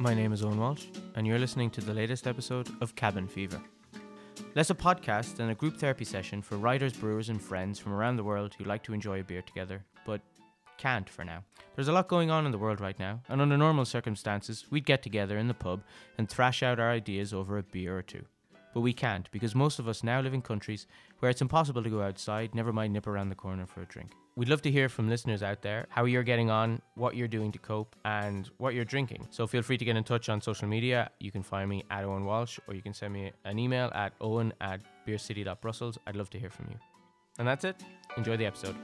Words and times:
My 0.00 0.14
name 0.14 0.32
is 0.32 0.44
Owen 0.44 0.60
Walsh, 0.60 0.84
and 1.16 1.26
you're 1.26 1.40
listening 1.40 1.70
to 1.70 1.80
the 1.80 1.92
latest 1.92 2.28
episode 2.28 2.68
of 2.80 2.94
Cabin 2.94 3.26
Fever. 3.26 3.60
Less 4.54 4.70
a 4.70 4.74
podcast 4.74 5.34
than 5.34 5.50
a 5.50 5.56
group 5.56 5.76
therapy 5.76 6.04
session 6.04 6.40
for 6.40 6.56
writers, 6.56 6.92
brewers, 6.92 7.30
and 7.30 7.42
friends 7.42 7.80
from 7.80 7.92
around 7.92 8.14
the 8.14 8.22
world 8.22 8.54
who 8.54 8.62
like 8.62 8.84
to 8.84 8.94
enjoy 8.94 9.18
a 9.18 9.24
beer 9.24 9.42
together, 9.42 9.84
but 10.06 10.20
can't 10.76 11.10
for 11.10 11.24
now. 11.24 11.42
There's 11.74 11.88
a 11.88 11.92
lot 11.92 12.06
going 12.06 12.30
on 12.30 12.46
in 12.46 12.52
the 12.52 12.58
world 12.58 12.80
right 12.80 12.96
now, 12.96 13.22
and 13.28 13.40
under 13.40 13.58
normal 13.58 13.84
circumstances, 13.84 14.66
we'd 14.70 14.86
get 14.86 15.02
together 15.02 15.36
in 15.36 15.48
the 15.48 15.54
pub 15.54 15.82
and 16.16 16.28
thrash 16.28 16.62
out 16.62 16.78
our 16.78 16.92
ideas 16.92 17.34
over 17.34 17.58
a 17.58 17.64
beer 17.64 17.98
or 17.98 18.02
two. 18.02 18.24
But 18.72 18.82
we 18.82 18.92
can't 18.92 19.28
because 19.32 19.56
most 19.56 19.80
of 19.80 19.88
us 19.88 20.04
now 20.04 20.20
live 20.20 20.32
in 20.32 20.42
countries 20.42 20.86
where 21.18 21.30
it's 21.30 21.42
impossible 21.42 21.82
to 21.82 21.90
go 21.90 22.02
outside, 22.02 22.54
never 22.54 22.72
mind 22.72 22.92
nip 22.92 23.08
around 23.08 23.30
the 23.30 23.34
corner 23.34 23.66
for 23.66 23.82
a 23.82 23.86
drink. 23.86 24.12
We'd 24.38 24.48
love 24.48 24.62
to 24.62 24.70
hear 24.70 24.88
from 24.88 25.08
listeners 25.08 25.42
out 25.42 25.62
there 25.62 25.88
how 25.88 26.04
you're 26.04 26.22
getting 26.22 26.48
on, 26.48 26.80
what 26.94 27.16
you're 27.16 27.26
doing 27.26 27.50
to 27.50 27.58
cope, 27.58 27.96
and 28.04 28.48
what 28.58 28.72
you're 28.72 28.84
drinking. 28.84 29.26
So 29.30 29.48
feel 29.48 29.62
free 29.62 29.76
to 29.76 29.84
get 29.84 29.96
in 29.96 30.04
touch 30.04 30.28
on 30.28 30.40
social 30.40 30.68
media. 30.68 31.10
You 31.18 31.32
can 31.32 31.42
find 31.42 31.68
me 31.68 31.82
at 31.90 32.04
Owen 32.04 32.24
Walsh, 32.24 32.60
or 32.68 32.74
you 32.74 32.80
can 32.80 32.94
send 32.94 33.12
me 33.12 33.32
an 33.44 33.58
email 33.58 33.90
at 33.96 34.12
owen 34.20 34.52
at 34.60 34.80
beercity.brussels. 35.04 35.98
I'd 36.06 36.14
love 36.14 36.30
to 36.30 36.38
hear 36.38 36.50
from 36.50 36.66
you. 36.70 36.76
And 37.40 37.48
that's 37.48 37.64
it. 37.64 37.82
Enjoy 38.16 38.36
the 38.36 38.46
episode. 38.46 38.76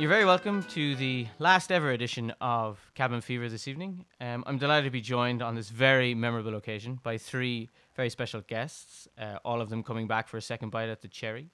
You're 0.00 0.08
very 0.08 0.24
welcome 0.24 0.62
to 0.62 0.96
the 0.96 1.26
last 1.38 1.70
ever 1.70 1.90
edition 1.90 2.32
of 2.40 2.80
Cabin 2.94 3.20
Fever 3.20 3.50
this 3.50 3.68
evening. 3.68 4.06
Um, 4.18 4.44
I'm 4.46 4.56
delighted 4.56 4.86
to 4.86 4.90
be 4.90 5.02
joined 5.02 5.42
on 5.42 5.54
this 5.54 5.68
very 5.68 6.14
memorable 6.14 6.54
occasion 6.54 6.98
by 7.02 7.18
three 7.18 7.68
very 7.96 8.08
special 8.08 8.40
guests, 8.40 9.08
uh, 9.18 9.36
all 9.44 9.60
of 9.60 9.68
them 9.68 9.82
coming 9.82 10.06
back 10.06 10.26
for 10.26 10.38
a 10.38 10.40
second 10.40 10.70
bite 10.70 10.88
at 10.88 11.02
the 11.02 11.08
cherry. 11.08 11.50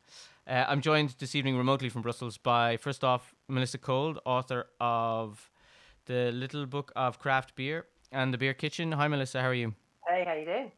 Uh, 0.46 0.64
I'm 0.68 0.80
joined 0.80 1.16
this 1.18 1.34
evening 1.34 1.58
remotely 1.58 1.88
from 1.88 2.02
Brussels 2.02 2.38
by, 2.38 2.76
first 2.76 3.02
off, 3.02 3.34
Melissa 3.48 3.78
Cole, 3.78 4.16
author 4.24 4.66
of 4.80 5.50
The 6.04 6.30
Little 6.30 6.66
Book 6.66 6.92
of 6.94 7.18
Craft 7.18 7.56
Beer 7.56 7.86
and 8.12 8.32
The 8.32 8.38
Beer 8.38 8.54
Kitchen. 8.54 8.92
Hi, 8.92 9.08
Melissa, 9.08 9.42
how 9.42 9.48
are 9.48 9.54
you? 9.54 9.74
Hey, 10.06 10.22
how 10.24 10.34
you 10.34 10.44
doing? 10.44 10.70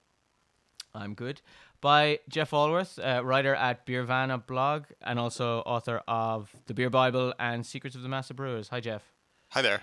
I'm 0.94 1.12
good. 1.12 1.42
By 1.80 2.18
Jeff 2.28 2.50
Alworth, 2.50 2.98
uh, 2.98 3.24
writer 3.24 3.54
at 3.54 3.86
Beervana 3.86 4.44
blog 4.44 4.86
and 5.00 5.18
also 5.18 5.60
author 5.60 6.02
of 6.08 6.50
The 6.66 6.74
Beer 6.74 6.90
Bible 6.90 7.32
and 7.38 7.64
Secrets 7.64 7.94
of 7.94 8.02
the 8.02 8.08
Master 8.08 8.34
Brewers. 8.34 8.68
Hi, 8.68 8.80
Jeff. 8.80 9.02
Hi 9.50 9.62
there. 9.62 9.82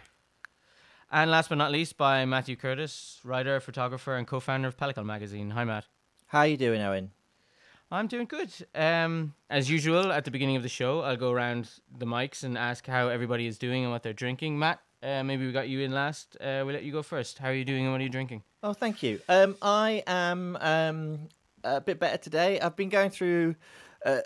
And 1.09 1.31
last 1.31 1.47
but 1.47 1.57
not 1.57 1.71
least, 1.71 1.95
by 1.97 2.25
Matthew 2.25 2.57
Curtis, 2.57 3.21
writer, 3.23 3.61
photographer, 3.61 4.15
and 4.15 4.27
co-founder 4.27 4.67
of 4.67 4.75
Pellicle 4.75 5.05
magazine. 5.05 5.51
Hi, 5.51 5.63
Matt. 5.63 5.85
How 6.27 6.39
are 6.39 6.47
you 6.47 6.57
doing, 6.57 6.81
Owen? 6.81 7.11
I'm 7.89 8.07
doing 8.07 8.25
good. 8.25 8.51
Um, 8.73 9.33
as 9.49 9.69
usual, 9.69 10.11
at 10.11 10.25
the 10.25 10.31
beginning 10.31 10.57
of 10.57 10.63
the 10.63 10.69
show, 10.69 11.01
I'll 11.01 11.15
go 11.15 11.31
around 11.31 11.69
the 11.97 12.05
mics 12.05 12.43
and 12.43 12.57
ask 12.57 12.85
how 12.85 13.07
everybody 13.07 13.47
is 13.47 13.57
doing 13.57 13.83
and 13.83 13.91
what 13.93 14.03
they're 14.03 14.11
drinking. 14.11 14.59
Matt, 14.59 14.81
uh, 15.01 15.23
maybe 15.23 15.45
we 15.45 15.53
got 15.53 15.69
you 15.69 15.79
in 15.79 15.93
last. 15.93 16.35
Uh, 16.41 16.63
we'll 16.65 16.73
let 16.73 16.83
you 16.83 16.91
go 16.91 17.03
first. 17.03 17.37
How 17.37 17.49
are 17.49 17.53
you 17.53 17.63
doing 17.63 17.83
and 17.83 17.93
what 17.93 18.01
are 18.01 18.03
you 18.03 18.09
drinking? 18.09 18.43
Oh, 18.63 18.73
thank 18.73 19.01
you. 19.01 19.21
Um, 19.29 19.55
I 19.61 20.03
am 20.07 20.57
um, 20.59 21.29
a 21.65 21.81
bit 21.81 21.99
better 21.99 22.17
today. 22.17 22.59
I've 22.59 22.75
been 22.75 22.89
going 22.89 23.09
through 23.09 23.55
uh, 24.05 24.21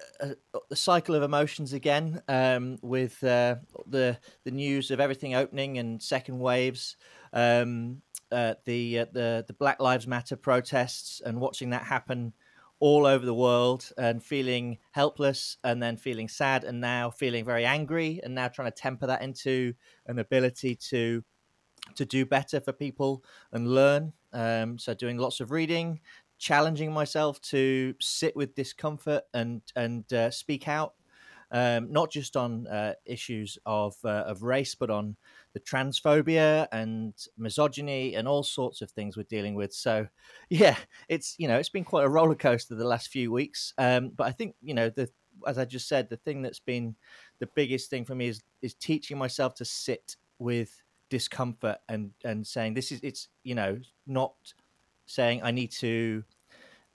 the 0.69 0.75
cycle 0.75 1.15
of 1.15 1.23
emotions 1.23 1.73
again 1.73 2.21
um, 2.27 2.77
with 2.81 3.23
uh, 3.23 3.55
the 3.87 4.17
the 4.43 4.51
news 4.51 4.91
of 4.91 4.99
everything 4.99 5.35
opening 5.35 5.77
and 5.77 6.01
second 6.01 6.39
waves. 6.39 6.97
Um, 7.31 8.01
uh, 8.31 8.55
the 8.65 8.99
uh, 8.99 9.05
the 9.13 9.45
the 9.47 9.53
Black 9.53 9.79
Lives 9.79 10.05
Matter 10.05 10.35
protests 10.35 11.21
and 11.25 11.39
watching 11.39 11.69
that 11.71 11.83
happen 11.83 12.33
all 12.79 13.05
over 13.05 13.25
the 13.25 13.33
world 13.33 13.91
and 13.97 14.23
feeling 14.23 14.77
helpless 14.91 15.57
and 15.63 15.81
then 15.81 15.97
feeling 15.97 16.27
sad 16.27 16.63
and 16.63 16.79
now 16.79 17.09
feeling 17.09 17.43
very 17.43 17.65
angry 17.65 18.21
and 18.23 18.33
now 18.33 18.47
trying 18.47 18.71
to 18.71 18.75
temper 18.75 19.07
that 19.07 19.21
into 19.21 19.73
an 20.07 20.19
ability 20.19 20.75
to 20.75 21.23
to 21.95 22.05
do 22.05 22.25
better 22.25 22.59
for 22.59 22.71
people 22.71 23.23
and 23.51 23.67
learn 23.67 24.13
um, 24.31 24.77
so 24.77 24.93
doing 24.93 25.17
lots 25.17 25.39
of 25.39 25.51
reading 25.51 25.99
challenging 26.39 26.91
myself 26.91 27.39
to 27.41 27.93
sit 28.01 28.35
with 28.35 28.55
discomfort 28.55 29.23
and 29.33 29.61
and 29.75 30.11
uh, 30.13 30.31
speak 30.31 30.67
out 30.67 30.93
um, 31.51 31.91
not 31.91 32.11
just 32.11 32.37
on 32.37 32.67
uh, 32.67 32.93
issues 33.05 33.57
of 33.65 33.95
uh, 34.03 34.23
of 34.27 34.43
race, 34.43 34.75
but 34.75 34.89
on 34.89 35.15
the 35.53 35.59
transphobia 35.59 36.67
and 36.71 37.13
misogyny 37.37 38.15
and 38.15 38.27
all 38.27 38.43
sorts 38.43 38.81
of 38.81 38.91
things 38.91 39.17
we're 39.17 39.23
dealing 39.23 39.55
with. 39.55 39.73
So, 39.73 40.07
yeah, 40.49 40.77
it's 41.07 41.35
you 41.39 41.47
know 41.47 41.57
it's 41.57 41.69
been 41.69 41.83
quite 41.83 42.05
a 42.05 42.09
roller 42.09 42.35
coaster 42.35 42.75
the 42.75 42.85
last 42.87 43.09
few 43.09 43.31
weeks. 43.31 43.73
Um, 43.77 44.09
but 44.09 44.27
I 44.27 44.31
think 44.31 44.55
you 44.61 44.73
know 44.73 44.89
the 44.89 45.09
as 45.47 45.57
I 45.57 45.65
just 45.65 45.87
said, 45.87 46.09
the 46.09 46.17
thing 46.17 46.41
that's 46.41 46.59
been 46.59 46.95
the 47.39 47.49
biggest 47.55 47.89
thing 47.89 48.05
for 48.05 48.15
me 48.15 48.27
is 48.27 48.43
is 48.61 48.75
teaching 48.75 49.17
myself 49.17 49.55
to 49.55 49.65
sit 49.65 50.17
with 50.37 50.83
discomfort 51.09 51.77
and 51.89 52.11
and 52.23 52.45
saying 52.45 52.75
this 52.75 52.91
is 52.91 52.99
it's 53.01 53.29
you 53.43 53.55
know 53.55 53.79
not 54.05 54.35
saying 55.09 55.41
I 55.43 55.51
need 55.51 55.71
to 55.79 56.23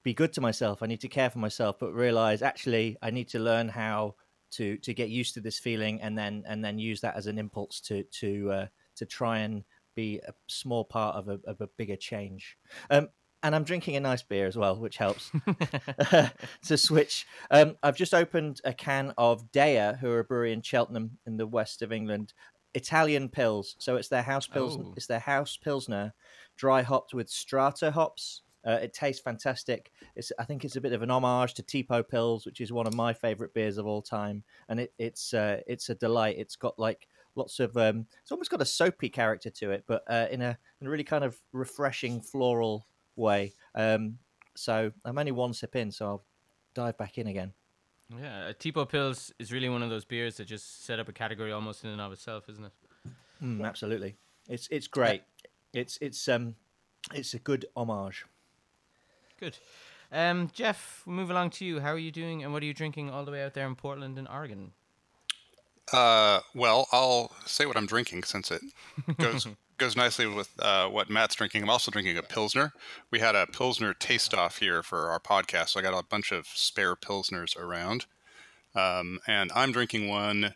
be 0.05 0.15
good 0.15 0.33
to 0.35 0.41
myself, 0.41 0.83
I 0.83 0.87
need 0.87 1.01
to 1.01 1.09
care 1.09 1.31
for 1.31 1.41
myself, 1.41 1.77
but 1.81 1.93
realize 1.93 2.43
actually 2.43 2.97
I 3.03 3.11
need 3.11 3.29
to 3.31 3.39
learn 3.39 3.69
how 3.69 4.15
to 4.53 4.77
to 4.79 4.95
get 4.95 5.09
used 5.09 5.35
to 5.35 5.41
this 5.41 5.59
feeling 5.59 6.01
and 6.01 6.17
then 6.17 6.45
and 6.47 6.65
then 6.65 6.79
use 6.79 7.01
that 7.01 7.17
as 7.17 7.27
an 7.27 7.39
impulse 7.39 7.81
to 7.81 8.05
to 8.05 8.53
uh, 8.53 8.67
to 8.97 9.05
try 9.05 9.39
and 9.39 9.65
be 9.97 10.21
a 10.27 10.33
small 10.49 10.85
part 10.85 11.17
of 11.17 11.29
a, 11.29 11.41
of 11.47 11.61
a 11.61 11.69
bigger 11.77 11.97
change. 11.97 12.57
Um, 12.91 13.09
and 13.43 13.55
I'm 13.55 13.65
drinking 13.65 13.97
a 13.97 14.01
nice 14.01 14.23
beer 14.23 14.47
as 14.47 14.57
well, 14.57 14.77
which 14.77 14.97
helps 14.97 15.31
to 16.67 16.79
switch. 16.79 17.27
Um, 17.51 17.77
I've 17.83 17.97
just 17.97 18.15
opened 18.15 18.61
a 18.65 18.73
can 18.73 19.13
of 19.19 19.53
Deya, 19.53 19.99
who 19.99 20.11
are 20.11 20.21
a 20.21 20.25
brewery 20.25 20.53
in 20.53 20.63
Cheltenham 20.63 21.19
in 21.27 21.37
the 21.37 21.47
west 21.47 21.83
of 21.83 21.93
England. 21.93 22.33
Italian 22.75 23.29
pils, 23.29 23.75
so 23.79 23.97
it's 23.97 24.09
their 24.09 24.23
house 24.23 24.47
pils. 24.47 24.79
Oh. 24.79 24.93
It's 24.97 25.07
their 25.07 25.21
house 25.21 25.57
pilsner, 25.57 26.13
dry 26.57 26.83
hopped 26.83 27.15
with 27.15 27.29
strata 27.29 27.91
hops. 27.91 28.43
Uh, 28.67 28.79
it 28.83 28.95
tastes 28.95 29.23
fantastic. 29.23 29.93
It's, 30.17 30.33
I 30.39 30.45
think 30.45 30.65
it's 30.65 30.77
a 30.77 30.81
bit 30.81 30.95
of 30.95 31.03
an 31.03 31.11
homage 31.11 31.53
to 31.55 31.63
Tipopils, 31.63 32.47
which 32.47 32.63
is 32.63 32.73
one 32.73 32.87
of 32.87 32.95
my 32.95 33.13
favorite 33.13 33.53
beers 33.53 33.77
of 33.77 33.87
all 33.87 34.01
time, 34.01 34.43
and 34.69 34.81
it, 34.81 34.93
it's 34.99 35.35
uh, 35.35 35.61
it's 35.67 35.91
a 35.91 35.95
delight. 35.95 36.37
It's 36.39 36.57
got 36.57 36.79
like 36.79 37.07
lots 37.37 37.61
of 37.61 37.77
um, 37.77 38.07
it's 38.23 38.33
almost 38.33 38.51
got 38.51 38.63
a 38.63 38.67
soapy 38.67 39.09
character 39.09 39.51
to 39.51 39.71
it, 39.71 39.85
but 39.87 40.03
uh, 40.09 40.27
in 40.31 40.41
a 40.41 40.59
in 40.81 40.87
a 40.87 40.91
really 40.91 41.05
kind 41.05 41.25
of 41.25 41.39
refreshing 41.53 42.21
floral 42.21 42.87
way. 43.17 43.53
Um, 43.75 44.19
so 44.57 44.91
I'm 45.05 45.19
only 45.19 45.33
one 45.33 45.53
sip 45.53 45.77
in, 45.77 45.91
so 45.91 46.07
I'll 46.07 46.25
dive 46.75 46.97
back 46.97 47.19
in 47.19 47.27
again. 47.27 47.53
Yeah, 48.11 48.49
a 48.49 48.55
Tipopils 48.55 49.33
is 49.39 49.53
really 49.53 49.69
one 49.69 49.83
of 49.83 49.91
those 49.91 50.05
beers 50.05 50.37
that 50.37 50.47
just 50.47 50.85
set 50.85 51.01
up 51.01 51.09
a 51.09 51.13
category 51.13 51.53
almost 51.53 51.85
in 51.85 51.91
and 51.91 52.01
of 52.01 52.13
itself, 52.13 52.49
isn't 52.49 52.65
it? 52.65 52.73
Mm, 53.43 53.65
absolutely, 53.65 54.17
it's 54.49 54.69
it's 54.71 54.87
great. 54.87 55.23
It's 55.73 55.99
it's 56.01 56.29
um 56.29 56.55
it's 57.13 57.35
a 57.35 57.39
good 57.39 57.67
homage. 57.77 58.27
Good. 59.41 59.59
Um, 60.13 60.51
Jeff, 60.53 61.03
we'll 61.07 61.17
move 61.17 61.31
along 61.31 61.51
to 61.51 61.65
you. 61.65 61.81
How 61.81 61.91
are 61.91 61.99
you 61.99 62.13
doing 62.13 62.45
and 62.45 62.53
what 62.53 62.63
are 62.63 62.67
you 62.67 62.75
drinking 62.75 63.11
all 63.11 63.25
the 63.25 63.33
way 63.33 63.43
out 63.43 63.55
there 63.55 63.67
in 63.67 63.75
Portland 63.75 64.17
and 64.19 64.29
Oregon? 64.29 64.73
Uh, 65.93 66.41
well, 66.55 66.87
I'll 66.93 67.33
say 67.47 67.67
what 67.67 67.77
I'm 67.77 67.87
drinking 67.87 68.23
since 68.23 68.51
it 68.51 68.63
goes 69.19 69.47
goes 69.79 69.97
nicely 69.97 70.27
with 70.27 70.51
uh, 70.59 70.89
what 70.89 71.11
Matt's 71.11 71.35
drinking. 71.35 71.63
I'm 71.63 71.71
also 71.71 71.91
drinking 71.91 72.17
a 72.17 72.23
pilsner. 72.23 72.73
We 73.11 73.21
had 73.21 73.35
a 73.35 73.47
pilsner 73.47 73.95
taste 73.95 74.35
off 74.35 74.59
here 74.59 74.83
for 74.83 75.09
our 75.09 75.21
podcast, 75.21 75.71
so 75.71 75.81
I 75.81 75.83
got 75.83 75.99
a 75.99 76.07
bunch 76.07 76.33
of 76.33 76.47
spare 76.47 76.97
pilsners 76.97 77.57
around. 77.57 78.07
Um, 78.75 79.21
and 79.27 79.51
I'm 79.55 79.73
drinking 79.73 80.09
one 80.09 80.55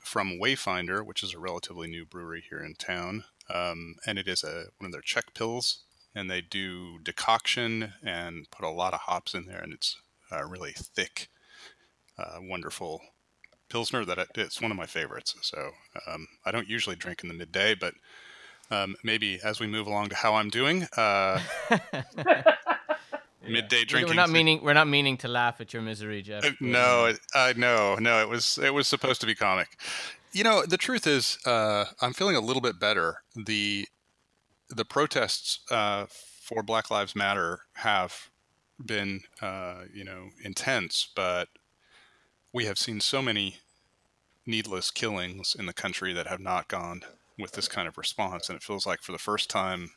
from 0.00 0.38
Wayfinder, 0.40 1.04
which 1.04 1.22
is 1.22 1.34
a 1.34 1.38
relatively 1.38 1.88
new 1.88 2.04
brewery 2.04 2.44
here 2.48 2.60
in 2.60 2.74
town. 2.74 3.24
Um, 3.52 3.96
and 4.06 4.18
it 4.18 4.28
is 4.28 4.42
a 4.42 4.66
one 4.78 4.86
of 4.86 4.92
their 4.92 5.00
Czech 5.00 5.34
pils, 5.34 5.78
and 6.14 6.30
they 6.30 6.40
do 6.40 6.98
decoction 7.02 7.94
and 8.02 8.50
put 8.50 8.64
a 8.64 8.70
lot 8.70 8.94
of 8.94 9.00
hops 9.00 9.34
in 9.34 9.46
there, 9.46 9.60
and 9.60 9.72
it's 9.72 9.96
uh, 10.32 10.44
really 10.44 10.72
thick, 10.72 11.28
uh, 12.18 12.38
wonderful 12.40 13.00
pilsner 13.68 14.04
that 14.04 14.28
it's 14.36 14.60
one 14.62 14.70
of 14.70 14.76
my 14.76 14.86
favorites. 14.86 15.34
So 15.42 15.72
um, 16.06 16.26
I 16.44 16.50
don't 16.50 16.68
usually 16.68 16.96
drink 16.96 17.22
in 17.22 17.28
the 17.28 17.34
midday, 17.34 17.74
but 17.74 17.94
um, 18.74 18.96
maybe 19.02 19.40
as 19.42 19.60
we 19.60 19.66
move 19.66 19.86
along 19.86 20.08
to 20.08 20.14
how 20.14 20.34
I'm 20.34 20.50
doing, 20.50 20.86
uh, 20.96 21.40
midday 23.48 23.84
drinking. 23.84 24.08
We're 24.10 24.14
not 24.14 24.30
meaning 24.30 24.60
we're 24.62 24.72
not 24.72 24.88
meaning 24.88 25.16
to 25.18 25.28
laugh 25.28 25.60
at 25.60 25.72
your 25.72 25.82
misery, 25.82 26.22
Jeff. 26.22 26.44
Uh, 26.44 26.50
No, 26.60 27.06
uh, 27.06 27.12
I 27.34 27.52
no, 27.56 27.96
no. 27.96 28.20
It 28.20 28.28
was 28.28 28.58
it 28.62 28.74
was 28.74 28.88
supposed 28.88 29.20
to 29.20 29.26
be 29.26 29.34
comic. 29.34 29.78
You 30.32 30.42
know, 30.42 30.64
the 30.66 30.76
truth 30.76 31.06
is, 31.06 31.38
uh, 31.46 31.84
I'm 32.00 32.12
feeling 32.12 32.36
a 32.36 32.40
little 32.40 32.62
bit 32.62 32.80
better. 32.80 33.22
the 33.36 33.86
The 34.68 34.84
protests 34.84 35.60
uh, 35.70 36.06
for 36.08 36.62
Black 36.62 36.90
Lives 36.90 37.14
Matter 37.14 37.60
have 37.74 38.30
been, 38.84 39.20
uh, 39.40 39.82
you 39.94 40.04
know, 40.04 40.30
intense, 40.42 41.08
but 41.14 41.48
we 42.52 42.64
have 42.64 42.78
seen 42.78 43.00
so 43.00 43.22
many 43.22 43.56
needless 44.46 44.90
killings 44.90 45.56
in 45.58 45.66
the 45.66 45.72
country 45.72 46.12
that 46.12 46.26
have 46.26 46.40
not 46.40 46.68
gone 46.68 47.02
with 47.38 47.52
this 47.52 47.68
kind 47.68 47.88
of 47.88 47.98
response, 47.98 48.48
and 48.48 48.56
it 48.56 48.62
feels 48.62 48.86
like 48.86 49.02
for 49.02 49.12
the 49.12 49.18
first 49.18 49.50
time 49.50 49.90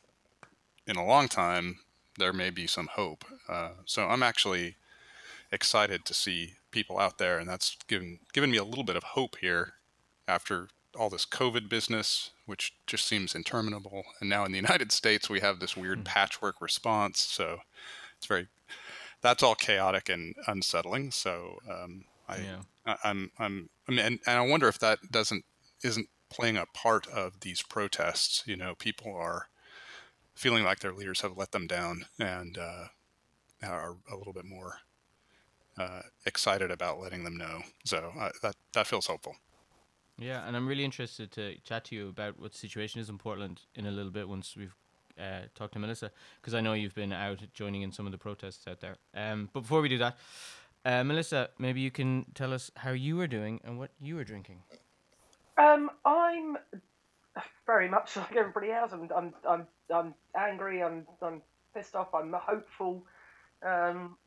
in 0.85 0.95
a 0.95 1.05
long 1.05 1.27
time, 1.27 1.79
there 2.17 2.33
may 2.33 2.49
be 2.49 2.65
some 2.67 2.87
hope. 2.87 3.25
Uh, 3.47 3.71
so 3.85 4.07
I'm 4.07 4.23
actually 4.23 4.75
excited 5.51 6.05
to 6.05 6.13
see 6.13 6.53
people 6.71 6.99
out 6.99 7.17
there, 7.17 7.37
and 7.39 7.47
that's 7.47 7.77
given 7.87 8.19
given 8.33 8.51
me 8.51 8.57
a 8.57 8.63
little 8.63 8.83
bit 8.83 8.95
of 8.95 9.03
hope 9.03 9.37
here 9.39 9.73
after 10.27 10.69
all 10.97 11.09
this 11.09 11.25
COVID 11.25 11.69
business, 11.69 12.31
which 12.45 12.73
just 12.85 13.05
seems 13.05 13.35
interminable. 13.35 14.03
And 14.19 14.29
now 14.29 14.45
in 14.45 14.51
the 14.51 14.57
United 14.67 14.91
States, 14.91 15.29
we 15.29 15.39
have 15.39 15.59
this 15.59 15.77
weird 15.77 15.99
mm. 15.99 16.05
patchwork 16.05 16.61
response. 16.61 17.19
So 17.19 17.59
it's 18.17 18.25
very, 18.25 18.47
that's 19.21 19.43
all 19.43 19.55
chaotic 19.55 20.09
and 20.09 20.35
unsettling. 20.47 21.11
So 21.11 21.59
um, 21.69 22.05
I, 22.27 22.37
yeah. 22.37 22.61
I, 22.85 22.95
I'm, 23.03 23.31
I'm, 23.39 23.69
I 23.87 23.91
mean, 23.91 23.99
and, 23.99 24.19
and 24.25 24.37
I 24.37 24.41
wonder 24.41 24.67
if 24.67 24.79
that 24.79 24.99
doesn't, 25.11 25.45
isn't 25.83 26.07
playing 26.29 26.57
a 26.57 26.65
part 26.65 27.07
of 27.07 27.41
these 27.41 27.61
protests. 27.61 28.43
You 28.45 28.57
know, 28.57 28.75
people 28.75 29.15
are 29.15 29.49
feeling 30.35 30.63
like 30.63 30.79
their 30.79 30.93
leaders 30.93 31.21
have 31.21 31.37
let 31.37 31.51
them 31.51 31.67
down 31.67 32.05
and 32.19 32.57
uh, 32.57 32.85
are 33.63 33.97
a 34.11 34.15
little 34.15 34.33
bit 34.33 34.45
more 34.45 34.79
uh, 35.77 36.01
excited 36.25 36.71
about 36.71 36.99
letting 36.99 37.23
them 37.23 37.37
know. 37.37 37.61
So 37.85 38.11
uh, 38.19 38.29
that 38.41 38.55
that 38.73 38.87
feels 38.87 39.07
hopeful. 39.07 39.35
Yeah, 40.19 40.47
and 40.47 40.55
I'm 40.55 40.67
really 40.67 40.83
interested 40.83 41.31
to 41.33 41.59
chat 41.61 41.85
to 41.85 41.95
you 41.95 42.09
about 42.09 42.39
what 42.39 42.51
the 42.51 42.57
situation 42.57 42.99
is 42.99 43.09
in 43.09 43.19
Portland 43.19 43.61
in 43.75 43.85
a 43.85 43.91
little 43.91 44.11
bit 44.11 44.27
once 44.27 44.55
we've 44.57 44.73
uh, 45.19 45.41
talked 45.53 45.73
to 45.73 45.79
Melissa, 45.79 46.11
because 46.41 46.55
I 46.55 46.61
know 46.61 46.73
you've 46.73 46.95
been 46.95 47.13
out 47.13 47.43
joining 47.53 47.83
in 47.83 47.91
some 47.91 48.07
of 48.07 48.11
the 48.11 48.17
protests 48.17 48.67
out 48.67 48.79
there. 48.79 48.97
Um, 49.13 49.49
but 49.53 49.61
before 49.61 49.81
we 49.81 49.89
do 49.89 49.99
that, 49.99 50.17
uh, 50.85 51.03
Melissa, 51.03 51.49
maybe 51.59 51.81
you 51.81 51.91
can 51.91 52.25
tell 52.33 52.53
us 52.53 52.71
how 52.77 52.91
you 52.91 53.19
are 53.21 53.27
doing 53.27 53.59
and 53.63 53.77
what 53.77 53.91
you 53.99 54.17
are 54.17 54.23
drinking. 54.23 54.63
Um, 55.57 55.89
I'm 56.05 56.57
very 57.65 57.89
much 57.89 58.15
like 58.17 58.35
everybody 58.35 58.71
else. 58.71 58.91
I'm, 58.93 59.09
I'm, 59.15 59.33
I'm, 59.47 59.67
I'm 59.93 60.13
angry. 60.37 60.83
I'm, 60.83 61.05
I'm 61.21 61.41
pissed 61.75 61.95
off. 61.95 62.13
I'm 62.13 62.33
hopeful. 62.33 63.05
Um, 63.65 64.17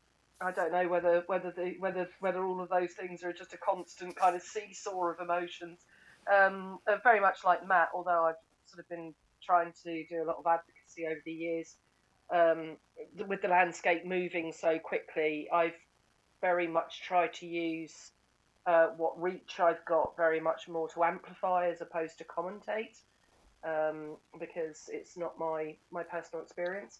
I 0.41 0.51
don't 0.51 0.71
know 0.71 0.87
whether 0.87 1.23
whether 1.27 1.51
the 1.51 1.75
whether 1.79 2.09
whether 2.19 2.43
all 2.43 2.61
of 2.61 2.69
those 2.69 2.93
things 2.93 3.23
are 3.23 3.31
just 3.31 3.53
a 3.53 3.57
constant 3.57 4.15
kind 4.15 4.35
of 4.35 4.41
seesaw 4.41 5.11
of 5.11 5.19
emotions. 5.19 5.79
Um, 6.33 6.79
uh, 6.87 6.97
very 7.03 7.19
much 7.19 7.39
like 7.45 7.67
Matt, 7.67 7.89
although 7.93 8.25
I've 8.25 8.35
sort 8.65 8.79
of 8.79 8.89
been 8.89 9.13
trying 9.43 9.73
to 9.83 10.05
do 10.07 10.23
a 10.23 10.25
lot 10.25 10.37
of 10.37 10.45
advocacy 10.47 11.05
over 11.07 11.21
the 11.25 11.31
years. 11.31 11.75
Um, 12.33 12.77
with 13.27 13.41
the 13.41 13.49
landscape 13.49 14.05
moving 14.05 14.53
so 14.53 14.79
quickly, 14.79 15.47
I've 15.53 15.75
very 16.41 16.67
much 16.67 17.01
tried 17.03 17.33
to 17.35 17.45
use 17.45 18.11
uh, 18.65 18.87
what 18.97 19.21
reach 19.21 19.59
I've 19.59 19.83
got 19.85 20.15
very 20.17 20.39
much 20.39 20.67
more 20.67 20.87
to 20.89 21.03
amplify 21.03 21.69
as 21.69 21.81
opposed 21.81 22.17
to 22.19 22.23
commentate, 22.25 23.01
um, 23.63 24.17
because 24.39 24.89
it's 24.91 25.17
not 25.17 25.37
my 25.39 25.75
my 25.91 26.03
personal 26.03 26.43
experience 26.43 26.99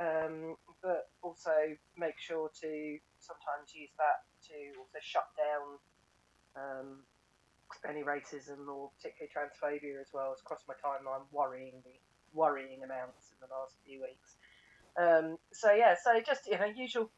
um, 0.00 0.56
but 0.82 1.10
also 1.22 1.54
make 1.96 2.18
sure 2.18 2.50
to 2.60 2.98
sometimes 3.18 3.74
use 3.74 3.90
that 3.98 4.26
to 4.48 4.78
also 4.78 4.98
shut 5.00 5.26
down 5.38 5.78
um, 6.56 7.04
any 7.88 8.02
racism 8.02 8.66
or 8.68 8.90
particularly 8.98 9.30
transphobia 9.30 10.00
as 10.00 10.08
well. 10.12 10.32
It's 10.32 10.42
crossed 10.42 10.66
my 10.66 10.74
timeline 10.74 11.22
worrying 11.32 11.82
me, 11.84 12.00
worrying 12.32 12.82
amounts 12.82 13.30
in 13.30 13.38
the 13.40 13.54
last 13.54 13.76
few 13.86 14.02
weeks. 14.02 14.36
Um, 14.98 15.38
so 15.52 15.72
yeah, 15.72 15.94
so 16.02 16.20
just 16.24 16.46
you 16.46 16.58
know 16.58 16.66
usual 16.66 17.10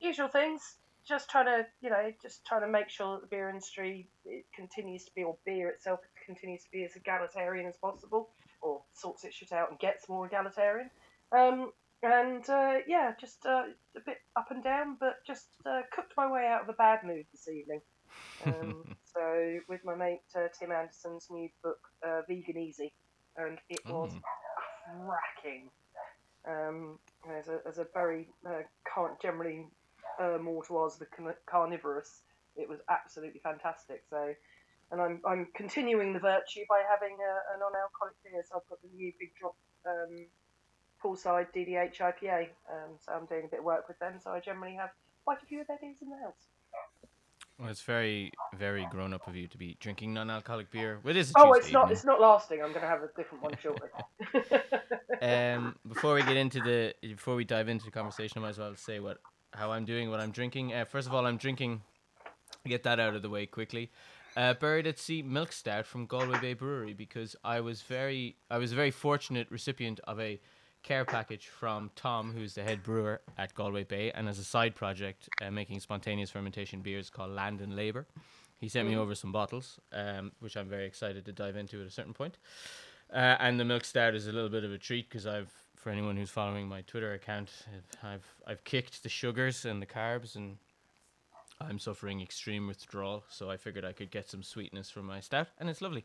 usual 0.00 0.28
things. 0.28 0.76
Just 1.06 1.30
trying 1.30 1.46
to 1.46 1.66
you 1.80 1.90
know 1.90 2.12
just 2.22 2.44
trying 2.46 2.62
to 2.62 2.68
make 2.68 2.88
sure 2.88 3.16
that 3.16 3.22
the 3.22 3.28
beer 3.28 3.48
industry 3.48 4.08
it 4.24 4.44
continues 4.54 5.04
to 5.04 5.10
be 5.14 5.22
or 5.22 5.36
beer 5.44 5.68
itself 5.68 6.00
continues 6.24 6.62
to 6.64 6.70
be 6.70 6.84
as 6.84 6.94
egalitarian 6.96 7.66
as 7.66 7.76
possible 7.76 8.30
or 8.62 8.82
sorts 8.92 9.24
its 9.24 9.36
shit 9.36 9.52
out 9.52 9.70
and 9.70 9.78
gets 9.78 10.08
more 10.08 10.26
egalitarian. 10.26 10.90
Um, 11.32 11.72
and 12.02 12.48
uh, 12.48 12.78
yeah, 12.86 13.12
just 13.20 13.44
uh, 13.46 13.64
a 13.96 14.00
bit 14.04 14.18
up 14.36 14.46
and 14.50 14.64
down, 14.64 14.96
but 14.98 15.24
just 15.26 15.48
uh, 15.66 15.82
cooked 15.92 16.12
my 16.16 16.30
way 16.30 16.46
out 16.46 16.62
of 16.62 16.68
a 16.68 16.74
bad 16.74 17.00
mood 17.04 17.26
this 17.32 17.48
evening. 17.48 17.80
Um, 18.46 18.84
so 19.04 19.58
with 19.68 19.84
my 19.84 19.94
mate 19.94 20.20
uh, 20.34 20.48
Tim 20.58 20.72
Anderson's 20.72 21.28
new 21.30 21.48
book, 21.62 21.80
uh, 22.06 22.22
Vegan 22.28 22.58
Easy, 22.58 22.92
and 23.36 23.58
it 23.68 23.80
was 23.86 24.12
mm. 24.12 24.22
cracking. 25.06 25.68
Um, 26.48 26.98
as 27.38 27.48
a, 27.48 27.58
as 27.68 27.76
a 27.76 27.86
very 27.92 28.26
uh, 28.46 28.62
can't 28.94 29.20
generally 29.20 29.66
more 30.42 30.64
towards 30.64 30.98
the 30.98 31.06
carnivorous, 31.46 32.22
it 32.56 32.68
was 32.68 32.80
absolutely 32.88 33.40
fantastic. 33.40 34.04
So. 34.08 34.34
And 34.92 35.00
I'm, 35.00 35.20
I'm 35.24 35.46
continuing 35.54 36.12
the 36.12 36.18
virtue 36.18 36.62
by 36.68 36.82
having 36.90 37.16
a, 37.22 37.54
a 37.54 37.60
non-alcoholic 37.60 38.16
beer. 38.24 38.42
So 38.42 38.56
I've 38.56 38.68
got 38.68 38.82
the 38.82 38.88
new 38.92 39.12
Big 39.20 39.30
Drop 39.38 39.54
um, 39.86 40.26
poolside 41.02 41.46
DDH 41.54 41.98
IPA. 41.98 42.48
Um, 42.68 42.98
so 42.98 43.12
I'm 43.12 43.26
doing 43.26 43.44
a 43.44 43.48
bit 43.48 43.60
of 43.60 43.64
work 43.64 43.88
with 43.88 43.98
them. 43.98 44.14
So 44.22 44.30
I 44.30 44.40
generally 44.40 44.74
have 44.74 44.90
quite 45.24 45.42
a 45.42 45.46
few 45.46 45.60
of 45.60 45.66
their 45.66 45.78
beers 45.80 45.98
in 46.02 46.10
the 46.10 46.16
house. 46.16 46.48
Well, 47.58 47.68
it's 47.68 47.82
very, 47.82 48.32
very 48.56 48.86
grown 48.90 49.12
up 49.12 49.28
of 49.28 49.36
you 49.36 49.46
to 49.48 49.58
be 49.58 49.76
drinking 49.80 50.14
non-alcoholic 50.14 50.70
beer. 50.70 50.98
Well, 51.04 51.14
it 51.14 51.18
is. 51.18 51.32
oh, 51.36 51.52
it's 51.52 51.70
not. 51.70 51.92
It's 51.92 52.04
not 52.04 52.18
lasting. 52.18 52.62
I'm 52.62 52.70
going 52.70 52.80
to 52.80 52.88
have 52.88 53.02
a 53.02 53.10
different 53.14 53.44
one 53.44 53.54
shortly. 53.62 53.88
um, 55.22 55.76
before 55.86 56.14
we 56.14 56.22
get 56.22 56.38
into 56.38 56.60
the, 56.60 56.94
before 57.02 57.34
we 57.34 57.44
dive 57.44 57.68
into 57.68 57.84
the 57.84 57.90
conversation, 57.90 58.38
I 58.38 58.40
might 58.40 58.48
as 58.50 58.58
well 58.58 58.74
say 58.76 58.98
what, 58.98 59.18
how 59.52 59.72
I'm 59.72 59.84
doing, 59.84 60.10
what 60.10 60.20
I'm 60.20 60.30
drinking. 60.30 60.72
Uh, 60.72 60.84
first 60.84 61.08
of 61.08 61.14
all, 61.14 61.26
I'm 61.26 61.36
drinking. 61.36 61.82
Get 62.66 62.82
that 62.84 63.00
out 63.00 63.14
of 63.14 63.22
the 63.22 63.30
way 63.30 63.46
quickly. 63.46 63.90
Uh, 64.36 64.54
buried 64.54 64.86
at 64.86 64.98
sea 64.98 65.22
milk 65.22 65.50
stout 65.50 65.86
from 65.86 66.06
Galway 66.06 66.38
Bay 66.40 66.54
Brewery 66.54 66.92
because 66.92 67.34
I 67.42 67.60
was 67.60 67.82
very, 67.82 68.36
I 68.50 68.58
was 68.58 68.72
a 68.72 68.76
very 68.76 68.90
fortunate 68.90 69.50
recipient 69.50 69.98
of 70.04 70.20
a 70.20 70.40
care 70.82 71.04
package 71.04 71.48
from 71.48 71.90
Tom, 71.96 72.32
who's 72.32 72.54
the 72.54 72.62
head 72.62 72.82
brewer 72.82 73.20
at 73.36 73.54
Galway 73.54 73.84
Bay, 73.84 74.12
and 74.12 74.28
as 74.28 74.38
a 74.38 74.44
side 74.44 74.74
project, 74.74 75.28
uh, 75.42 75.50
making 75.50 75.80
spontaneous 75.80 76.30
fermentation 76.30 76.80
beers 76.80 77.10
called 77.10 77.32
Land 77.32 77.60
and 77.60 77.74
Labor. 77.74 78.06
He 78.58 78.68
sent 78.68 78.88
me 78.88 78.94
mm. 78.94 78.98
over 78.98 79.14
some 79.14 79.32
bottles, 79.32 79.80
um, 79.92 80.32
which 80.40 80.56
I'm 80.56 80.68
very 80.68 80.86
excited 80.86 81.24
to 81.24 81.32
dive 81.32 81.56
into 81.56 81.80
at 81.80 81.86
a 81.86 81.90
certain 81.90 82.12
point. 82.12 82.36
Uh, 83.12 83.36
and 83.40 83.58
the 83.58 83.64
milk 83.64 83.84
stout 83.84 84.14
is 84.14 84.26
a 84.26 84.32
little 84.32 84.50
bit 84.50 84.64
of 84.64 84.72
a 84.72 84.78
treat 84.78 85.08
because 85.08 85.26
I've, 85.26 85.52
for 85.80 85.90
anyone 85.90 86.16
who's 86.16 86.30
following 86.30 86.68
my 86.68 86.82
Twitter 86.82 87.14
account, 87.14 87.50
I've 88.02 88.26
I've 88.46 88.62
kicked 88.64 89.02
the 89.02 89.08
sugars 89.08 89.64
and 89.64 89.80
the 89.80 89.86
carbs, 89.86 90.36
and 90.36 90.58
I'm 91.60 91.78
suffering 91.78 92.20
extreme 92.20 92.66
withdrawal. 92.66 93.24
So 93.28 93.50
I 93.50 93.56
figured 93.56 93.84
I 93.84 93.92
could 93.92 94.10
get 94.10 94.28
some 94.28 94.42
sweetness 94.42 94.90
from 94.90 95.06
my 95.06 95.20
stout, 95.20 95.48
and 95.58 95.70
it's 95.70 95.80
lovely. 95.80 96.04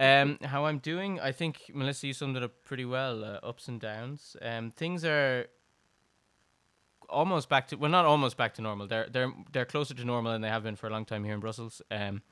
Um, 0.00 0.38
how 0.42 0.64
I'm 0.64 0.78
doing, 0.78 1.20
I 1.20 1.32
think 1.32 1.70
Melissa, 1.74 2.06
you 2.06 2.14
summed 2.14 2.36
it 2.36 2.42
up 2.42 2.52
pretty 2.64 2.86
well. 2.86 3.24
Uh, 3.24 3.38
ups 3.42 3.68
and 3.68 3.80
downs. 3.80 4.36
Um, 4.40 4.72
things 4.72 5.04
are 5.04 5.46
almost 7.10 7.50
back 7.50 7.68
to 7.68 7.76
well, 7.76 7.90
not 7.90 8.06
almost 8.06 8.38
back 8.38 8.54
to 8.54 8.62
normal. 8.62 8.86
They're 8.86 9.08
they're 9.10 9.32
they're 9.52 9.66
closer 9.66 9.94
to 9.94 10.04
normal 10.04 10.32
than 10.32 10.40
they 10.40 10.48
have 10.48 10.62
been 10.62 10.76
for 10.76 10.86
a 10.86 10.90
long 10.90 11.04
time 11.04 11.22
here 11.22 11.34
in 11.34 11.40
Brussels. 11.40 11.82
Um, 11.90 12.22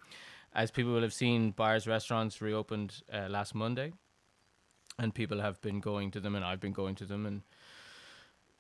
as 0.53 0.71
people 0.71 0.93
will 0.93 1.03
have 1.03 1.13
seen, 1.13 1.53
bars, 1.53 1.87
restaurants 1.87 2.43
reopened 2.43 3.03
uh, 3.13 3.29
last 3.29 3.55
Monday, 3.55 3.93
and 5.01 5.15
people 5.15 5.41
have 5.41 5.61
been 5.63 5.81
going 5.81 6.11
to 6.13 6.21
them, 6.21 6.35
and 6.37 6.45
I've 6.45 6.61
been 6.61 6.73
going 6.73 6.95
to 6.97 7.07
them, 7.07 7.27
and 7.27 7.43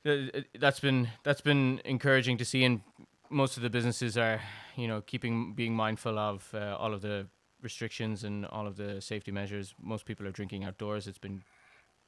uh, 0.07 0.41
that's 0.59 0.81
been 0.81 1.09
that's 1.23 1.43
been 1.43 1.81
encouraging 1.85 2.39
to 2.39 2.45
see. 2.45 2.65
And 2.65 2.81
most 3.29 3.57
of 3.57 3.63
the 3.63 3.71
businesses 3.71 4.17
are, 4.17 4.41
you 4.77 4.89
know, 4.89 5.03
keeping 5.03 5.55
being 5.55 5.75
mindful 5.75 6.19
of 6.19 6.49
uh, 6.55 6.77
all 6.79 6.95
of 6.95 7.03
the 7.03 7.27
restrictions 7.63 8.25
and 8.25 8.47
all 8.47 8.67
of 8.67 8.77
the 8.77 9.01
safety 9.01 9.31
measures, 9.31 9.75
most 9.81 10.07
people 10.07 10.27
are 10.27 10.33
drinking 10.33 10.65
outdoors. 10.65 11.07
It's 11.07 11.19
been 11.19 11.43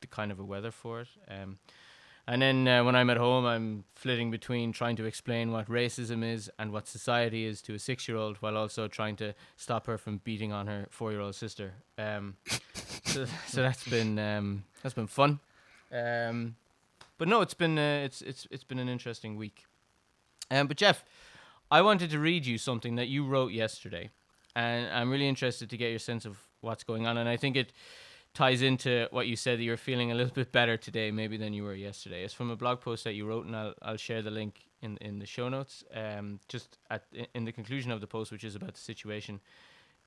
the 0.00 0.06
kind 0.06 0.32
of 0.32 0.40
a 0.40 0.44
weather 0.44 0.70
for 0.70 1.02
it. 1.02 1.08
Um, 1.28 1.58
and 2.26 2.41
then 2.41 2.69
uh, 2.69 2.85
when 2.85 2.95
I'm 2.95 3.11
at 3.11 3.17
home, 3.17 3.45
I'm 3.45 3.85
flitting 3.95 4.31
between 4.31 4.73
trying 4.73 4.97
to 4.97 5.05
explain 5.05 5.50
what 5.50 5.69
racism 5.69 6.25
is 6.25 6.50
and 6.59 6.73
what 6.73 6.87
society 6.87 7.45
is 7.45 7.61
to 7.62 7.75
a 7.75 7.79
six 7.79 8.07
year 8.07 8.17
old 8.17 8.37
while 8.38 8.57
also 8.57 8.88
trying 8.88 9.17
to 9.17 9.35
stop 9.57 9.87
her 9.87 9.99
from 9.99 10.19
beating 10.19 10.52
on 10.52 10.67
her 10.67 10.87
four 10.91 11.11
year 11.11 11.21
old 11.21 11.35
sister. 11.35 11.75
Um, 11.99 12.37
so, 13.05 13.26
so 13.47 13.62
that's 13.62 13.87
been 13.88 14.19
um, 14.19 14.64
that's 14.83 14.95
been 14.95 15.09
fun. 15.09 15.41
Um, 15.93 16.57
but 17.19 17.29
no, 17.29 17.41
it's 17.41 17.55
been 17.55 17.79
uh, 17.79 18.02
it's 18.05 18.23
it's 18.23 18.47
it's 18.50 18.64
been 18.64 18.79
an 18.79 18.88
interesting 18.88 19.37
week. 19.37 19.64
Um, 20.50 20.67
but 20.67 20.76
Jeff, 20.76 21.05
I 21.71 21.83
wanted 21.83 22.11
to 22.11 22.19
read 22.19 22.47
you 22.47 22.59
something 22.59 22.97
that 22.97 23.09
you 23.09 23.25
wrote 23.26 23.52
yesterday 23.52 24.11
and 24.55 24.88
I'm 24.93 25.11
really 25.11 25.29
interested 25.29 25.71
to 25.71 25.76
get 25.76 25.91
your 25.91 25.99
sense 25.99 26.25
of 26.25 26.38
what's 26.61 26.85
going 26.85 27.07
on. 27.07 27.17
And 27.17 27.29
I 27.29 27.37
think 27.37 27.57
it 27.57 27.73
ties 28.34 28.62
into 28.62 29.08
what 29.10 29.26
you 29.26 29.36
said 29.36 29.58
that 29.58 29.62
you're 29.62 29.76
feeling 29.76 30.10
a 30.10 30.14
little 30.14 30.32
bit 30.32 30.52
better 30.52 30.76
today, 30.76 31.10
maybe 31.10 31.36
than 31.36 31.52
you 31.52 31.64
were 31.64 31.74
yesterday. 31.74 32.24
It's 32.24 32.34
from 32.34 32.50
a 32.50 32.56
blog 32.56 32.80
post 32.80 33.04
that 33.04 33.14
you 33.14 33.26
wrote, 33.26 33.46
and 33.46 33.54
I'll 33.54 33.74
I'll 33.82 33.96
share 33.96 34.22
the 34.22 34.30
link 34.30 34.60
in 34.80 34.96
in 34.98 35.18
the 35.18 35.26
show 35.26 35.48
notes. 35.48 35.84
Um, 35.94 36.40
just 36.48 36.78
at 36.90 37.04
in 37.34 37.44
the 37.44 37.52
conclusion 37.52 37.90
of 37.90 38.00
the 38.00 38.06
post, 38.06 38.32
which 38.32 38.44
is 38.44 38.54
about 38.54 38.74
the 38.74 38.80
situation 38.80 39.40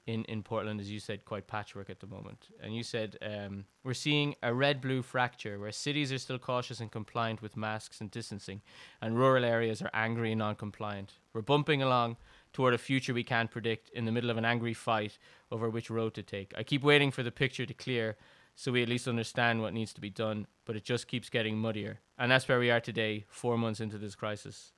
in, 0.07 0.23
in 0.25 0.43
Portland, 0.43 0.79
as 0.79 0.91
you 0.91 0.99
said, 0.99 1.25
quite 1.25 1.47
patchwork 1.47 1.89
at 1.89 1.99
the 1.99 2.07
moment. 2.07 2.47
And 2.61 2.75
you 2.75 2.83
said, 2.83 3.17
um, 3.21 3.65
we're 3.83 3.95
seeing 3.95 4.35
a 4.43 4.53
red 4.53 4.79
blue 4.79 5.01
fracture 5.01 5.57
where 5.59 5.71
cities 5.71 6.11
are 6.11 6.19
still 6.19 6.37
cautious 6.37 6.79
and 6.79 6.91
compliant 6.91 7.41
with 7.41 7.57
masks 7.57 8.01
and 8.01 8.11
distancing, 8.11 8.61
and 9.01 9.17
rural 9.17 9.43
areas 9.43 9.81
are 9.81 9.89
angry 9.93 10.31
and 10.31 10.39
non 10.39 10.55
compliant. 10.55 11.13
We're 11.33 11.41
bumping 11.41 11.81
along 11.81 12.17
toward 12.55 12.73
a 12.73 12.77
future 12.77 13.13
we 13.13 13.21
can't 13.21 13.51
predict 13.51 13.89
in 13.89 14.05
the 14.05 14.13
middle 14.13 14.29
of 14.29 14.37
an 14.37 14.45
angry 14.45 14.73
fight 14.73 15.17
over 15.51 15.69
which 15.69 15.89
road 15.89 16.13
to 16.13 16.23
take. 16.23 16.53
I 16.57 16.63
keep 16.63 16.83
waiting 16.83 17.11
for 17.11 17.21
the 17.21 17.29
picture 17.29 17.65
to 17.65 17.73
clear 17.73 18.15
so 18.55 18.71
we 18.71 18.81
at 18.81 18.87
least 18.87 19.09
understand 19.09 19.61
what 19.61 19.73
needs 19.73 19.91
to 19.91 19.99
be 19.99 20.09
done, 20.09 20.47
but 20.63 20.77
it 20.77 20.85
just 20.85 21.09
keeps 21.09 21.29
getting 21.29 21.57
muddier. 21.57 21.99
And 22.17 22.31
that's 22.31 22.47
where 22.47 22.57
we 22.57 22.71
are 22.71 22.79
today, 22.79 23.25
four 23.27 23.57
months 23.57 23.81
into 23.81 23.97
this 23.97 24.15
crisis. 24.15 24.71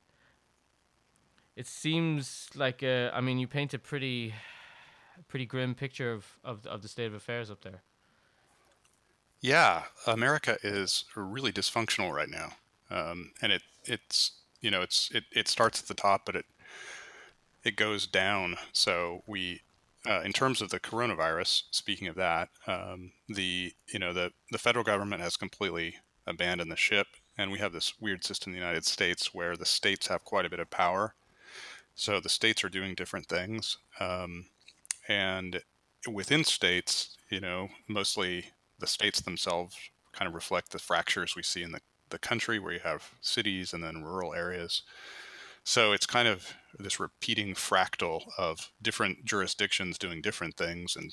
It 1.55 1.67
seems 1.67 2.49
like, 2.55 2.81
uh, 2.81 3.11
I 3.13 3.21
mean, 3.21 3.37
you 3.37 3.47
paint 3.47 3.75
a 3.75 3.79
pretty 3.79 4.33
pretty 5.27 5.45
grim 5.45 5.75
picture 5.75 6.11
of, 6.11 6.25
of 6.43 6.65
of 6.65 6.81
the 6.81 6.87
state 6.87 7.05
of 7.05 7.13
affairs 7.13 7.51
up 7.51 7.61
there. 7.61 7.83
Yeah, 9.39 9.83
America 10.07 10.57
is 10.63 11.05
really 11.15 11.51
dysfunctional 11.51 12.11
right 12.11 12.29
now, 12.29 12.53
um, 12.89 13.33
and 13.39 13.51
it 13.51 13.61
it's 13.85 14.31
you 14.61 14.71
know 14.71 14.81
it's 14.81 15.11
it, 15.11 15.25
it 15.31 15.47
starts 15.47 15.79
at 15.79 15.87
the 15.87 15.93
top, 15.93 16.25
but 16.25 16.35
it 16.35 16.45
it 17.63 17.75
goes 17.75 18.07
down. 18.07 18.57
So 18.71 19.23
we, 19.27 19.61
uh, 20.07 20.21
in 20.21 20.33
terms 20.33 20.61
of 20.61 20.69
the 20.69 20.79
coronavirus, 20.79 21.63
speaking 21.71 22.07
of 22.07 22.15
that, 22.15 22.49
um, 22.65 23.11
the 23.27 23.73
you 23.91 23.99
know 23.99 24.13
the 24.13 24.31
the 24.51 24.57
federal 24.57 24.85
government 24.85 25.21
has 25.21 25.37
completely 25.37 25.95
abandoned 26.25 26.71
the 26.71 26.75
ship, 26.77 27.07
and 27.37 27.51
we 27.51 27.59
have 27.59 27.73
this 27.73 27.93
weird 27.99 28.23
system 28.23 28.51
in 28.51 28.59
the 28.59 28.65
United 28.65 28.85
States 28.85 29.33
where 29.33 29.55
the 29.55 29.65
states 29.65 30.07
have 30.07 30.23
quite 30.23 30.45
a 30.45 30.49
bit 30.49 30.59
of 30.59 30.69
power. 30.69 31.15
So 31.95 32.19
the 32.19 32.29
states 32.29 32.63
are 32.63 32.69
doing 32.69 32.93
different 32.93 33.27
things, 33.27 33.77
um, 33.99 34.45
and 35.07 35.61
within 36.11 36.43
states, 36.43 37.17
you 37.29 37.39
know, 37.39 37.69
mostly 37.87 38.51
the 38.79 38.87
states 38.87 39.21
themselves 39.21 39.75
kind 40.13 40.27
of 40.27 40.35
reflect 40.35 40.71
the 40.71 40.79
fractures 40.79 41.35
we 41.35 41.43
see 41.43 41.63
in 41.63 41.71
the, 41.71 41.81
the 42.09 42.19
country 42.19 42.59
where 42.59 42.73
you 42.73 42.79
have 42.83 43.11
cities 43.21 43.73
and 43.73 43.83
then 43.83 44.03
rural 44.03 44.33
areas. 44.33 44.83
So 45.67 45.91
it's 45.91 46.05
kind 46.05 46.29
of 46.29 46.53
this 46.79 46.97
repeating 46.97 47.53
fractal 47.53 48.21
of 48.37 48.71
different 48.81 49.25
jurisdictions 49.25 49.97
doing 49.97 50.21
different 50.21 50.55
things 50.55 50.95
and 50.95 51.11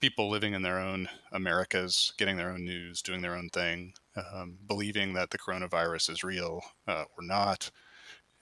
people 0.00 0.28
living 0.28 0.52
in 0.52 0.60
their 0.60 0.78
own 0.78 1.08
Americas, 1.32 2.12
getting 2.18 2.36
their 2.36 2.50
own 2.50 2.66
news, 2.66 3.00
doing 3.00 3.22
their 3.22 3.34
own 3.34 3.48
thing, 3.48 3.94
um, 4.34 4.58
believing 4.68 5.14
that 5.14 5.30
the 5.30 5.38
coronavirus 5.38 6.10
is 6.10 6.22
real 6.22 6.60
uh, 6.86 7.04
or 7.16 7.22
not. 7.24 7.70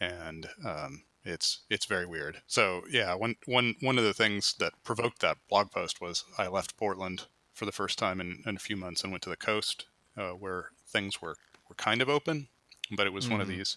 And 0.00 0.48
um, 0.66 1.04
it's 1.22 1.60
it's 1.70 1.86
very 1.86 2.04
weird. 2.04 2.42
So 2.48 2.82
yeah, 2.90 3.14
one 3.14 3.36
one 3.46 3.76
one 3.80 3.96
of 3.96 4.02
the 4.02 4.14
things 4.14 4.54
that 4.58 4.72
provoked 4.82 5.20
that 5.20 5.38
blog 5.48 5.70
post 5.70 6.00
was 6.00 6.24
I 6.36 6.48
left 6.48 6.76
Portland 6.76 7.26
for 7.54 7.64
the 7.64 7.70
first 7.70 7.96
time 7.96 8.20
in, 8.20 8.42
in 8.44 8.56
a 8.56 8.66
few 8.66 8.76
months 8.76 9.04
and 9.04 9.12
went 9.12 9.22
to 9.22 9.30
the 9.30 9.36
coast 9.36 9.86
uh, 10.16 10.30
where 10.30 10.70
things 10.84 11.22
were, 11.22 11.36
were 11.68 11.76
kind 11.76 12.02
of 12.02 12.08
open, 12.08 12.48
but 12.96 13.06
it 13.06 13.12
was 13.12 13.24
mm-hmm. 13.24 13.34
one 13.34 13.40
of 13.40 13.48
mm-hmm. 13.48 13.58
these. 13.58 13.76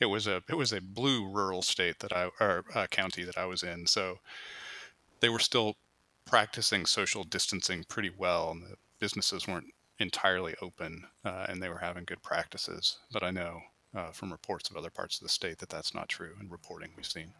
It 0.00 0.06
was 0.06 0.26
a 0.26 0.42
it 0.48 0.56
was 0.56 0.72
a 0.72 0.80
blue 0.80 1.28
rural 1.28 1.62
state 1.62 2.00
that 2.00 2.12
I 2.12 2.30
or 2.40 2.64
uh, 2.74 2.86
county 2.88 3.24
that 3.24 3.38
I 3.38 3.46
was 3.46 3.62
in, 3.62 3.86
so 3.86 4.18
they 5.20 5.28
were 5.28 5.38
still 5.38 5.76
practicing 6.24 6.86
social 6.86 7.24
distancing 7.24 7.84
pretty 7.84 8.10
well, 8.16 8.50
and 8.50 8.62
the 8.62 8.76
businesses 8.98 9.46
weren't 9.46 9.72
entirely 9.98 10.54
open, 10.62 11.04
uh, 11.24 11.46
and 11.48 11.62
they 11.62 11.68
were 11.68 11.78
having 11.78 12.04
good 12.04 12.22
practices. 12.22 12.98
But 13.12 13.22
I 13.22 13.30
know 13.30 13.60
uh, 13.94 14.10
from 14.10 14.32
reports 14.32 14.70
of 14.70 14.76
other 14.76 14.90
parts 14.90 15.18
of 15.18 15.22
the 15.22 15.28
state 15.28 15.58
that 15.58 15.68
that's 15.68 15.94
not 15.94 16.08
true, 16.08 16.34
and 16.38 16.50
reporting 16.50 16.90
we've 16.96 17.06
seen. 17.06 17.32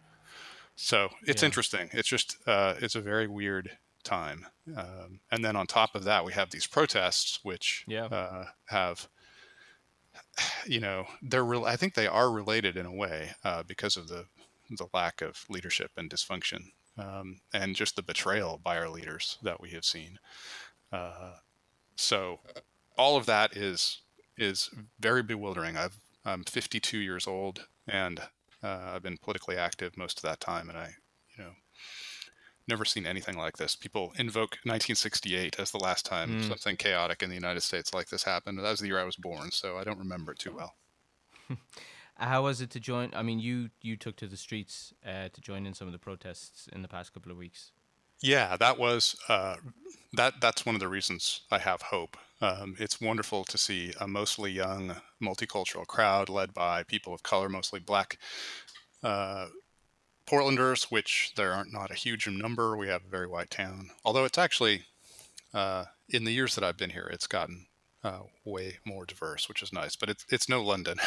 So 0.75 1.11
it's 1.27 1.43
yeah. 1.43 1.47
interesting. 1.47 1.91
It's 1.93 2.09
just 2.09 2.37
uh, 2.47 2.75
it's 2.81 2.95
a 2.95 3.01
very 3.01 3.27
weird 3.27 3.79
time. 4.03 4.47
Um, 4.77 5.21
and 5.31 5.45
then 5.45 5.57
on 5.57 5.67
top 5.67 5.95
of 5.95 6.05
that, 6.05 6.25
we 6.25 6.33
have 6.33 6.51
these 6.51 6.67
protests, 6.67 7.41
which 7.43 7.85
yeah. 7.87 8.07
uh, 8.07 8.47
have, 8.67 9.09
you 10.67 10.81
know, 10.81 11.07
they're 11.23 11.45
real. 11.45 11.65
I 11.65 11.77
think 11.77 11.95
they 11.95 12.07
are 12.07 12.31
related 12.31 12.77
in 12.77 12.87
a 12.87 12.95
way 12.95 13.33
uh, 13.45 13.63
because 13.63 13.97
of 13.97 14.09
the 14.09 14.27
the 14.71 14.87
lack 14.95 15.21
of 15.21 15.45
leadership 15.51 15.91
and 15.97 16.09
dysfunction, 16.09 16.71
um, 16.97 17.41
and 17.53 17.77
just 17.77 17.97
the 17.97 18.03
betrayal 18.03 18.59
by 18.63 18.79
our 18.79 18.89
leaders 18.89 19.39
that 19.43 19.61
we 19.61 19.71
have 19.71 19.85
seen. 19.85 20.19
Uh, 20.91 21.35
so, 21.97 22.41
all 22.97 23.17
of 23.17 23.27
that 23.27 23.57
is 23.57 24.01
is 24.39 24.71
very 24.99 25.23
bewildering. 25.23 25.77
I've 25.77 25.99
I'm 26.25 26.45
52 26.45 26.99
years 26.99 27.27
old, 27.27 27.67
and 27.87 28.21
uh, 28.63 28.93
I've 28.95 29.03
been 29.03 29.19
politically 29.19 29.57
active 29.57 29.97
most 29.97 30.19
of 30.19 30.23
that 30.23 30.41
time, 30.41 30.69
and 30.69 30.79
I, 30.79 30.95
never 32.73 32.85
seen 32.87 33.07
anything 33.07 33.37
like 33.37 33.59
this. 33.59 33.77
People 33.77 34.15
invoke 34.17 34.57
1968 34.65 35.61
as 35.61 35.71
the 35.71 35.79
last 35.79 36.07
time 36.07 36.31
mm. 36.31 36.49
something 36.49 36.75
chaotic 36.77 37.23
in 37.23 37.29
the 37.29 37.35
United 37.35 37.61
States 37.61 37.93
like 37.93 38.09
this 38.09 38.23
happened. 38.23 38.59
That 38.59 38.71
was 38.71 38.81
the 38.81 38.87
year 38.87 38.99
I 38.99 39.05
was 39.05 39.17
born, 39.17 39.51
so 39.51 39.77
I 39.77 39.85
don't 39.85 39.99
remember 39.99 40.33
it 40.33 40.39
too 40.39 40.55
well. 40.57 40.75
How 42.17 42.45
was 42.45 42.63
it 42.63 42.71
to 42.71 42.81
join? 42.81 43.13
I 43.15 43.23
mean, 43.23 43.41
you 43.41 43.69
you 43.83 43.97
took 43.99 44.17
to 44.17 44.27
the 44.27 44.39
streets 44.39 44.95
uh, 45.07 45.29
to 45.31 45.41
join 45.43 45.67
in 45.67 45.75
some 45.75 45.87
of 45.87 45.93
the 45.93 45.99
protests 45.99 46.67
in 46.73 46.81
the 46.81 46.89
past 46.89 47.13
couple 47.13 47.31
of 47.31 47.37
weeks. 47.37 47.73
Yeah, 48.23 48.57
that 48.57 48.79
was 48.79 49.17
uh, 49.29 49.57
that. 50.15 50.35
That's 50.41 50.65
one 50.65 50.75
of 50.75 50.81
the 50.81 50.89
reasons 50.89 51.43
I 51.51 51.59
have 51.59 51.83
hope. 51.83 52.17
Um, 52.41 52.77
it's 52.79 53.01
wonderful 53.01 53.45
to 53.45 53.59
see 53.59 53.93
a 54.01 54.07
mostly 54.07 54.51
young, 54.51 54.97
multicultural 55.23 55.87
crowd 55.87 56.29
led 56.29 56.55
by 56.55 56.85
people 56.85 57.13
of 57.13 57.23
color, 57.23 57.49
mostly 57.49 57.81
black 57.81 58.19
uh, 59.03 59.49
Portlanders, 60.27 60.85
which 60.85 61.33
there 61.37 61.53
aren't 61.53 61.73
not 61.73 61.91
a 61.91 61.95
huge 61.95 62.29
number. 62.29 62.77
We 62.77 62.89
have 62.89 63.05
a 63.05 63.11
very 63.11 63.27
white 63.27 63.51
town, 63.51 63.91
although 64.05 64.25
it's 64.25 64.39
actually 64.39 64.85
uh, 65.55 65.85
in 66.09 66.25
the 66.25 66.33
years 66.33 66.55
that 66.55 66.65
I've 66.65 66.77
been 66.77 66.91
here, 66.91 67.09
it's 67.13 67.27
gotten 67.27 67.67
uh, 68.05 68.21
way 68.45 68.79
more 68.85 69.05
diverse, 69.07 69.49
which 69.49 69.63
is 69.63 69.73
nice. 69.73 69.97
But 69.97 70.09
it's 70.11 70.27
it's 70.29 70.49
no 70.49 70.63
London. 70.63 70.99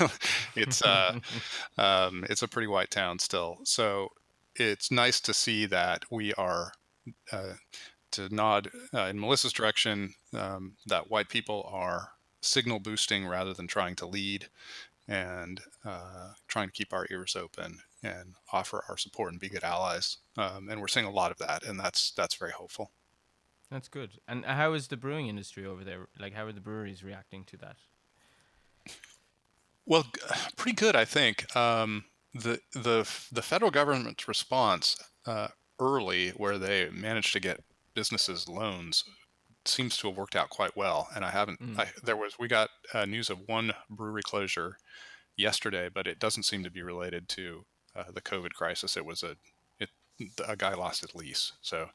it's 0.56 0.82
uh, 0.82 1.18
um, 1.78 2.24
it's 2.28 2.42
a 2.42 2.48
pretty 2.48 2.68
white 2.68 2.90
town 2.90 3.18
still. 3.18 3.58
So 3.64 4.10
it's 4.56 4.90
nice 4.90 5.20
to 5.20 5.34
see 5.34 5.66
that 5.66 6.04
we 6.10 6.34
are 6.34 6.72
uh, 7.32 7.54
to 8.12 8.34
nod 8.34 8.70
uh, 8.92 9.02
in 9.02 9.20
Melissa's 9.20 9.52
direction 9.52 10.14
um, 10.34 10.74
that 10.86 11.10
white 11.10 11.28
people 11.28 11.68
are 11.72 12.12
signal 12.40 12.80
boosting 12.80 13.26
rather 13.26 13.54
than 13.54 13.66
trying 13.66 13.94
to 13.96 14.06
lead 14.06 14.48
and 15.06 15.60
uh, 15.84 16.32
trying 16.48 16.68
to 16.68 16.72
keep 16.72 16.92
our 16.92 17.06
ears 17.10 17.36
open 17.36 17.80
and 18.02 18.34
offer 18.52 18.84
our 18.88 18.96
support 18.96 19.32
and 19.32 19.40
be 19.40 19.48
good 19.48 19.64
allies. 19.64 20.18
Um, 20.36 20.68
and 20.68 20.80
we're 20.80 20.88
seeing 20.88 21.06
a 21.06 21.10
lot 21.10 21.30
of 21.30 21.38
that, 21.38 21.64
and 21.64 21.78
that's 21.78 22.12
that's 22.12 22.34
very 22.34 22.52
hopeful. 22.52 22.92
That's 23.70 23.88
good. 23.88 24.18
And 24.26 24.44
how 24.44 24.72
is 24.72 24.88
the 24.88 24.96
brewing 24.96 25.28
industry 25.28 25.64
over 25.64 25.84
there? 25.84 26.08
Like, 26.18 26.34
how 26.34 26.46
are 26.46 26.52
the 26.52 26.60
breweries 26.60 27.04
reacting 27.04 27.44
to 27.44 27.56
that? 27.58 27.76
Well, 29.86 30.06
pretty 30.56 30.76
good, 30.76 30.96
I 30.96 31.04
think. 31.04 31.54
Um, 31.54 32.04
the 32.34 32.60
the 32.72 33.08
the 33.32 33.42
federal 33.42 33.70
government's 33.70 34.28
response 34.28 34.96
uh, 35.26 35.48
early, 35.78 36.30
where 36.30 36.58
they 36.58 36.88
managed 36.90 37.32
to 37.34 37.40
get 37.40 37.62
businesses 37.94 38.48
loans, 38.48 39.04
seems 39.64 39.96
to 39.98 40.08
have 40.08 40.16
worked 40.16 40.36
out 40.36 40.50
quite 40.50 40.76
well. 40.76 41.08
And 41.14 41.24
I 41.24 41.30
haven't. 41.30 41.60
Mm. 41.60 41.78
I, 41.78 41.88
there 42.02 42.16
was 42.16 42.38
we 42.38 42.48
got 42.48 42.70
uh, 42.94 43.04
news 43.04 43.30
of 43.30 43.40
one 43.46 43.72
brewery 43.88 44.22
closure 44.22 44.76
yesterday, 45.36 45.88
but 45.92 46.06
it 46.06 46.18
doesn't 46.18 46.44
seem 46.44 46.62
to 46.64 46.70
be 46.70 46.82
related 46.82 47.28
to 47.30 47.64
uh, 47.94 48.04
the 48.12 48.20
COVID 48.20 48.52
crisis. 48.52 48.96
It 48.96 49.04
was 49.04 49.22
a 49.22 49.36
it, 49.78 49.90
a 50.46 50.56
guy 50.56 50.74
lost 50.74 51.02
his 51.02 51.14
lease, 51.14 51.52
so 51.60 51.88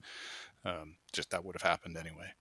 um, 0.64 0.96
just 1.14 1.30
that 1.32 1.44
would 1.44 1.56
have 1.56 1.70
happened 1.70 1.98
anyway. 1.98 2.34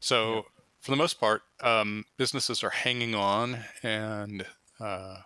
So 0.00 0.34
yeah. 0.34 0.40
for 0.80 0.90
the 0.90 0.96
most 0.96 1.20
part, 1.20 1.42
um, 1.60 2.04
businesses 2.16 2.62
are 2.62 2.70
hanging 2.70 3.14
on, 3.14 3.58
and 3.82 4.44
uh, 4.80 5.18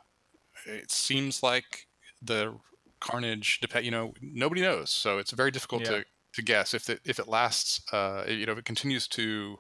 it 0.67 0.91
seems 0.91 1.43
like 1.43 1.87
the 2.23 2.55
carnage 3.01 3.61
depend. 3.61 3.85
You 3.85 3.91
know, 3.91 4.15
nobody 4.21 4.61
knows, 4.61 4.91
so 4.91 5.19
it's 5.19 5.31
very 5.33 5.51
difficult 5.51 5.83
yeah. 5.83 5.91
to 5.91 6.05
to 6.35 6.43
guess 6.43 6.75
if 6.75 6.89
it 6.91 7.01
if 7.05 7.19
it 7.19 7.29
lasts. 7.29 7.81
Uh, 7.93 8.25
you 8.29 8.47
know, 8.47 8.53
if 8.53 8.59
it 8.59 8.65
continues 8.65 9.09
to 9.09 9.59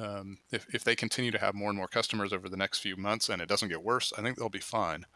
um, 0.00 0.38
if, 0.50 0.66
if 0.74 0.82
they 0.82 0.96
continue 0.96 1.30
to 1.30 1.38
have 1.38 1.54
more 1.54 1.68
and 1.68 1.76
more 1.76 1.86
customers 1.86 2.32
over 2.32 2.48
the 2.48 2.56
next 2.56 2.80
few 2.80 2.96
months 2.96 3.28
and 3.28 3.40
it 3.40 3.48
doesn't 3.48 3.68
get 3.68 3.82
worse, 3.82 4.12
I 4.18 4.22
think 4.22 4.36
they'll 4.36 4.48
be 4.48 4.58
fine. 4.58 5.06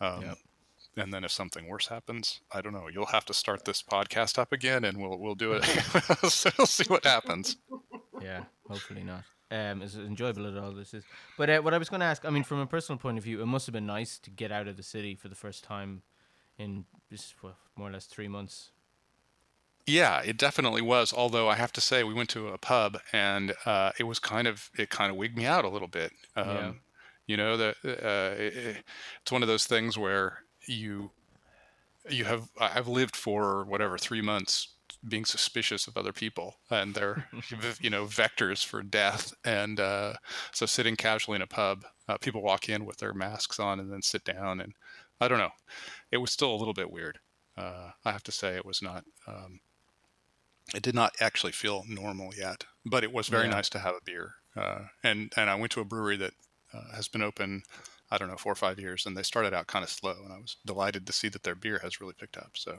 Um, 0.00 0.22
yeah 0.22 0.34
and 0.96 1.12
then 1.12 1.24
if 1.24 1.30
something 1.30 1.68
worse 1.68 1.88
happens, 1.88 2.40
I 2.52 2.60
don't 2.60 2.72
know. 2.72 2.88
You'll 2.88 3.06
have 3.06 3.24
to 3.26 3.34
start 3.34 3.64
this 3.64 3.82
podcast 3.82 4.38
up 4.38 4.52
again, 4.52 4.84
and 4.84 4.98
we'll 4.98 5.18
we'll 5.18 5.34
do 5.34 5.52
it. 5.52 5.64
so 6.30 6.50
we'll 6.58 6.66
see 6.66 6.84
what 6.88 7.04
happens. 7.04 7.56
Yeah, 8.20 8.44
hopefully 8.68 9.04
not. 9.04 9.24
Um, 9.48 9.80
as 9.82 9.94
enjoyable 9.94 10.46
as 10.46 10.56
all 10.56 10.72
this 10.72 10.92
is, 10.92 11.04
but 11.38 11.48
uh, 11.48 11.60
what 11.60 11.72
I 11.72 11.78
was 11.78 11.88
going 11.88 12.00
to 12.00 12.06
ask, 12.06 12.24
I 12.24 12.30
mean, 12.30 12.42
from 12.42 12.58
a 12.58 12.66
personal 12.66 12.98
point 12.98 13.16
of 13.16 13.22
view, 13.22 13.40
it 13.40 13.46
must 13.46 13.66
have 13.66 13.72
been 13.72 13.86
nice 13.86 14.18
to 14.20 14.30
get 14.30 14.50
out 14.50 14.66
of 14.66 14.76
the 14.76 14.82
city 14.82 15.14
for 15.14 15.28
the 15.28 15.36
first 15.36 15.62
time 15.62 16.02
in 16.58 16.84
just 17.12 17.34
more 17.42 17.88
or 17.88 17.92
less 17.92 18.06
three 18.06 18.26
months. 18.26 18.70
Yeah, 19.86 20.20
it 20.24 20.36
definitely 20.36 20.82
was. 20.82 21.12
Although 21.12 21.48
I 21.48 21.54
have 21.54 21.72
to 21.74 21.80
say, 21.80 22.02
we 22.02 22.12
went 22.12 22.28
to 22.30 22.48
a 22.48 22.58
pub, 22.58 22.98
and 23.12 23.54
uh, 23.64 23.92
it 24.00 24.04
was 24.04 24.18
kind 24.18 24.48
of 24.48 24.68
it 24.76 24.90
kind 24.90 25.12
of 25.12 25.16
wigged 25.16 25.36
me 25.36 25.46
out 25.46 25.64
a 25.64 25.68
little 25.68 25.86
bit. 25.86 26.12
Um, 26.34 26.48
yeah. 26.48 26.72
You 27.28 27.36
know, 27.36 27.56
the 27.56 27.68
uh, 27.84 28.34
it, 28.36 28.84
it's 29.22 29.30
one 29.30 29.42
of 29.42 29.48
those 29.48 29.66
things 29.66 29.96
where 29.96 30.42
you 30.66 31.10
you 32.08 32.24
have 32.24 32.48
I've 32.58 32.88
lived 32.88 33.16
for 33.16 33.64
whatever 33.64 33.98
three 33.98 34.22
months 34.22 34.68
being 35.06 35.24
suspicious 35.24 35.86
of 35.86 35.96
other 35.96 36.12
people 36.12 36.56
and 36.70 36.94
they're 36.94 37.28
you 37.80 37.90
know 37.90 38.06
vectors 38.06 38.64
for 38.64 38.82
death. 38.82 39.34
And 39.44 39.80
uh, 39.80 40.14
so 40.52 40.66
sitting 40.66 40.96
casually 40.96 41.36
in 41.36 41.42
a 41.42 41.46
pub 41.46 41.84
uh, 42.08 42.18
people 42.18 42.42
walk 42.42 42.68
in 42.68 42.84
with 42.84 42.98
their 42.98 43.12
masks 43.12 43.58
on 43.58 43.80
and 43.80 43.92
then 43.92 44.02
sit 44.02 44.24
down 44.24 44.60
and 44.60 44.74
I 45.20 45.28
don't 45.28 45.38
know. 45.38 45.52
It 46.10 46.18
was 46.18 46.30
still 46.30 46.54
a 46.54 46.56
little 46.56 46.74
bit 46.74 46.90
weird. 46.90 47.18
Uh, 47.56 47.90
I 48.04 48.12
have 48.12 48.22
to 48.24 48.32
say 48.32 48.54
it 48.54 48.66
was 48.66 48.82
not 48.82 49.04
um, 49.26 49.60
it 50.74 50.82
did 50.82 50.94
not 50.94 51.14
actually 51.20 51.52
feel 51.52 51.84
normal 51.88 52.32
yet 52.36 52.64
but 52.86 53.02
it 53.02 53.12
was 53.12 53.28
very 53.28 53.46
yeah. 53.46 53.50
nice 53.54 53.68
to 53.70 53.80
have 53.80 53.94
a 53.94 54.04
beer. 54.04 54.34
Uh, 54.56 54.86
and 55.02 55.32
and 55.36 55.50
I 55.50 55.56
went 55.56 55.72
to 55.72 55.80
a 55.80 55.84
brewery 55.84 56.16
that 56.16 56.32
uh, 56.72 56.94
has 56.94 57.08
been 57.08 57.22
open 57.22 57.64
I 58.10 58.18
don't 58.18 58.28
know, 58.28 58.36
four 58.36 58.52
or 58.52 58.56
five 58.56 58.78
years, 58.78 59.06
and 59.06 59.16
they 59.16 59.22
started 59.22 59.52
out 59.54 59.66
kind 59.66 59.82
of 59.82 59.90
slow, 59.90 60.14
and 60.24 60.32
I 60.32 60.38
was 60.38 60.56
delighted 60.64 61.06
to 61.06 61.12
see 61.12 61.28
that 61.30 61.42
their 61.42 61.54
beer 61.54 61.80
has 61.82 62.00
really 62.00 62.14
picked 62.14 62.36
up. 62.36 62.52
So 62.54 62.78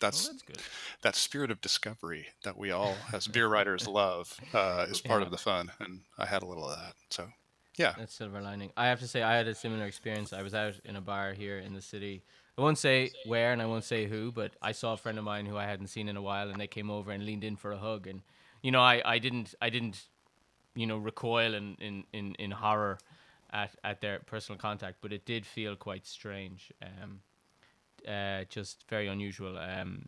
that's 0.00 0.28
that's 0.28 0.42
good. 0.42 0.62
that 1.02 1.14
spirit 1.16 1.50
of 1.50 1.60
discovery 1.60 2.28
that 2.44 2.56
we 2.56 2.70
all 2.70 2.96
as 3.12 3.26
beer 3.26 3.48
writers 3.48 3.86
love 3.86 4.38
uh, 4.54 4.86
is 4.88 5.00
part 5.00 5.20
Yeah. 5.20 5.26
of 5.26 5.30
the 5.32 5.38
fun, 5.38 5.72
and 5.80 6.00
I 6.18 6.26
had 6.26 6.42
a 6.42 6.46
little 6.46 6.68
of 6.68 6.78
that. 6.78 6.94
So 7.10 7.28
yeah, 7.76 7.94
That's 7.96 8.14
silver 8.14 8.40
lining. 8.40 8.72
I 8.76 8.86
have 8.86 9.00
to 9.00 9.08
say, 9.08 9.22
I 9.22 9.36
had 9.36 9.46
a 9.48 9.54
similar 9.54 9.86
experience. 9.86 10.32
I 10.32 10.42
was 10.42 10.54
out 10.54 10.74
in 10.84 10.96
a 10.96 11.00
bar 11.00 11.32
here 11.32 11.58
in 11.58 11.72
the 11.74 11.80
city. 11.80 12.22
I 12.58 12.62
won't 12.62 12.78
say 12.78 13.10
where 13.26 13.52
and 13.52 13.62
I 13.62 13.66
won't 13.66 13.84
say 13.84 14.06
who, 14.06 14.32
but 14.32 14.52
I 14.60 14.72
saw 14.72 14.92
a 14.92 14.96
friend 14.98 15.16
of 15.18 15.24
mine 15.24 15.46
who 15.46 15.56
I 15.56 15.64
hadn't 15.64 15.86
seen 15.86 16.08
in 16.08 16.16
a 16.16 16.22
while, 16.22 16.50
and 16.50 16.60
they 16.60 16.66
came 16.66 16.90
over 16.90 17.10
and 17.10 17.24
leaned 17.24 17.44
in 17.44 17.56
for 17.56 17.72
a 17.72 17.78
hug. 17.78 18.06
And 18.06 18.22
you 18.62 18.70
know, 18.70 18.80
I, 18.80 19.02
I 19.04 19.18
didn't 19.18 19.54
I 19.62 19.70
didn't 19.70 20.04
you 20.74 20.86
know 20.86 20.98
recoil 20.98 21.54
in, 21.54 21.74
in, 21.80 22.04
in, 22.12 22.34
in 22.36 22.50
horror 22.50 22.98
at, 23.52 23.74
at 23.82 24.00
their 24.00 24.20
personal 24.20 24.58
contact, 24.58 24.98
but 25.00 25.12
it 25.12 25.24
did 25.24 25.46
feel 25.46 25.76
quite 25.76 26.06
strange. 26.06 26.72
Um, 26.82 27.20
uh, 28.06 28.44
just 28.48 28.84
very 28.88 29.08
unusual. 29.08 29.58
Um, 29.58 30.06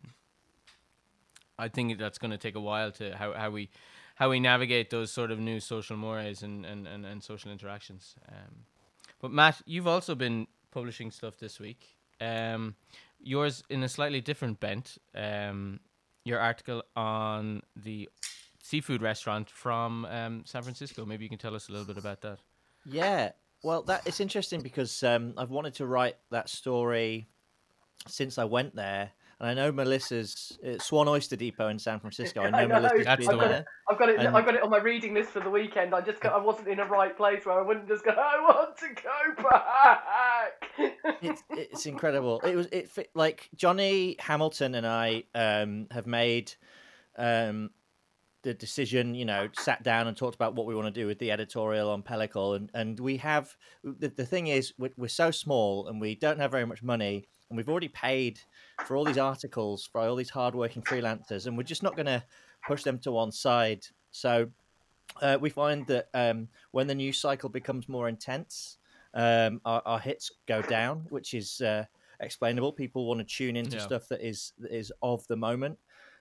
I 1.57 1.67
think 1.67 1.97
that's 1.99 2.17
going 2.17 2.31
to 2.31 2.37
take 2.37 2.55
a 2.55 2.59
while 2.59 2.91
to 2.93 3.15
how, 3.15 3.33
how 3.33 3.49
we 3.51 3.69
how 4.15 4.29
we 4.29 4.39
navigate 4.39 4.91
those 4.91 5.11
sort 5.11 5.31
of 5.31 5.39
new 5.39 5.59
social 5.59 5.97
mores 5.97 6.43
and, 6.43 6.65
and, 6.65 6.87
and, 6.87 7.03
and 7.03 7.23
social 7.23 7.51
interactions. 7.51 8.15
Um, 8.29 8.65
but 9.19 9.31
Matt, 9.31 9.61
you've 9.65 9.87
also 9.87 10.13
been 10.13 10.45
publishing 10.71 11.09
stuff 11.09 11.37
this 11.39 11.59
week. 11.59 11.97
Um, 12.21 12.75
yours 13.19 13.63
in 13.69 13.81
a 13.81 13.89
slightly 13.89 14.21
different 14.21 14.59
bent. 14.59 14.99
Um, 15.15 15.79
your 16.25 16.39
article 16.39 16.83
on 16.95 17.63
the 17.75 18.07
seafood 18.61 19.01
restaurant 19.01 19.49
from 19.49 20.05
um, 20.05 20.43
San 20.45 20.61
Francisco. 20.61 21.05
Maybe 21.05 21.25
you 21.25 21.29
can 21.29 21.39
tell 21.39 21.55
us 21.55 21.67
a 21.67 21.71
little 21.71 21.87
bit 21.87 21.97
about 21.97 22.21
that. 22.21 22.39
Yeah, 22.85 23.31
well, 23.63 23.83
that 23.83 24.05
it's 24.05 24.19
interesting 24.19 24.61
because 24.61 25.03
um, 25.03 25.33
I've 25.37 25.49
wanted 25.49 25.75
to 25.75 25.85
write 25.85 26.17
that 26.31 26.49
story 26.49 27.27
since 28.07 28.37
I 28.37 28.43
went 28.43 28.75
there, 28.75 29.11
and 29.39 29.49
I 29.49 29.53
know 29.53 29.71
Melissa's 29.71 30.57
uh, 30.67 30.77
Swan 30.79 31.07
Oyster 31.07 31.37
Depot 31.37 31.69
in 31.69 31.79
San 31.79 31.99
Francisco. 32.01 32.41
I 32.41 32.49
know, 32.49 32.57
I 32.57 32.65
know. 32.65 32.75
Melissa's 32.81 33.05
That's 33.05 33.25
been 33.25 33.37
the 33.37 33.47
there. 33.47 33.65
I've 33.89 33.97
got 33.97 34.09
it. 34.09 34.19
And- 34.19 34.35
I've 34.35 34.45
got 34.45 34.55
it 34.55 34.63
on 34.63 34.69
my 34.69 34.79
reading 34.79 35.13
list 35.13 35.29
for 35.29 35.39
the 35.39 35.49
weekend. 35.49 35.95
I 35.95 36.01
just 36.01 36.19
got, 36.19 36.33
I 36.33 36.37
wasn't 36.37 36.67
in 36.67 36.79
a 36.81 36.85
right 36.85 37.15
place 37.15 37.45
where 37.45 37.57
I 37.57 37.61
wouldn't 37.61 37.87
just 37.87 38.03
go. 38.03 38.11
I 38.17 38.41
want 38.41 38.77
to 38.77 38.87
go 38.89 39.49
back. 39.49 41.19
it's 41.21 41.43
it's 41.49 41.85
incredible. 41.85 42.41
It 42.41 42.55
was 42.55 42.67
it 42.67 42.89
like 43.13 43.49
Johnny 43.55 44.17
Hamilton 44.19 44.75
and 44.75 44.85
I 44.85 45.23
um, 45.33 45.87
have 45.91 46.05
made 46.05 46.53
um, 47.17 47.69
the 48.43 48.53
decision. 48.53 49.15
You 49.15 49.25
know, 49.25 49.49
sat 49.57 49.83
down 49.83 50.07
and 50.07 50.15
talked 50.15 50.35
about 50.35 50.55
what 50.55 50.67
we 50.67 50.75
want 50.75 50.93
to 50.93 51.01
do 51.01 51.07
with 51.07 51.19
the 51.19 51.31
editorial 51.31 51.89
on 51.89 52.03
Pellicle, 52.03 52.55
and 52.55 52.69
and 52.73 52.99
we 52.99 53.17
have 53.17 53.55
the, 53.83 54.09
the 54.09 54.25
thing 54.25 54.47
is 54.47 54.73
we're, 54.77 54.91
we're 54.97 55.07
so 55.07 55.31
small 55.31 55.87
and 55.87 55.99
we 55.99 56.15
don't 56.15 56.39
have 56.39 56.51
very 56.51 56.65
much 56.65 56.83
money, 56.83 57.25
and 57.49 57.57
we've 57.57 57.69
already 57.69 57.89
paid 57.89 58.39
for 58.85 58.95
all 58.95 59.05
these 59.05 59.17
articles 59.17 59.89
for 59.91 60.01
all 60.01 60.15
these 60.15 60.29
hardworking 60.29 60.83
freelancers, 60.83 61.47
and 61.47 61.57
we're 61.57 61.63
just 61.63 61.83
not 61.83 61.95
going 61.95 62.05
to 62.05 62.23
push 62.67 62.83
them 62.83 62.99
to 62.99 63.11
one 63.11 63.31
side. 63.31 63.85
So. 64.11 64.49
Uh, 65.21 65.37
we 65.39 65.49
find 65.49 65.85
that 65.85 66.07
um, 66.15 66.47
when 66.71 66.87
the 66.87 66.95
news 66.95 67.19
cycle 67.19 67.47
becomes 67.49 67.87
more 67.87 68.09
intense, 68.09 68.77
um, 69.13 69.61
our, 69.63 69.79
our 69.85 69.99
hits 69.99 70.31
go 70.47 70.59
down, 70.63 71.05
which 71.09 71.35
is 71.35 71.61
uh, 71.61 71.85
explainable. 72.19 72.71
People 72.73 73.05
want 73.05 73.19
to 73.19 73.23
tune 73.25 73.55
into 73.55 73.77
Yeah. 73.77 73.83
stuff 73.83 74.07
that 74.07 74.21
is 74.21 74.53
that 74.57 74.75
is 74.75 74.91
of 75.03 75.27
the 75.27 75.35
moment, 75.35 75.77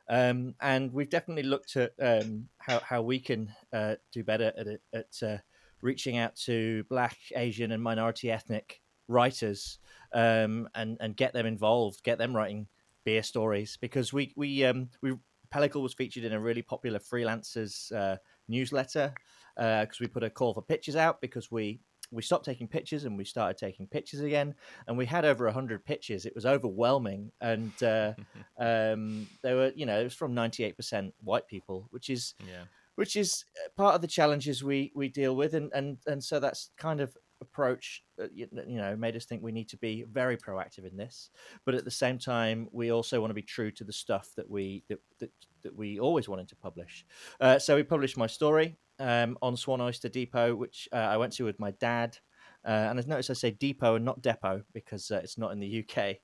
um, 0.08 0.54
and 0.60 0.92
we've 0.92 1.10
definitely 1.10 1.44
looked 1.44 1.76
at 1.76 1.92
um, 2.00 2.48
how 2.58 2.80
how 2.80 3.02
we 3.02 3.18
can 3.18 3.52
uh, 3.72 3.96
do 4.12 4.24
better 4.24 4.52
at 4.56 4.66
at 4.92 5.22
uh, 5.22 5.38
reaching 5.80 6.18
out 6.18 6.36
to 6.36 6.84
Black, 6.84 7.16
Asian, 7.36 7.72
and 7.72 7.82
minority 7.82 8.30
ethnic 8.30 8.80
writers, 9.08 9.78
um, 10.12 10.68
and 10.74 10.96
and 11.00 11.16
get 11.16 11.32
them 11.32 11.46
involved, 11.46 12.02
get 12.02 12.18
them 12.18 12.34
writing 12.34 12.66
beer 13.04 13.22
stories 13.22 13.78
because 13.80 14.12
we 14.12 14.32
we 14.36 14.64
um, 14.64 14.88
we 15.02 15.14
Pellicle 15.52 15.82
was 15.82 15.94
featured 15.94 16.24
in 16.24 16.32
a 16.32 16.40
really 16.40 16.62
popular 16.62 16.98
freelancers 16.98 17.92
uh, 17.92 18.16
newsletter 18.48 19.12
because 19.56 20.00
we 20.00 20.06
put 20.06 20.22
a 20.22 20.30
call 20.30 20.54
for 20.54 20.62
pitches 20.62 20.96
out 20.96 21.20
because 21.20 21.50
we 21.50 21.78
we 22.12 22.22
stopped 22.22 22.44
taking 22.44 22.68
pictures 22.68 23.04
and 23.04 23.16
we 23.16 23.24
started 23.24 23.56
taking 23.56 23.86
pictures 23.86 24.20
again 24.20 24.54
and 24.86 24.96
we 24.96 25.06
had 25.06 25.24
over 25.24 25.46
100 25.46 25.84
pictures. 25.84 26.26
It 26.26 26.34
was 26.34 26.46
overwhelming 26.46 27.32
and 27.40 27.72
uh, 27.82 28.12
um, 28.58 29.26
they 29.42 29.54
were 29.54 29.72
you 29.74 29.86
know 29.86 29.98
it 30.00 30.04
was 30.04 30.14
from 30.14 30.34
98% 30.34 31.12
white 31.24 31.46
people 31.46 31.88
which 31.90 32.10
is 32.10 32.34
yeah. 32.46 32.64
which 32.96 33.16
is 33.16 33.44
uh, 33.56 33.68
part 33.76 33.94
of 33.94 34.02
the 34.02 34.06
challenges 34.06 34.62
we 34.62 34.92
we 34.94 35.08
deal 35.08 35.34
with 35.34 35.54
and 35.54 35.72
and 35.72 35.98
and 36.06 36.22
so 36.22 36.38
that's 36.38 36.70
kind 36.76 37.00
of 37.00 37.16
approach 37.40 38.04
uh, 38.22 38.28
you 38.32 38.46
you 38.66 38.76
know 38.76 38.94
made 38.94 39.16
us 39.16 39.24
think 39.24 39.42
we 39.42 39.50
need 39.50 39.68
to 39.68 39.76
be 39.78 40.04
very 40.10 40.36
proactive 40.36 40.88
in 40.90 40.96
this. 40.96 41.30
But 41.64 41.74
at 41.74 41.84
the 41.84 41.90
same 41.90 42.18
time 42.18 42.68
we 42.72 42.92
also 42.92 43.20
want 43.20 43.30
to 43.30 43.34
be 43.34 43.42
true 43.42 43.70
to 43.72 43.84
the 43.84 43.92
stuff 43.92 44.30
that 44.36 44.48
we 44.48 44.84
that 44.88 45.00
that, 45.18 45.30
that 45.62 45.76
we 45.76 45.98
always 45.98 46.28
wanted 46.28 46.48
to 46.48 46.56
publish. 46.56 47.04
Uh, 47.40 47.58
so 47.58 47.76
we 47.76 47.82
published 47.82 48.16
my 48.16 48.26
story 48.26 48.76
um, 49.02 49.36
on 49.42 49.56
swan 49.56 49.80
oyster 49.80 50.08
depot 50.08 50.54
which 50.54 50.88
uh, 50.92 50.96
i 50.96 51.16
went 51.16 51.32
to 51.32 51.44
with 51.44 51.58
my 51.58 51.72
dad 51.72 52.16
uh, 52.64 52.86
and 52.88 52.98
i've 52.98 53.08
noticed 53.08 53.30
i 53.30 53.34
say 53.34 53.50
depot 53.50 53.96
and 53.96 54.04
not 54.04 54.22
depot 54.22 54.62
because 54.72 55.10
uh, 55.10 55.20
it's 55.22 55.36
not 55.36 55.52
in 55.52 55.60
the 55.60 55.84
uk 55.84 56.16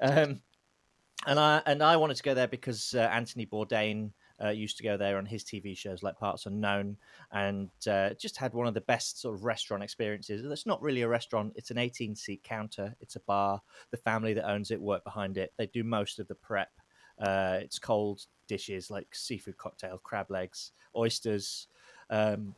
um, 0.00 0.40
and 1.26 1.38
i 1.38 1.62
and 1.66 1.82
i 1.82 1.96
wanted 1.96 2.16
to 2.16 2.22
go 2.22 2.34
there 2.34 2.48
because 2.48 2.94
uh, 2.94 3.08
anthony 3.12 3.46
bourdain 3.46 4.10
uh, 4.42 4.48
used 4.48 4.76
to 4.76 4.82
go 4.82 4.96
there 4.96 5.16
on 5.16 5.24
his 5.24 5.44
TV 5.44 5.76
shows 5.76 6.02
like 6.02 6.18
Parts 6.18 6.46
Unknown, 6.46 6.96
and 7.30 7.70
uh, 7.88 8.10
just 8.14 8.36
had 8.36 8.52
one 8.52 8.66
of 8.66 8.74
the 8.74 8.80
best 8.80 9.20
sort 9.20 9.36
of 9.36 9.44
restaurant 9.44 9.84
experiences. 9.84 10.44
It's 10.44 10.66
not 10.66 10.82
really 10.82 11.02
a 11.02 11.08
restaurant; 11.08 11.52
it's 11.54 11.70
an 11.70 11.76
18-seat 11.76 12.42
counter. 12.42 12.96
It's 13.00 13.14
a 13.14 13.20
bar. 13.20 13.62
The 13.92 13.96
family 13.96 14.34
that 14.34 14.50
owns 14.50 14.72
it 14.72 14.80
work 14.80 15.04
behind 15.04 15.38
it. 15.38 15.52
They 15.56 15.68
do 15.68 15.84
most 15.84 16.18
of 16.18 16.26
the 16.26 16.34
prep. 16.34 16.72
It's 17.20 17.78
cold 17.78 18.26
dishes 18.48 18.90
like 18.90 19.14
seafood 19.14 19.56
cocktail, 19.56 19.98
crab 20.02 20.30
legs, 20.30 20.72
oysters, 20.96 21.68
um, 22.10 22.54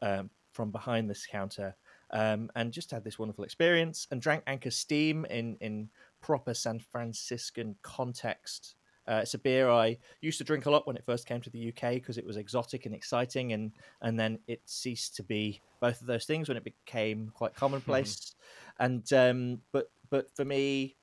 um, 0.00 0.30
from 0.52 0.70
behind 0.70 1.08
this 1.08 1.26
counter. 1.26 1.74
Um, 2.14 2.50
and 2.56 2.72
just 2.72 2.90
had 2.90 3.04
this 3.04 3.18
wonderful 3.18 3.44
experience 3.44 4.06
and 4.10 4.20
drank 4.20 4.42
Anchor 4.46 4.70
Steam 4.70 5.24
in 5.30 5.56
in 5.62 5.88
proper 6.20 6.52
San 6.52 6.78
Franciscan 6.78 7.74
context. 7.82 8.74
Uh, 9.08 9.20
it's 9.22 9.34
a 9.34 9.38
beer 9.38 9.68
I 9.68 9.98
used 10.20 10.38
to 10.38 10.44
drink 10.44 10.66
a 10.66 10.70
lot 10.70 10.86
when 10.86 10.96
it 10.96 11.04
first 11.04 11.26
came 11.26 11.40
to 11.40 11.50
the 11.50 11.68
UK 11.68 11.94
because 11.94 12.18
it 12.18 12.26
was 12.26 12.36
exotic 12.36 12.86
and 12.86 12.94
exciting, 12.94 13.52
and 13.52 13.72
and 14.02 14.18
then 14.18 14.38
it 14.46 14.60
ceased 14.64 15.16
to 15.16 15.22
be 15.22 15.60
both 15.80 16.00
of 16.00 16.06
those 16.06 16.24
things 16.24 16.48
when 16.48 16.56
it 16.56 16.64
became 16.64 17.32
quite 17.34 17.54
commonplace. 17.54 18.34
and 18.78 19.12
um, 19.12 19.60
but 19.72 19.90
but 20.10 20.26
for 20.36 20.44
me, 20.44 20.96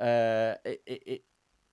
uh, 0.00 0.54
it, 0.64 0.80
it, 0.86 1.02
it 1.06 1.22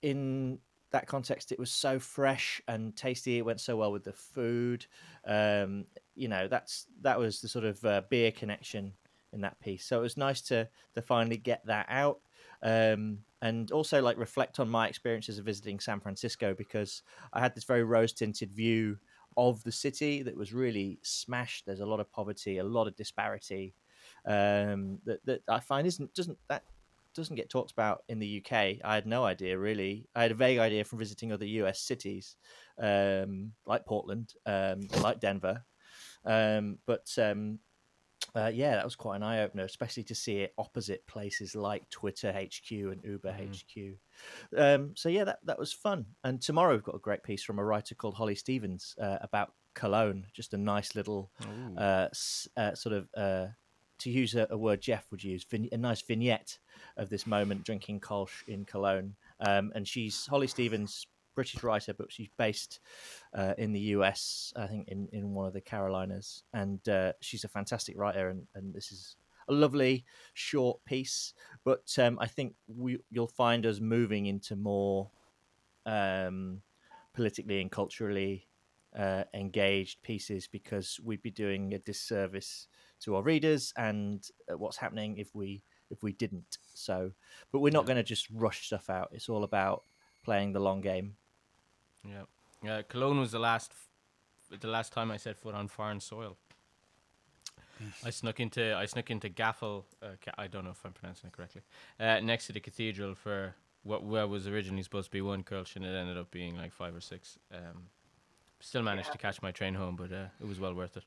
in 0.02 0.60
that 0.96 1.08
context, 1.08 1.52
it 1.52 1.60
was 1.60 1.72
so 1.72 2.00
fresh 2.00 2.62
and 2.70 2.96
tasty. 2.96 3.38
It 3.38 3.46
went 3.46 3.60
so 3.60 3.76
well 3.76 3.92
with 3.92 4.06
the 4.06 4.14
food. 4.14 4.86
Um, 5.28 5.86
you 6.16 6.30
know, 6.30 6.48
that's 6.48 6.88
that 7.02 7.20
was 7.20 7.42
the 7.42 7.50
sort 7.50 7.66
of 7.66 7.84
uh, 7.84 8.04
beer 8.10 8.32
connection 8.32 8.94
in 9.34 9.42
that 9.42 9.60
piece. 9.60 9.86
So 9.86 10.00
it 10.00 10.02
was 10.02 10.16
nice 10.16 10.40
to 10.44 10.70
to 10.94 11.02
finally 11.02 11.38
get 11.38 11.66
that 11.66 11.88
out. 11.90 12.22
Um, 12.64 13.20
and 13.42 13.72
also 13.72 14.02
like 14.02 14.18
reflect 14.18 14.60
on 14.62 14.70
my 14.70 14.88
experiences 14.88 15.38
of 15.38 15.46
visiting 15.46 15.80
San 15.82 16.00
Francisco 16.00 16.56
because 16.58 17.04
I 17.34 17.42
had 17.42 17.54
this 17.54 17.66
very 17.66 17.84
rose 17.84 18.14
tinted 18.14 18.54
view 18.54 18.98
of 19.36 19.62
the 19.64 19.74
city 19.74 20.24
that 20.24 20.38
was 20.38 20.54
really 20.54 20.98
smashed. 21.04 21.66
There's 21.66 21.82
a 21.82 21.86
lot 21.86 22.00
of 22.00 22.10
poverty, 22.10 22.58
a 22.58 22.64
lot 22.64 22.88
of 22.88 22.96
disparity 22.96 23.76
um, 24.26 25.00
that 25.06 25.26
that 25.26 25.42
I 25.50 25.60
find 25.60 25.86
isn't 25.86 26.14
doesn't 26.14 26.38
that 26.48 26.64
doesn't 27.16 27.36
get 27.36 27.50
talked 27.50 27.72
about 27.72 28.04
in 28.10 28.20
the 28.20 28.28
UK. 28.28 28.80
I 28.84 28.96
had 28.96 29.08
no 29.08 29.24
idea 29.24 29.58
really. 29.58 30.08
I 30.16 30.24
had 30.24 30.32
a 30.32 30.36
vague 30.36 30.60
idea 30.60 30.84
from 30.84 31.00
visiting 31.00 31.32
other 31.32 31.46
US 31.46 31.82
cities 31.82 32.36
um, 32.78 33.54
like 33.66 33.86
Portland, 33.86 34.34
um, 34.46 34.82
like 35.02 35.20
Denver, 35.20 35.66
um, 36.26 36.80
but 36.86 37.08
um, 37.18 37.60
uh, 38.36 38.52
yeah, 38.54 38.76
that 38.76 38.84
was 38.86 38.96
quite 38.96 39.18
an 39.18 39.24
eye 39.24 39.42
opener, 39.44 39.64
especially 39.64 40.04
to 40.04 40.16
see 40.16 40.40
it 40.40 40.54
opposite 40.58 41.06
places 41.08 41.56
like 41.56 41.90
Twitter 41.90 42.32
HQ 42.32 42.72
and 42.92 43.04
Uber 43.04 43.30
Mhm. 43.32 43.38
HQ. 43.40 44.00
Um, 44.58 44.96
so 44.96 45.10
yeah, 45.10 45.24
that 45.26 45.40
that 45.46 45.60
was 45.60 45.74
fun. 45.74 46.06
And 46.24 46.42
tomorrow 46.42 46.74
we've 46.74 46.84
got 46.84 46.96
a 46.96 47.00
great 47.00 47.24
piece 47.24 47.44
from 47.44 47.60
a 47.60 47.64
writer 47.64 47.96
called 47.96 48.16
Holly 48.16 48.36
Stevens 48.36 48.96
uh, 49.00 49.18
about 49.22 49.54
Cologne. 49.74 50.28
Just 50.34 50.54
a 50.54 50.58
nice 50.58 50.96
little 50.96 51.32
uh, 51.78 52.08
s- 52.12 52.48
uh, 52.58 52.74
sort 52.76 52.94
of. 52.94 53.10
To 54.00 54.10
use 54.10 54.36
a, 54.36 54.48
a 54.50 54.58
word 54.58 54.82
Jeff 54.82 55.06
would 55.12 55.24
use, 55.24 55.46
vin- 55.50 55.70
a 55.72 55.78
nice 55.78 56.02
vignette 56.02 56.60
of 56.98 57.10
this 57.10 57.26
moment 57.26 57.64
drinking 57.64 58.02
Kolsch 58.02 58.48
in 58.48 58.66
Cologne. 58.66 59.16
Um, 59.40 59.72
and 59.76 59.88
she's 59.88 60.26
Holly 60.28 60.48
Stevens, 60.48 61.08
British 61.36 61.64
writer, 61.64 61.94
but 61.94 62.12
she's 62.12 62.30
based 62.38 62.80
uh, 63.34 63.54
in 63.58 63.74
the 63.74 63.80
US, 63.80 64.54
I 64.56 64.68
think 64.68 64.88
in, 64.88 65.08
in 65.12 65.34
one 65.34 65.48
of 65.48 65.54
the 65.54 65.62
Carolinas. 65.62 66.44
And 66.54 66.88
uh, 66.90 67.14
she's 67.22 67.44
a 67.44 67.50
fantastic 67.50 67.98
writer, 67.98 68.30
and, 68.30 68.48
and 68.56 68.74
this 68.74 68.92
is 68.92 69.16
a 69.48 69.54
lovely 69.54 70.06
short 70.34 70.84
piece. 70.86 71.34
But 71.64 71.94
um, 72.00 72.18
I 72.20 72.28
think 72.28 72.56
we 72.68 73.00
you'll 73.12 73.28
find 73.28 73.66
us 73.66 73.80
moving 73.80 74.26
into 74.26 74.56
more 74.56 75.10
um, 75.86 76.62
politically 77.14 77.62
and 77.62 77.72
culturally 77.72 78.48
uh, 78.98 79.24
engaged 79.34 80.02
pieces 80.02 80.48
because 80.48 81.00
we'd 81.04 81.22
be 81.22 81.32
doing 81.32 81.74
a 81.74 81.80
disservice 81.80 82.68
to 83.02 83.16
our 83.16 83.22
readers 83.24 83.74
and 83.78 84.28
uh, 84.52 84.58
what's 84.58 84.78
happening 84.78 85.18
if 85.18 85.34
we 85.36 85.64
if 85.90 86.02
we 86.02 86.14
didn't. 86.14 86.58
So, 86.74 87.12
but 87.52 87.60
we're 87.60 87.70
not 87.72 87.84
Yeah. 87.84 87.94
going 87.94 87.98
to 87.98 88.04
just 88.04 88.28
rush 88.32 88.66
stuff 88.68 88.90
out. 88.90 89.10
It's 89.12 89.30
all 89.30 89.44
about 89.44 89.84
playing 90.24 90.54
the 90.54 90.60
long 90.60 90.82
game. 90.82 91.16
Yeah, 92.08 92.24
yeah. 92.64 92.82
Cologne 92.84 93.20
was 93.20 93.32
the 93.32 93.40
last, 93.40 93.72
the 94.60 94.68
last 94.68 94.94
time 94.94 95.12
I 95.12 95.18
set 95.18 95.38
foot 95.38 95.54
on 95.56 95.68
foreign 95.68 96.00
soil. 96.00 96.38
I 98.04 98.10
snuck 98.10 98.40
into 98.40 98.74
I 98.76 98.86
snuck 98.86 99.12
into 99.12 99.30
Gaffel. 99.30 99.84
Uh, 100.02 100.16
I 100.38 100.48
don't 100.48 100.64
know 100.64 100.72
if 100.72 100.86
I'm 100.86 100.94
pronouncing 100.94 101.28
it 101.28 101.34
correctly. 101.34 101.62
Uh, 102.00 102.20
next 102.22 102.48
to 102.48 102.54
the 102.54 102.60
cathedral 102.62 103.16
for 103.16 103.54
what 103.84 104.04
what 104.04 104.30
was 104.30 104.48
originally 104.48 104.82
supposed 104.84 105.08
to 105.08 105.12
be 105.12 105.22
one 105.22 105.44
Kölsch, 105.44 105.76
and 105.76 105.84
it 105.86 105.90
ended 105.94 106.18
up 106.18 106.32
being 106.32 106.56
like 106.58 106.72
five 106.72 106.96
or 106.96 107.02
six. 107.02 107.38
Um, 107.54 107.88
still 108.62 108.82
managed 108.82 109.10
Yeah. 109.10 109.14
to 109.14 109.18
catch 109.18 109.42
my 109.42 109.52
train 109.52 109.74
home, 109.76 109.96
but 109.96 110.12
uh, 110.12 110.28
it 110.40 110.48
was 110.48 110.60
well 110.60 110.74
worth 110.74 110.96
it. 110.98 111.04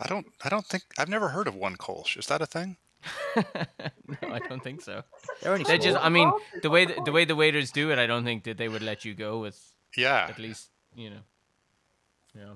I 0.00 0.06
don't. 0.08 0.26
I 0.44 0.48
don't 0.48 0.66
think 0.66 0.84
I've 0.98 1.08
never 1.08 1.28
heard 1.28 1.48
of 1.48 1.54
one 1.54 1.76
Kolsch. 1.76 2.16
Is 2.18 2.26
that 2.26 2.40
a 2.42 2.46
thing? 2.46 2.76
no, 3.36 3.42
I 4.32 4.38
don't 4.48 4.62
think 4.62 4.82
so. 4.82 5.02
They're 5.42 5.56
They 5.58 5.64
small. 5.64 5.78
just, 5.78 5.98
I 6.04 6.08
mean, 6.08 6.32
the 6.62 6.70
way 6.70 6.84
the, 6.84 7.00
the 7.04 7.12
way 7.12 7.24
the 7.24 7.36
waiters 7.36 7.70
do 7.70 7.90
it, 7.90 7.98
I 7.98 8.06
don't 8.06 8.24
think 8.24 8.44
that 8.44 8.56
they 8.58 8.68
would 8.68 8.82
let 8.82 9.04
you 9.04 9.14
go 9.14 9.38
with 9.38 9.72
Yeah. 9.96 10.26
at 10.28 10.38
least 10.38 10.70
you 10.96 11.10
know, 11.10 11.20
Yeah. 12.34 12.54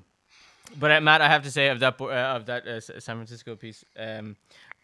But 0.79 0.91
uh, 0.91 1.01
Matt, 1.01 1.21
I 1.21 1.29
have 1.29 1.43
to 1.45 1.51
say 1.51 1.69
of 1.69 1.79
that 1.81 2.01
uh, 2.01 2.07
of 2.37 2.47
that 2.47 2.67
uh, 2.67 2.81
San 2.81 3.17
Francisco 3.17 3.57
piece, 3.57 3.85
um, 3.99 4.37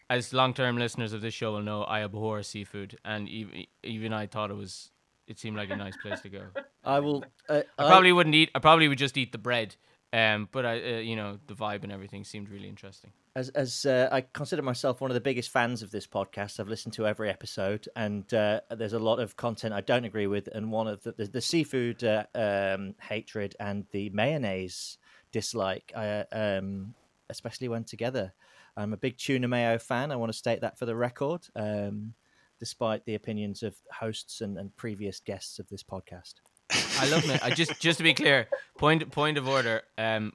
as 0.09 0.33
long 0.33 0.53
term 0.53 0.77
listeners 0.77 1.13
of 1.13 1.21
this 1.21 1.33
show 1.33 1.51
will 1.53 1.61
know, 1.63 1.83
I 1.83 2.03
abhor 2.03 2.41
seafood, 2.43 2.97
and 3.03 3.27
even 3.27 3.65
even 3.83 4.13
I 4.13 4.27
thought 4.27 4.51
it 4.51 4.55
was. 4.57 4.91
It 5.27 5.37
seemed 5.39 5.57
like 5.57 5.69
a 5.69 5.75
nice 5.75 5.95
place 5.97 6.21
to 6.21 6.29
go. 6.29 6.41
I 6.83 6.99
will. 6.99 7.23
Uh, 7.47 7.61
I 7.77 7.85
probably 7.87 8.11
wouldn't 8.11 8.33
eat. 8.35 8.49
I 8.55 8.59
probably 8.59 8.87
would 8.87 8.97
just 8.97 9.15
eat 9.17 9.31
the 9.31 9.37
bread. 9.37 9.75
Um, 10.11 10.49
but 10.51 10.65
I, 10.65 10.81
uh, 10.81 10.97
you 10.97 11.15
know, 11.15 11.37
the 11.47 11.53
vibe 11.53 11.83
and 11.83 11.91
everything 11.91 12.23
seemed 12.23 12.49
really 12.49 12.67
interesting. 12.67 13.11
as 13.35 13.49
as 13.49 13.85
uh, 13.85 14.09
I 14.11 14.21
consider 14.21 14.63
myself 14.63 15.01
one 15.01 15.11
of 15.11 15.15
the 15.15 15.21
biggest 15.21 15.51
fans 15.51 15.83
of 15.83 15.91
this 15.91 16.07
podcast. 16.07 16.59
I've 16.59 16.67
listened 16.67 16.93
to 16.95 17.05
every 17.05 17.29
episode, 17.29 17.87
and 17.95 18.31
uh, 18.33 18.61
there's 18.71 18.93
a 18.93 18.99
lot 18.99 19.19
of 19.19 19.35
content 19.35 19.73
I 19.73 19.81
don't 19.81 20.05
agree 20.05 20.25
with, 20.27 20.47
and 20.47 20.71
one 20.71 20.87
of 20.87 21.03
the 21.03 21.11
the, 21.11 21.25
the 21.25 21.41
seafood 21.41 22.03
uh, 22.03 22.25
um, 22.33 22.95
hatred 23.01 23.55
and 23.59 23.85
the 23.91 24.09
mayonnaise 24.09 24.97
dislike, 25.31 25.91
uh, 25.95 26.23
um, 26.31 26.95
especially 27.29 27.67
when 27.67 27.83
together. 27.83 28.33
I'm 28.75 28.93
a 28.93 28.97
big 28.97 29.17
tuna 29.17 29.47
mayo 29.47 29.77
fan. 29.77 30.11
I 30.11 30.15
want 30.15 30.31
to 30.31 30.37
state 30.37 30.61
that 30.61 30.77
for 30.79 30.85
the 30.85 30.95
record, 30.95 31.47
um, 31.55 32.13
despite 32.59 33.05
the 33.05 33.15
opinions 33.15 33.61
of 33.61 33.75
hosts 33.99 34.41
and, 34.41 34.57
and 34.57 34.75
previous 34.75 35.19
guests 35.19 35.59
of 35.59 35.67
this 35.69 35.83
podcast. 35.83 36.35
I 36.71 37.09
love 37.09 37.27
may. 37.27 37.39
I 37.41 37.49
just 37.51 37.79
just 37.79 37.97
to 37.97 38.03
be 38.03 38.13
clear, 38.13 38.47
point 38.77 39.09
point 39.11 39.37
of 39.37 39.47
order. 39.47 39.81
Um, 39.97 40.33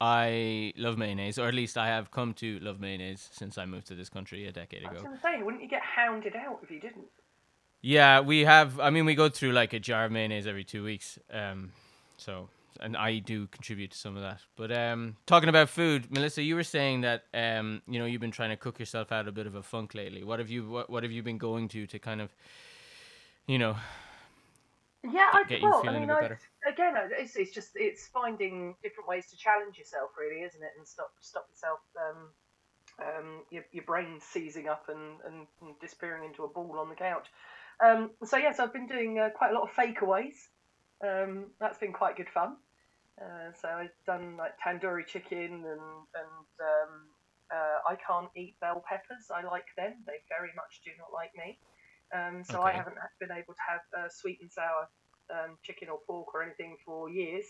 I 0.00 0.72
love 0.76 0.96
mayonnaise, 0.96 1.38
or 1.38 1.46
at 1.46 1.54
least 1.54 1.76
I 1.76 1.88
have 1.88 2.10
come 2.10 2.32
to 2.34 2.58
love 2.60 2.80
mayonnaise 2.80 3.28
since 3.32 3.58
I 3.58 3.66
moved 3.66 3.86
to 3.88 3.94
this 3.94 4.08
country 4.08 4.46
a 4.46 4.52
decade 4.52 4.80
ago. 4.80 4.90
I 4.90 4.94
was 4.94 5.02
going 5.02 5.16
to 5.16 5.22
say, 5.22 5.42
wouldn't 5.42 5.62
you 5.62 5.68
get 5.68 5.82
hounded 5.82 6.34
out 6.34 6.60
if 6.62 6.70
you 6.70 6.80
didn't? 6.80 7.04
Yeah, 7.82 8.20
we 8.20 8.40
have. 8.40 8.80
I 8.80 8.90
mean, 8.90 9.04
we 9.04 9.14
go 9.14 9.28
through 9.28 9.52
like 9.52 9.72
a 9.72 9.78
jar 9.78 10.06
of 10.06 10.12
mayonnaise 10.12 10.46
every 10.46 10.64
two 10.64 10.84
weeks. 10.84 11.18
Um, 11.30 11.72
so 12.16 12.48
and 12.80 12.96
I 12.96 13.18
do 13.18 13.46
contribute 13.48 13.92
to 13.92 13.98
some 13.98 14.16
of 14.16 14.22
that. 14.22 14.40
But 14.56 14.72
um, 14.72 15.16
talking 15.26 15.48
about 15.48 15.68
food, 15.68 16.10
Melissa, 16.10 16.42
you 16.42 16.54
were 16.54 16.64
saying 16.64 17.02
that 17.02 17.24
um, 17.34 17.82
you 17.86 17.98
know, 17.98 18.06
you've 18.06 18.20
been 18.20 18.30
trying 18.30 18.50
to 18.50 18.56
cook 18.56 18.78
yourself 18.78 19.12
out 19.12 19.28
a 19.28 19.32
bit 19.32 19.46
of 19.46 19.54
a 19.54 19.62
funk 19.62 19.94
lately. 19.94 20.24
What 20.24 20.38
have 20.38 20.50
you 20.50 20.68
what, 20.68 20.90
what 20.90 21.02
have 21.02 21.12
you 21.12 21.22
been 21.22 21.38
going 21.38 21.68
to 21.68 21.86
to 21.86 21.98
kind 21.98 22.20
of, 22.20 22.34
you 23.46 23.58
know, 23.58 23.76
Yeah, 25.02 25.30
I 25.32 25.44
get 25.48 25.60
you 25.60 25.70
well, 25.70 25.80
feeling 25.80 25.96
I 25.96 25.98
a 25.98 26.00
mean, 26.00 26.08
bit 26.08 26.16
I, 26.16 26.20
better? 26.22 26.40
again, 26.68 26.94
it's, 27.18 27.36
it's 27.36 27.52
just 27.52 27.70
it's 27.74 28.08
finding 28.08 28.74
different 28.82 29.08
ways 29.08 29.26
to 29.30 29.36
challenge 29.36 29.78
yourself, 29.78 30.10
really, 30.18 30.42
isn't 30.42 30.62
it? 30.62 30.72
And 30.76 30.86
stop 30.86 31.12
stop 31.20 31.46
yourself, 31.50 31.80
um, 31.96 32.28
um, 33.00 33.42
your 33.50 33.64
your 33.72 33.84
brain 33.84 34.20
seizing 34.20 34.68
up 34.68 34.84
and, 34.88 35.18
and, 35.26 35.46
and 35.62 35.78
disappearing 35.80 36.24
into 36.24 36.44
a 36.44 36.48
ball 36.48 36.78
on 36.78 36.90
the 36.90 36.94
couch. 36.94 37.28
Um, 37.82 38.10
so 38.24 38.36
yes, 38.36 38.60
I've 38.60 38.74
been 38.74 38.86
doing 38.86 39.18
uh, 39.18 39.30
quite 39.30 39.52
a 39.52 39.54
lot 39.54 39.62
of 39.62 39.70
fakeaways. 39.70 40.36
Um, 41.02 41.46
that's 41.60 41.78
been 41.78 41.94
quite 41.94 42.16
good 42.16 42.28
fun. 42.28 42.56
Uh, 43.18 43.52
so 43.60 43.68
I've 43.68 43.88
done 44.06 44.36
like 44.36 44.52
tandoori 44.60 45.06
chicken 45.06 45.64
and 45.64 45.64
and 45.64 46.46
um, 46.60 46.92
uh, 47.50 47.78
I 47.88 47.96
can't 48.06 48.28
eat 48.36 48.60
bell 48.60 48.84
peppers. 48.86 49.30
I 49.34 49.44
like 49.44 49.66
them. 49.76 49.94
They 50.06 50.20
very 50.28 50.50
much 50.54 50.82
do 50.84 50.90
not 50.98 51.08
like 51.12 51.30
me. 51.36 51.58
Um, 52.14 52.42
so 52.42 52.62
I 52.62 52.72
haven't 52.72 52.96
been 53.20 53.30
able 53.30 53.54
to 53.54 53.64
have 53.66 53.84
uh, 53.96 54.08
sweet 54.10 54.38
and 54.42 54.50
sour 54.50 54.88
um, 55.30 55.58
chicken 55.62 55.88
or 55.88 55.98
pork 56.06 56.34
or 56.34 56.42
anything 56.42 56.76
for 56.84 57.08
years. 57.08 57.44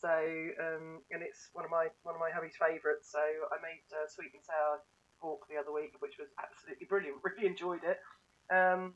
So 0.00 0.08
um, 0.08 1.02
and 1.10 1.22
it's 1.22 1.50
one 1.52 1.64
of 1.64 1.70
my 1.70 1.88
one 2.02 2.14
of 2.14 2.20
my 2.20 2.30
hubby's 2.30 2.54
favourites. 2.54 3.10
So 3.10 3.18
I 3.18 3.58
made 3.58 3.82
uh, 3.90 4.06
sweet 4.06 4.30
and 4.34 4.44
sour 4.44 4.78
pork 5.20 5.42
the 5.50 5.58
other 5.58 5.72
week, 5.72 5.98
which 5.98 6.18
was 6.18 6.28
absolutely 6.38 6.86
brilliant. 6.86 7.18
Really 7.26 7.46
enjoyed 7.46 7.82
it. 7.82 7.98
Um, 8.54 8.94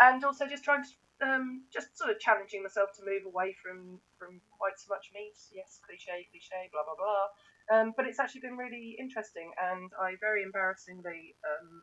and 0.00 0.24
also 0.24 0.46
just 0.46 0.64
trying 0.64 0.84
to 0.84 0.90
um, 1.20 1.64
just 1.72 1.98
sort 1.98 2.10
of 2.10 2.18
challenging 2.20 2.62
myself 2.62 2.90
to 2.96 3.04
move 3.04 3.26
away 3.26 3.54
from 3.60 4.00
from 4.18 4.40
quite 4.56 4.78
so 4.78 4.88
much 4.88 5.10
meat. 5.12 5.36
Yes, 5.52 5.80
cliche, 5.84 6.26
cliche, 6.32 6.70
blah 6.72 6.82
blah 6.88 6.96
blah. 6.96 7.26
Um, 7.68 7.92
but 7.96 8.06
it's 8.06 8.18
actually 8.18 8.40
been 8.40 8.56
really 8.56 8.96
interesting, 8.98 9.52
and 9.60 9.92
I 10.00 10.16
very 10.20 10.42
embarrassingly 10.42 11.36
um, 11.44 11.82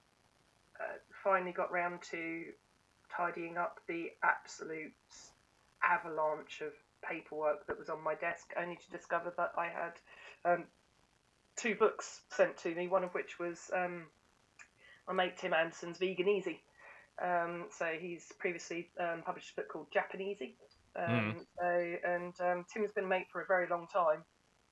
uh, 0.80 0.98
finally 1.24 1.52
got 1.52 1.72
round 1.72 2.02
to 2.12 2.46
tidying 3.16 3.58
up 3.58 3.80
the 3.88 4.12
absolute 4.24 4.92
avalanche 5.84 6.62
of 6.62 6.74
paperwork 7.08 7.68
that 7.68 7.78
was 7.78 7.90
on 7.90 8.04
my 8.04 8.16
desk, 8.16 8.54
only 8.60 8.76
to 8.76 8.98
discover 8.98 9.34
that 9.38 9.52
I 9.58 9.68
had 9.68 10.54
um, 10.54 10.64
two 11.56 11.76
books 11.76 12.22
sent 12.30 12.58
to 12.58 12.74
me, 12.74 12.88
one 12.88 13.04
of 13.04 13.14
which 13.14 13.40
was 13.40 13.70
um, 13.76 14.06
my 15.08 15.14
mate 15.14 15.38
Tim 15.38 15.54
Anderson's 15.54 15.98
Vegan 15.98 16.28
Easy. 16.28 16.62
Um, 17.24 17.66
so 17.70 17.86
he's 18.00 18.32
previously 18.40 18.90
um, 19.00 19.22
published 19.26 19.52
a 19.52 19.62
book 19.62 19.70
called 19.70 19.88
JapanEasy. 19.96 20.56
Um, 20.98 21.46
so, 21.60 21.96
and 22.06 22.34
um, 22.42 22.66
Tim's 22.72 22.92
been 22.92 23.06
a 23.06 23.08
mate 23.08 23.28
for 23.32 23.42
a 23.42 23.46
very 23.46 23.68
long 23.70 23.88
time. 23.88 24.24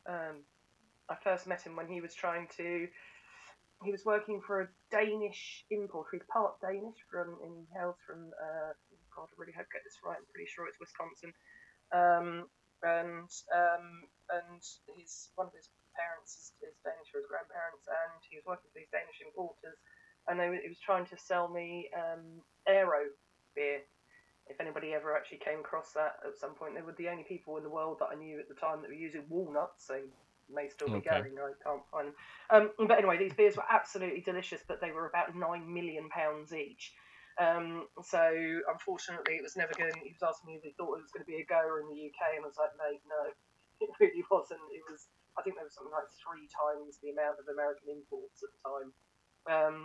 Um, 0.07 0.43
I 1.09 1.15
first 1.23 1.47
met 1.47 1.61
him 1.61 1.75
when 1.75 1.87
he 1.87 2.01
was 2.01 2.13
trying 2.13 2.47
to. 2.57 2.87
He 3.83 3.91
was 3.91 4.05
working 4.05 4.41
for 4.41 4.61
a 4.61 4.67
Danish 4.91 5.65
importer. 5.69 6.17
He's 6.17 6.29
part 6.31 6.59
Danish 6.63 6.97
from 7.11 7.37
and 7.43 7.51
he 7.53 7.65
hails 7.75 7.99
from. 8.07 8.31
Uh, 8.35 8.71
God, 9.15 9.29
I 9.29 9.35
really 9.37 9.53
hope 9.53 9.69
I 9.69 9.77
get 9.77 9.85
this 9.85 10.01
right. 10.01 10.17
I'm 10.17 10.29
pretty 10.33 10.49
sure 10.49 10.65
it's 10.65 10.81
Wisconsin. 10.81 11.31
Um, 11.93 12.49
and 12.83 13.29
um, 13.53 13.85
and 14.31 14.61
his 14.97 15.31
one 15.35 15.47
of 15.47 15.55
his 15.55 15.69
parents 15.95 16.35
is, 16.35 16.45
is 16.65 16.75
Danish, 16.83 17.09
or 17.13 17.23
his 17.23 17.29
grandparents, 17.29 17.87
and 17.87 18.19
he 18.27 18.35
was 18.37 18.45
working 18.47 18.67
for 18.73 18.79
these 18.81 18.91
Danish 18.91 19.21
importers, 19.23 19.79
and 20.27 20.35
they, 20.35 20.49
he 20.61 20.71
was 20.71 20.81
trying 20.83 21.07
to 21.07 21.17
sell 21.17 21.47
me 21.47 21.87
um, 21.95 22.43
Aero 22.67 23.07
beer. 23.55 23.85
If 24.51 24.59
anybody 24.59 24.91
ever 24.91 25.15
actually 25.15 25.39
came 25.39 25.63
across 25.63 25.95
that 25.95 26.19
at 26.27 26.35
some 26.35 26.51
point, 26.51 26.75
they 26.75 26.83
were 26.83 26.97
the 26.99 27.07
only 27.07 27.23
people 27.23 27.55
in 27.55 27.63
the 27.63 27.71
world 27.71 28.03
that 28.03 28.11
I 28.11 28.19
knew 28.19 28.43
at 28.43 28.51
the 28.51 28.59
time 28.59 28.83
that 28.83 28.91
were 28.91 28.99
using 29.07 29.23
walnuts. 29.29 29.87
So 29.87 30.03
may 30.49 30.69
still 30.69 30.89
be 30.89 30.99
Okay. 30.99 31.21
going. 31.21 31.35
I 31.37 31.53
can't 31.63 31.85
find 31.91 32.07
them. 32.07 32.15
Um, 32.49 32.87
but 32.87 32.97
anyway, 32.97 33.17
these 33.17 33.33
beers 33.33 33.55
were 33.55 33.67
absolutely 33.69 34.21
delicious, 34.21 34.61
but 34.67 34.81
they 34.81 34.91
were 34.91 35.07
about 35.07 35.35
nine 35.35 35.71
million 35.71 36.09
pounds 36.09 36.53
each. 36.53 36.93
Um, 37.39 37.87
so 38.03 38.21
unfortunately, 38.69 39.41
it 39.41 39.43
was 39.43 39.57
never 39.57 39.73
going. 39.73 39.93
He 40.03 40.13
was 40.13 40.21
asking 40.21 40.53
me 40.53 40.61
if 40.61 40.63
he 40.63 40.75
thought 40.77 41.01
it 41.01 41.05
was 41.05 41.13
going 41.13 41.25
to 41.25 41.31
be 41.31 41.41
a 41.41 41.49
goer 41.49 41.81
in 41.81 41.89
the 41.89 42.01
UK, 42.05 42.37
and 42.37 42.45
I 42.45 42.47
was 42.47 42.61
like, 42.61 42.75
mate, 42.77 43.01
no, 43.09 43.21
it 43.85 43.89
really 43.99 44.23
wasn't. 44.29 44.61
It 44.73 44.85
was. 44.89 45.07
I 45.33 45.41
think 45.41 45.57
there 45.57 45.65
was 45.65 45.73
something 45.73 45.93
like 45.93 46.05
three 46.21 46.45
times 46.45 47.01
the 47.01 47.09
amount 47.09 47.41
of 47.41 47.49
American 47.49 47.89
imports 47.89 48.45
at 48.45 48.53
the 48.53 48.61
time. 48.61 48.89
Um, 49.49 49.77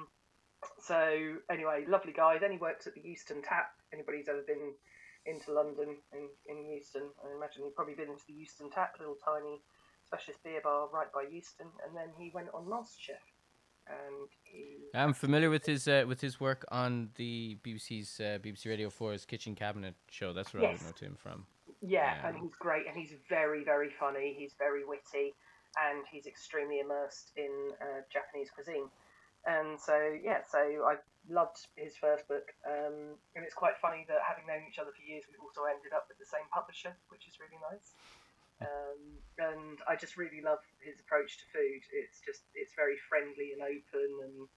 so 0.77 1.41
anyway, 1.49 1.89
lovely 1.89 2.13
guy. 2.13 2.37
Then 2.37 2.53
he 2.53 2.59
works 2.61 2.87
at 2.87 2.93
the 2.93 3.01
Euston 3.01 3.41
Tap. 3.41 3.73
Anybody 3.93 4.19
who's 4.19 4.29
ever 4.29 4.45
been 4.45 4.77
into 5.25 5.53
London 5.53 5.97
in, 6.13 6.29
in 6.47 6.69
Euston, 6.69 7.09
I 7.25 7.33
imagine 7.33 7.65
you've 7.65 7.77
probably 7.77 7.97
been 7.97 8.13
into 8.13 8.29
the 8.29 8.37
Euston 8.37 8.69
Tap, 8.69 8.97
little 9.01 9.17
tiny 9.25 9.65
specialist 10.09 10.43
beer 10.43 10.61
bar 10.65 10.89
right 10.93 11.13
by 11.13 11.25
Euston. 11.31 11.67
And 11.87 11.97
then 11.97 12.09
he 12.19 12.31
went 12.35 12.49
on 12.55 12.65
MasterChef, 12.65 13.25
and 13.87 14.29
he 14.43 14.77
I'm 14.95 15.13
familiar 15.13 15.51
with 15.51 15.67
his 15.67 15.87
uh, 15.87 16.05
with 16.09 16.21
his 16.21 16.41
work 16.41 16.65
on 16.71 17.11
the 17.17 17.59
BBC's 17.63 18.21
uh, 18.21 18.39
BBC 18.43 18.67
Radio 18.67 18.89
4's 18.89 19.25
Kitchen 19.27 19.55
Cabinet 19.55 19.95
show. 20.11 20.33
That's 20.33 20.53
where 20.55 20.65
I 20.65 20.71
Yes. 20.71 20.83
would 20.83 21.01
know 21.03 21.09
him 21.09 21.17
from. 21.17 21.47
Yeah, 21.81 22.27
and 22.27 22.37
Um, 22.37 22.43
he's 22.43 22.57
great, 22.57 22.87
and 22.89 22.97
he's 22.97 23.13
very, 23.29 23.63
very 23.63 23.91
funny. 24.01 24.35
He's 24.37 24.55
very 24.59 24.85
witty, 24.85 25.37
and 25.77 26.03
he's 26.11 26.27
extremely 26.27 26.81
immersed 26.81 27.33
in 27.37 27.53
uh, 27.81 28.01
Japanese 28.11 28.51
cuisine. 28.51 28.89
And 29.47 29.79
so, 29.79 29.95
yeah, 30.21 30.43
so 30.51 30.59
I 30.59 30.97
loved 31.31 31.69
his 31.77 31.95
first 31.97 32.27
book, 32.27 32.51
um, 32.67 33.15
and 33.37 33.45
it's 33.47 33.55
quite 33.55 33.77
funny 33.81 34.05
that 34.09 34.19
having 34.27 34.45
known 34.49 34.63
each 34.69 34.79
other 34.81 34.91
for 34.91 35.03
years, 35.03 35.23
we 35.31 35.37
also 35.39 35.63
ended 35.71 35.93
up 35.95 36.09
with 36.09 36.19
the 36.19 36.27
same 36.27 36.49
publisher, 36.51 36.97
which 37.09 37.29
is 37.29 37.39
really 37.39 37.61
nice. 37.71 37.95
Um, 38.61 39.23
and 39.39 39.79
I 39.87 39.95
just 39.95 40.17
really 40.17 40.43
love 40.43 40.59
his 40.83 40.99
approach 41.01 41.39
to 41.39 41.45
food. 41.55 41.83
It's 41.95 42.21
just 42.25 42.43
it's 42.55 42.75
very 42.75 42.97
friendly 43.09 43.55
and 43.55 43.63
open, 43.63 44.11
and 44.27 44.49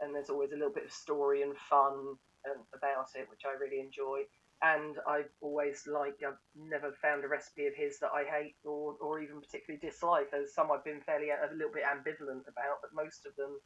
and 0.00 0.14
there's 0.14 0.30
always 0.30 0.52
a 0.52 0.58
little 0.58 0.74
bit 0.74 0.86
of 0.86 0.92
story 0.92 1.42
and 1.42 1.56
fun 1.56 2.18
um, 2.50 2.66
about 2.74 3.14
it, 3.14 3.30
which 3.30 3.46
I 3.46 3.54
really 3.54 3.80
enjoy 3.80 4.26
and 4.64 4.96
I've 5.06 5.28
always 5.40 5.86
liked. 5.86 6.24
I've 6.24 6.40
never 6.56 6.92
found 7.02 7.24
a 7.24 7.28
recipe 7.28 7.66
of 7.66 7.74
his 7.74 7.98
that 8.00 8.16
I 8.16 8.24
hate 8.24 8.56
or, 8.64 8.96
or 9.00 9.20
even 9.20 9.40
particularly 9.40 9.80
dislike. 9.80 10.30
There's 10.30 10.54
some 10.54 10.72
I've 10.72 10.84
been 10.84 11.04
fairly 11.04 11.28
a 11.30 11.52
little 11.52 11.72
bit 11.72 11.84
ambivalent 11.84 12.48
about, 12.48 12.80
but 12.80 12.96
most 12.96 13.26
of 13.26 13.36
them 13.36 13.60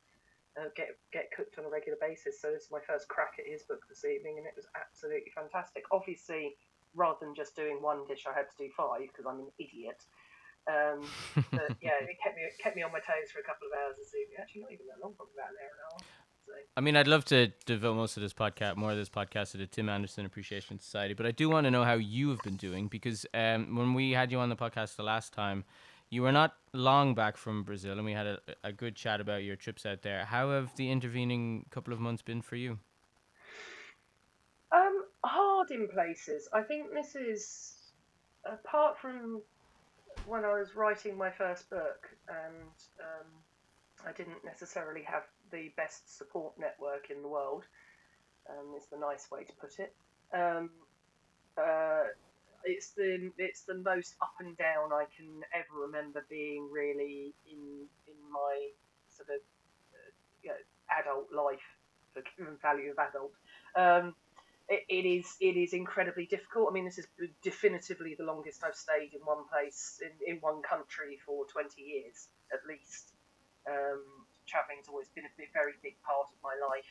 uh, 0.58 0.74
get 0.74 0.98
get 1.12 1.30
cooked 1.30 1.58
on 1.58 1.66
a 1.66 1.70
regular 1.70 1.98
basis. 2.00 2.40
So 2.40 2.50
this 2.50 2.66
is 2.66 2.74
my 2.74 2.82
first 2.82 3.06
crack 3.06 3.38
at 3.38 3.46
his 3.46 3.62
book 3.62 3.86
this 3.88 4.04
evening, 4.04 4.38
and 4.38 4.46
it 4.46 4.58
was 4.58 4.66
absolutely 4.74 5.30
fantastic. 5.30 5.84
Obviously, 5.92 6.56
rather 6.98 7.18
than 7.22 7.34
just 7.34 7.54
doing 7.54 7.78
one 7.80 8.06
dish, 8.06 8.26
I 8.28 8.34
had 8.34 8.50
to 8.50 8.56
do 8.58 8.68
five 8.76 9.06
because 9.06 9.24
I'm 9.24 9.38
an 9.38 9.50
idiot. 9.58 10.02
Um, 10.66 11.06
but 11.50 11.78
yeah, 11.80 12.02
it 12.02 12.18
kept 12.22 12.36
me 12.36 12.42
it 12.42 12.58
kept 12.62 12.76
me 12.76 12.82
on 12.82 12.92
my 12.92 12.98
toes 12.98 13.30
for 13.32 13.38
a 13.40 13.46
couple 13.46 13.68
of 13.68 13.72
hours 13.78 13.96
this 13.96 14.12
evening. 14.14 14.36
Actually, 14.40 14.62
not 14.62 14.72
even 14.72 14.86
that 14.90 15.00
long, 15.02 15.14
probably 15.14 15.34
about 15.38 15.54
an 15.54 15.62
hour 15.62 15.72
and 15.72 15.80
a 15.80 15.94
half. 15.94 16.02
So. 16.44 16.52
I 16.76 16.80
mean, 16.80 16.96
I'd 16.96 17.06
love 17.06 17.24
to 17.26 17.48
devote 17.66 17.94
most 17.94 18.16
of 18.16 18.22
this 18.22 18.32
podcast, 18.32 18.76
more 18.76 18.90
of 18.92 18.96
this 18.96 19.08
podcast, 19.08 19.52
to 19.52 19.58
the 19.58 19.66
Tim 19.66 19.88
Anderson 19.88 20.24
Appreciation 20.24 20.78
Society, 20.78 21.14
but 21.14 21.26
I 21.26 21.30
do 21.30 21.48
want 21.48 21.64
to 21.64 21.70
know 21.70 21.84
how 21.84 21.94
you 21.94 22.30
have 22.30 22.40
been 22.42 22.56
doing 22.56 22.88
because 22.88 23.26
um, 23.34 23.76
when 23.76 23.92
we 23.92 24.12
had 24.12 24.32
you 24.32 24.38
on 24.38 24.48
the 24.48 24.56
podcast 24.56 24.96
the 24.96 25.02
last 25.02 25.32
time, 25.34 25.64
you 26.10 26.22
were 26.22 26.32
not 26.32 26.54
long 26.72 27.14
back 27.14 27.36
from 27.36 27.64
Brazil, 27.64 27.92
and 27.92 28.04
we 28.04 28.12
had 28.12 28.26
a, 28.26 28.38
a 28.64 28.72
good 28.72 28.96
chat 28.96 29.20
about 29.20 29.42
your 29.44 29.56
trips 29.56 29.84
out 29.84 30.02
there. 30.02 30.24
How 30.24 30.50
have 30.52 30.74
the 30.76 30.90
intervening 30.90 31.66
couple 31.70 31.92
of 31.92 32.00
months 32.00 32.22
been 32.22 32.40
for 32.40 32.56
you? 32.56 32.78
In 35.70 35.86
places. 35.88 36.48
I 36.52 36.62
think 36.62 36.94
this 36.94 37.14
is 37.14 37.74
apart 38.46 38.98
from 38.98 39.42
when 40.26 40.44
I 40.44 40.58
was 40.58 40.74
writing 40.74 41.16
my 41.16 41.30
first 41.30 41.68
book, 41.68 42.08
and 42.26 42.72
um, 43.00 43.26
I 44.06 44.12
didn't 44.12 44.44
necessarily 44.44 45.02
have 45.02 45.24
the 45.52 45.70
best 45.76 46.16
support 46.16 46.54
network 46.58 47.10
in 47.10 47.20
the 47.20 47.28
world. 47.28 47.64
Um, 48.48 48.74
is 48.78 48.86
the 48.86 48.98
nice 48.98 49.30
way 49.30 49.44
to 49.44 49.52
put 49.60 49.78
it. 49.78 49.94
Um, 50.32 50.70
uh, 51.58 52.04
it's 52.64 52.90
the 52.92 53.30
it's 53.36 53.62
the 53.62 53.74
most 53.74 54.16
up 54.22 54.32
and 54.40 54.56
down 54.56 54.92
I 54.92 55.04
can 55.14 55.42
ever 55.52 55.86
remember 55.86 56.24
being 56.30 56.70
really 56.72 57.34
in 57.50 57.86
in 58.06 58.32
my 58.32 58.70
sort 59.14 59.28
of 59.28 59.42
uh, 59.92 60.10
you 60.42 60.48
know, 60.48 60.56
adult 60.98 61.28
life, 61.30 61.60
the 62.14 62.22
value 62.62 62.92
of 62.92 62.98
adult. 62.98 63.32
Um, 63.76 64.14
it, 64.68 64.84
it 64.88 65.04
is 65.08 65.36
it 65.40 65.56
is 65.56 65.72
incredibly 65.72 66.26
difficult. 66.26 66.68
I 66.70 66.72
mean, 66.72 66.84
this 66.84 66.98
is 66.98 67.06
definitively 67.42 68.14
the 68.18 68.24
longest 68.24 68.62
I've 68.64 68.76
stayed 68.76 69.14
in 69.14 69.20
one 69.24 69.48
place 69.50 70.00
in, 70.02 70.12
in 70.34 70.40
one 70.40 70.62
country 70.62 71.18
for 71.24 71.46
twenty 71.46 71.82
years 71.82 72.28
at 72.52 72.60
least. 72.68 73.12
Um, 73.68 74.04
traveling's 74.46 74.88
always 74.88 75.08
been 75.14 75.24
a 75.24 75.32
very 75.52 75.74
big 75.82 75.96
part 76.02 76.28
of 76.32 76.38
my 76.42 76.56
life, 76.56 76.88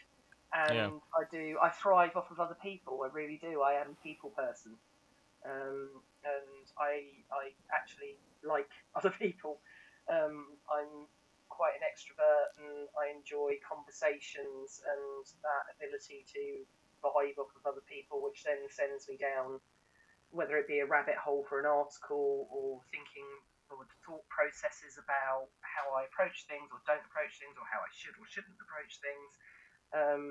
and 0.53 0.75
Yeah. 0.75 0.89
I 1.13 1.23
do 1.29 1.57
I 1.61 1.69
thrive 1.69 2.15
off 2.15 2.31
of 2.31 2.39
other 2.39 2.57
people. 2.61 3.01
I 3.03 3.13
really 3.13 3.37
do. 3.41 3.61
I 3.61 3.73
am 3.73 3.93
a 3.93 4.03
people 4.03 4.31
person, 4.31 4.73
um, 5.45 6.01
and 6.25 6.65
I 6.79 7.21
I 7.29 7.53
actually 7.73 8.17
like 8.43 8.69
other 8.95 9.11
people. 9.11 9.61
Um, 10.09 10.57
I'm 10.71 11.05
quite 11.49 11.73
an 11.77 11.85
extrovert, 11.85 12.57
and 12.57 12.89
I 12.97 13.13
enjoy 13.13 13.57
conversations 13.61 14.81
and 14.81 15.25
that 15.43 15.65
ability 15.77 16.25
to 16.33 16.65
vibe 17.03 17.37
off 17.37 17.53
of 17.55 17.65
other 17.65 17.83
people, 17.85 18.21
which 18.21 18.43
then 18.43 18.61
sends 18.69 19.07
me 19.07 19.17
down, 19.17 19.59
whether 20.29 20.57
it 20.57 20.67
be 20.67 20.79
a 20.79 20.89
rabbit 20.89 21.17
hole 21.17 21.45
for 21.47 21.59
an 21.59 21.69
article 21.69 22.47
or 22.51 22.81
thinking 22.91 23.27
or 23.69 23.83
thought 24.03 24.23
processes 24.31 24.95
about 24.95 25.51
how 25.59 25.91
I 25.95 26.07
approach 26.07 26.47
things 26.47 26.71
or 26.71 26.79
don't 26.87 27.03
approach 27.03 27.35
things 27.35 27.55
or 27.59 27.67
how 27.67 27.83
I 27.83 27.91
should 27.91 28.15
or 28.15 28.27
shouldn't 28.27 28.59
approach 28.63 28.93
things. 29.03 29.31
Um, 29.91 30.23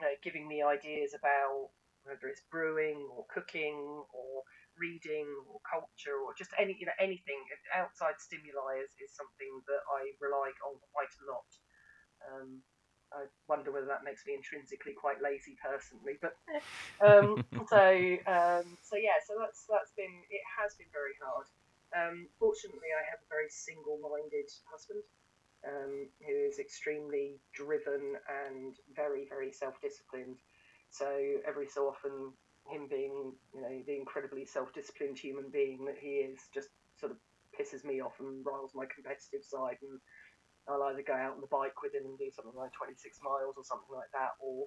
you 0.00 0.02
know, 0.06 0.14
giving 0.22 0.50
me 0.50 0.62
ideas 0.66 1.14
about 1.14 1.70
whether 2.02 2.26
it's 2.26 2.42
brewing 2.50 3.06
or 3.14 3.22
cooking 3.30 3.78
or 4.10 4.42
reading 4.74 5.28
or 5.46 5.62
culture 5.62 6.16
or 6.16 6.32
just 6.34 6.50
any 6.58 6.74
you 6.74 6.88
know 6.88 6.96
anything 6.98 7.38
outside 7.76 8.16
stimuli 8.18 8.80
is, 8.82 8.90
is 8.98 9.12
something 9.12 9.52
that 9.68 9.82
I 9.86 10.10
rely 10.18 10.50
on 10.66 10.74
quite 10.90 11.12
a 11.22 11.24
lot. 11.28 11.50
Um, 12.26 12.62
I 13.12 13.28
wonder 13.48 13.70
whether 13.70 13.86
that 13.86 14.04
makes 14.04 14.26
me 14.26 14.34
intrinsically 14.34 14.92
quite 14.92 15.22
lazy 15.22 15.56
personally, 15.60 16.16
but 16.20 16.36
um, 17.04 17.44
so 17.68 17.84
um, 18.26 18.66
so 18.82 18.96
yeah, 18.96 19.20
so 19.26 19.36
that's 19.38 19.64
that's 19.68 19.92
been 19.96 20.12
it 20.30 20.44
has 20.58 20.74
been 20.74 20.90
very 20.92 21.16
hard. 21.20 21.46
Um, 21.92 22.26
fortunately, 22.38 22.88
I 22.88 23.04
have 23.10 23.20
a 23.20 23.28
very 23.28 23.52
single-minded 23.52 24.48
husband 24.64 25.04
um, 25.68 26.08
who 26.24 26.32
is 26.32 26.58
extremely 26.58 27.36
driven 27.52 28.16
and 28.26 28.74
very 28.96 29.26
very 29.28 29.52
self-disciplined. 29.52 30.40
So 30.90 31.08
every 31.46 31.68
so 31.68 31.88
often, 31.88 32.32
him 32.68 32.88
being 32.88 33.32
you 33.54 33.60
know 33.60 33.82
the 33.86 33.96
incredibly 33.96 34.44
self-disciplined 34.44 35.18
human 35.18 35.50
being 35.50 35.84
that 35.86 35.98
he 36.00 36.24
is, 36.24 36.40
just 36.52 36.68
sort 36.98 37.12
of 37.12 37.18
pisses 37.52 37.84
me 37.84 38.00
off 38.00 38.18
and 38.20 38.44
riles 38.44 38.72
my 38.74 38.86
competitive 38.88 39.44
side 39.44 39.76
and 39.82 40.00
I'll 40.68 40.82
either 40.84 41.02
go 41.02 41.14
out 41.14 41.34
on 41.34 41.40
the 41.40 41.50
bike 41.50 41.82
with 41.82 41.94
him 41.94 42.06
and 42.06 42.18
do 42.18 42.30
something 42.30 42.54
like 42.54 42.72
26 42.72 43.18
miles 43.22 43.54
or 43.56 43.64
something 43.64 43.90
like 43.90 44.10
that, 44.14 44.38
or 44.38 44.66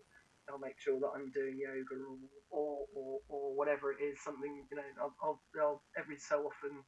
I'll 0.50 0.60
make 0.60 0.80
sure 0.80 1.00
that 1.00 1.12
I'm 1.16 1.32
doing 1.32 1.58
yoga 1.58 1.96
or 1.96 2.18
or, 2.52 2.88
or, 2.94 3.20
or 3.30 3.56
whatever 3.56 3.92
it 3.92 4.04
is. 4.04 4.20
Something 4.22 4.66
you 4.70 4.78
know, 4.78 4.84
I'll, 5.02 5.16
I'll, 5.24 5.42
I'll 5.60 5.82
every 5.98 6.18
so 6.18 6.52
often 6.52 6.84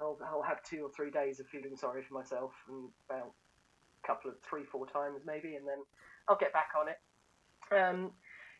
I'll, 0.00 0.18
I'll 0.26 0.42
have 0.42 0.62
two 0.62 0.84
or 0.84 0.90
three 0.94 1.10
days 1.10 1.40
of 1.40 1.46
feeling 1.48 1.76
sorry 1.76 2.02
for 2.02 2.14
myself, 2.14 2.52
and 2.68 2.88
about 3.08 3.34
a 4.02 4.06
couple 4.06 4.30
of 4.30 4.36
three 4.48 4.64
four 4.64 4.86
times 4.86 5.22
maybe, 5.26 5.56
and 5.56 5.66
then 5.66 5.82
I'll 6.28 6.38
get 6.38 6.52
back 6.52 6.70
on 6.78 6.88
it. 6.88 6.98
Um, 7.74 8.12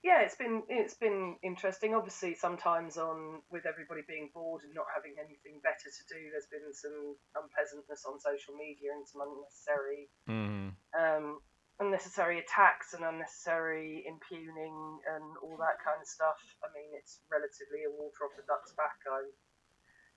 yeah, 0.05 0.21
it's 0.21 0.37
been 0.37 0.61
it's 0.69 0.93
been 1.01 1.41
interesting. 1.41 1.97
Obviously, 1.97 2.37
sometimes 2.37 3.01
on 3.01 3.41
with 3.49 3.65
everybody 3.65 4.05
being 4.05 4.29
bored 4.37 4.61
and 4.61 4.77
not 4.77 4.85
having 4.93 5.17
anything 5.17 5.65
better 5.65 5.89
to 5.89 6.03
do, 6.13 6.21
there's 6.29 6.53
been 6.53 6.69
some 6.77 7.17
unpleasantness 7.33 8.05
on 8.05 8.21
social 8.21 8.53
media 8.53 8.93
and 8.93 9.09
some 9.09 9.25
unnecessary 9.25 10.13
Mm-hmm. 10.29 10.77
um, 10.93 11.41
unnecessary 11.81 12.39
attacks 12.39 12.93
and 12.93 13.03
unnecessary 13.03 14.05
impugning 14.07 15.01
and 15.09 15.27
all 15.41 15.57
that 15.57 15.81
kind 15.81 15.99
of 15.99 16.07
stuff. 16.07 16.39
I 16.61 16.69
mean, 16.77 16.93
it's 16.95 17.25
relatively 17.33 17.89
a 17.89 17.91
water 17.91 18.29
off 18.29 18.37
the 18.37 18.47
duck's 18.47 18.77
back. 18.77 19.01
I'm 19.09 19.27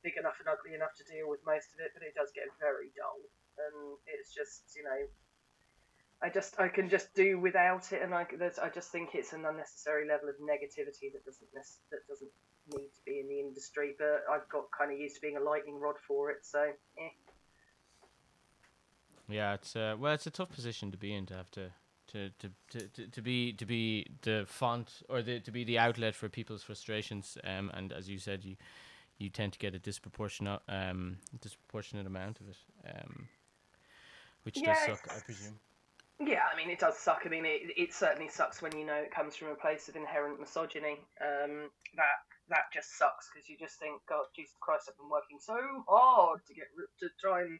big 0.04 0.20
enough 0.20 0.38
and 0.44 0.52
ugly 0.52 0.76
enough 0.76 0.94
to 1.00 1.08
deal 1.08 1.32
with 1.32 1.42
most 1.48 1.74
of 1.74 1.82
it, 1.82 1.96
but 1.96 2.06
it 2.06 2.14
does 2.14 2.30
get 2.36 2.52
very 2.62 2.94
dull. 2.94 3.24
And 3.58 3.98
it's 4.06 4.36
just, 4.36 4.70
you 4.78 4.86
know, 4.86 5.02
I 6.22 6.30
just 6.30 6.60
I 6.60 6.68
can 6.68 6.90
just 6.90 7.14
do 7.14 7.40
without 7.40 7.92
it, 7.94 8.02
and 8.02 8.14
I 8.14 8.26
I 8.62 8.70
just 8.74 8.92
think 8.92 9.10
it's 9.14 9.34
an 9.34 9.46
unnecessary 9.46 10.08
level 10.08 10.30
of 10.30 10.36
negativity 10.36 11.14
that 11.14 11.24
doesn't 11.24 11.48
that 11.54 12.08
doesn't 12.08 12.32
need 12.70 12.90
to 12.96 13.02
be 13.06 13.20
in 13.20 13.28
the 13.28 13.40
industry. 13.40 13.94
But 13.98 14.24
I've 14.32 14.50
got 14.50 14.66
kind 14.78 14.92
of 14.92 15.00
used 15.00 15.16
to 15.16 15.22
being 15.22 15.38
a 15.38 15.44
lightning 15.44 15.80
rod 15.80 15.96
for 16.08 16.32
it, 16.32 16.38
so 16.42 16.64
eh. 16.98 17.10
Yeah, 19.30 19.54
it's 19.54 19.76
uh, 19.76 19.96
well, 20.00 20.14
it's 20.14 20.26
a 20.26 20.32
tough 20.32 20.50
position 20.50 20.92
to 20.92 20.98
be 20.98 21.14
in 21.14 21.26
to 21.28 21.36
have 21.36 21.52
to. 21.52 21.72
To, 22.14 22.30
to, 22.40 22.50
to, 22.70 22.88
to, 22.88 23.08
to 23.08 23.22
be 23.22 23.52
to 23.52 23.66
be 23.66 24.08
the 24.22 24.46
font 24.48 25.04
or 25.10 25.22
the 25.22 25.42
to 25.42 25.52
be 25.52 25.66
the 25.66 25.78
outlet 25.78 26.16
for 26.16 26.30
people's 26.30 26.64
frustrations 26.64 27.38
um 27.44 27.70
and 27.74 27.92
as 27.92 28.08
you 28.08 28.18
said 28.18 28.46
you 28.46 28.56
you 29.18 29.30
tend 29.30 29.52
to 29.52 29.60
get 29.60 29.76
a 29.76 29.80
disproportionate 29.80 30.62
um 30.70 31.18
disproportionate 31.42 32.08
amount 32.08 32.40
of 32.40 32.48
it 32.48 32.58
um 32.96 33.28
which 34.44 34.64
does 34.64 34.78
suck 34.86 35.06
I 35.14 35.20
presume 35.20 35.60
Yeah, 36.20 36.42
I 36.52 36.58
mean, 36.58 36.70
it 36.70 36.80
does 36.80 36.98
suck. 36.98 37.22
I 37.26 37.30
mean, 37.30 37.46
it, 37.46 37.78
it 37.78 37.94
certainly 37.94 38.28
sucks 38.28 38.62
when 38.62 38.76
you 38.76 38.86
know 38.86 38.96
it 38.96 39.14
comes 39.14 39.36
from 39.36 39.50
a 39.50 39.56
place 39.56 39.88
of 39.88 39.96
inherent 39.96 40.40
misogyny. 40.40 40.98
Um, 41.22 41.70
that 41.96 42.18
that 42.50 42.74
just 42.74 42.98
sucks 42.98 43.30
because 43.30 43.48
you 43.48 43.58
just 43.60 43.78
think, 43.80 44.02
God, 44.10 44.26
Jesus 44.36 44.56
Christ, 44.60 44.90
I've 44.90 44.98
been 44.98 45.10
working 45.12 45.38
so 45.40 45.58
hard 45.88 46.42
to 46.48 46.54
get 46.56 46.68
to 47.02 47.10
try 47.22 47.42
and 47.42 47.60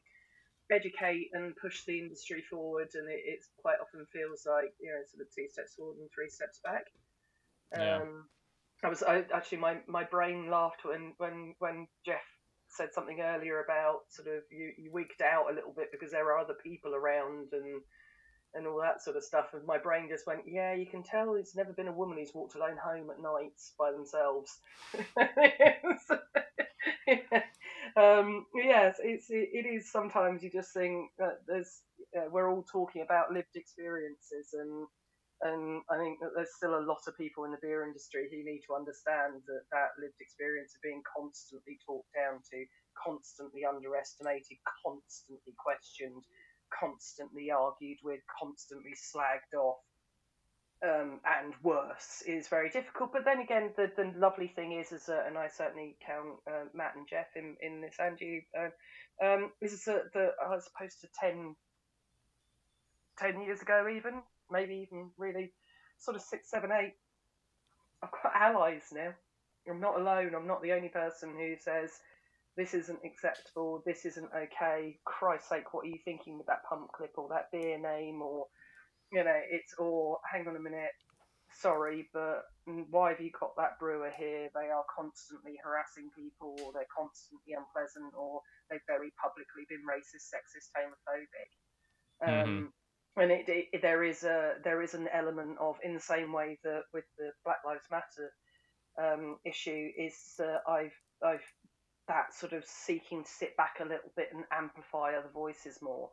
educate 0.72 1.30
and 1.34 1.56
push 1.56 1.84
the 1.86 2.00
industry 2.00 2.42
forward, 2.50 2.90
and 2.96 3.08
it 3.10 3.22
it's 3.26 3.48
quite 3.62 3.78
often 3.80 4.08
feels 4.12 4.48
like 4.50 4.74
you 4.82 4.90
know 4.90 5.06
sort 5.06 5.22
of 5.22 5.34
two 5.36 5.48
steps 5.50 5.76
forward 5.76 5.98
and 6.00 6.10
three 6.10 6.30
steps 6.30 6.60
back. 6.64 6.86
Yeah. 7.78 7.98
Um, 7.98 8.26
I 8.84 8.90
was 8.90 9.04
I, 9.04 9.24
actually 9.34 9.60
my, 9.60 9.78
my 9.88 10.04
brain 10.04 10.50
laughed 10.50 10.86
when, 10.86 11.14
when 11.18 11.56
when 11.60 11.88
Jeff 12.06 12.26
said 12.70 12.94
something 12.94 13.22
earlier 13.22 13.64
about 13.64 14.02
sort 14.10 14.28
of 14.28 14.44
you, 14.52 14.72
you 14.78 14.92
wigged 14.92 15.22
out 15.22 15.52
a 15.52 15.56
little 15.56 15.74
bit 15.76 15.92
because 15.92 16.12
there 16.12 16.32
are 16.32 16.38
other 16.38 16.56
people 16.64 16.94
around 16.94 17.54
and 17.54 17.82
and 18.54 18.68
all 18.68 18.80
that 18.82 19.02
sort 19.04 19.18
of 19.18 19.24
stuff. 19.24 19.48
And 19.54 19.66
my 19.66 19.78
brain 19.78 20.08
just 20.10 20.28
went, 20.28 20.42
yeah, 20.48 20.74
you 20.74 20.86
can 20.86 21.04
tell 21.04 21.34
there's 21.34 21.56
never 21.56 21.74
been 21.74 21.88
a 21.88 21.94
woman 21.94 22.18
who's 22.18 22.34
walked 22.34 22.56
alone 22.56 22.78
home 22.84 23.10
at 23.10 23.22
nights 23.22 23.74
by 23.78 23.92
themselves. 23.92 24.60
um, 27.98 28.46
yes, 28.56 28.98
it's 29.04 29.30
it, 29.30 29.50
it 29.54 29.66
is. 29.66 29.92
Sometimes 29.92 30.44
you 30.44 30.50
just 30.50 30.74
think 30.74 31.12
that 31.20 31.40
there's 31.48 31.82
uh, 32.18 32.30
we're 32.32 32.50
all 32.52 32.66
talking 32.72 33.02
about 33.02 33.32
lived 33.32 33.56
experiences 33.56 34.54
and. 34.54 34.88
And 35.38 35.86
I 35.86 36.02
think 36.02 36.18
that 36.26 36.34
there's 36.34 36.58
still 36.58 36.74
a 36.74 36.90
lot 36.90 37.06
of 37.06 37.14
people 37.14 37.46
in 37.46 37.54
the 37.54 37.62
beer 37.62 37.86
industry 37.86 38.26
who 38.26 38.42
need 38.42 38.66
to 38.66 38.74
understand 38.74 39.46
that 39.46 39.70
that 39.70 39.94
lived 40.02 40.18
experience 40.18 40.74
of 40.74 40.82
being 40.82 41.06
constantly 41.06 41.78
talked 41.86 42.10
down 42.18 42.42
to, 42.50 42.66
constantly 42.98 43.62
underestimated, 43.62 44.58
constantly 44.82 45.54
questioned, 45.62 46.26
constantly 46.70 47.52
argued 47.52 47.98
with, 48.04 48.22
constantly 48.40 48.94
slagged 48.94 49.58
off, 49.58 49.78
um, 50.84 51.20
and 51.26 51.54
worse 51.64 52.22
is 52.28 52.48
very 52.48 52.70
difficult. 52.70 53.12
But 53.12 53.26
then 53.26 53.40
again, 53.40 53.72
the, 53.76 53.92
the 53.96 54.14
lovely 54.18 54.48
thing 54.48 54.74
is, 54.74 54.92
is 54.92 55.06
that, 55.06 55.26
and 55.28 55.38
I 55.38 55.48
certainly 55.48 55.98
count 56.06 56.40
uh, 56.48 56.66
Matt 56.74 56.96
and 56.96 57.08
Jeff 57.08 57.28
in, 57.36 57.56
in 57.62 57.82
this, 57.82 57.96
you, 58.20 58.42
uh, 58.58 59.26
um, 59.26 59.52
is 59.62 59.84
that, 59.86 60.14
that 60.14 60.32
I 60.42 60.60
suppose 60.60 60.96
to 61.02 61.08
10, 61.20 61.56
10 63.18 63.42
years 63.42 63.62
ago, 63.62 63.88
even 63.90 64.22
maybe 64.52 64.76
even 64.76 65.10
really 65.18 65.54
sort 65.98 66.16
of 66.16 66.22
six, 66.22 66.50
seven, 66.50 66.72
eight. 66.72 66.94
I've 68.04 68.12
got 68.12 68.36
allies 68.36 68.84
now. 68.94 69.14
I'm 69.70 69.82
not 69.82 70.00
alone. 70.00 70.34
I'm 70.36 70.48
not 70.48 70.62
the 70.62 70.72
only 70.74 70.90
person 70.90 71.34
who 71.38 71.56
says 71.60 71.92
this 72.58 72.74
isn't 72.74 73.00
acceptable. 73.06 73.84
This 73.86 74.04
isn't 74.06 74.30
okay. 74.36 74.98
Christ's 75.06 75.50
sake, 75.50 75.74
what 75.74 75.86
are 75.86 75.90
you 75.90 76.00
thinking 76.04 76.38
with 76.38 76.48
that 76.48 76.66
pump 76.68 76.92
clip 76.92 77.14
or 77.18 77.30
that 77.30 77.52
beer 77.52 77.78
name 77.78 78.22
or 78.22 78.48
you 79.12 79.24
know? 79.24 79.40
It's 79.50 79.74
or 79.78 80.18
hang 80.32 80.48
on 80.48 80.56
a 80.56 80.60
minute. 80.60 80.92
Sorry, 81.62 82.10
but 82.14 82.44
why 82.90 83.12
have 83.12 83.22
you 83.22 83.32
got 83.40 83.56
that 83.58 83.80
brewer 83.80 84.12
here? 84.16 84.50
They 84.54 84.70
are 84.70 84.84
constantly 84.94 85.56
harassing 85.64 86.10
people, 86.14 86.58
or 86.62 86.74
they're 86.74 86.92
constantly 86.94 87.56
unpleasant, 87.56 88.14
or 88.18 88.42
they've 88.70 88.84
very 88.86 89.14
publicly 89.16 89.64
been 89.70 89.82
racist, 89.88 90.28
sexist, 90.30 90.70
homophobic. 90.76 91.50
Um, 92.28 92.74
and 93.16 93.32
it, 93.32 93.46
it, 93.48 93.82
there 93.82 94.04
is 94.04 94.24
a 94.24 94.56
there 94.64 94.82
is 94.82 94.94
an 94.94 95.08
element 95.14 95.58
of 95.60 95.78
in 95.84 95.94
the 95.94 96.00
same 96.00 96.34
way 96.34 96.60
that 96.64 96.82
with 96.94 97.06
the 97.18 97.32
Black 97.46 97.58
Lives 97.66 97.88
Matter 97.90 98.32
um, 99.02 99.38
issue 99.46 99.90
is 99.98 100.16
uh, 100.40 100.58
I've 100.70 100.94
I've 101.24 101.46
that 102.08 102.34
sort 102.34 102.54
of 102.54 102.64
seeking 102.66 103.24
to 103.24 103.30
sit 103.30 103.56
back 103.58 103.78
a 103.80 103.84
little 103.84 104.12
bit 104.16 104.30
and 104.34 104.44
amplify 104.52 105.14
other 105.14 105.30
voices 105.34 105.80
more 105.82 106.10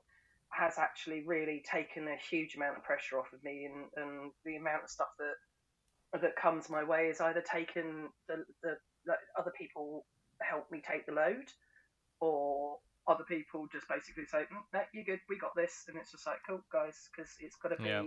has 0.51 0.79
actually 0.79 1.23
really 1.27 1.63
taken 1.71 2.09
a 2.09 2.17
huge 2.31 2.55
amount 2.55 2.77
of 2.77 2.85
pressure 2.85 3.19
off 3.19 3.33
of 3.33 3.43
me 3.43 3.67
and, 3.67 3.87
and 3.97 4.31
the 4.45 4.57
amount 4.57 4.85
of 4.85 4.91
stuff 4.91 5.09
that 5.19 6.21
that 6.21 6.37
comes 6.37 6.71
my 6.71 6.85
way 6.85 7.07
is 7.09 7.21
either 7.21 7.43
taken 7.43 8.09
the, 8.29 8.45
the, 8.63 8.77
the 9.05 9.15
other 9.39 9.53
people 9.59 10.07
help 10.41 10.71
me 10.71 10.81
take 10.87 11.07
the 11.07 11.13
load 11.13 11.51
or 12.21 12.79
other 13.09 13.25
people 13.25 13.67
just 13.73 13.89
basically 13.89 14.25
say, 14.25 14.47
mm, 14.49 14.65
"No, 14.73 14.81
you're 14.93 15.05
good. 15.05 15.21
We 15.29 15.39
got 15.39 15.55
this," 15.55 15.85
and 15.89 15.97
it's 15.97 16.13
just 16.13 16.27
like, 16.27 16.39
"Cool, 16.47 16.65
guys," 16.73 17.09
because 17.11 17.31
it's 17.41 17.57
got 17.57 17.71
to 17.71 17.77
be 17.77 17.89
yeah. 17.89 18.03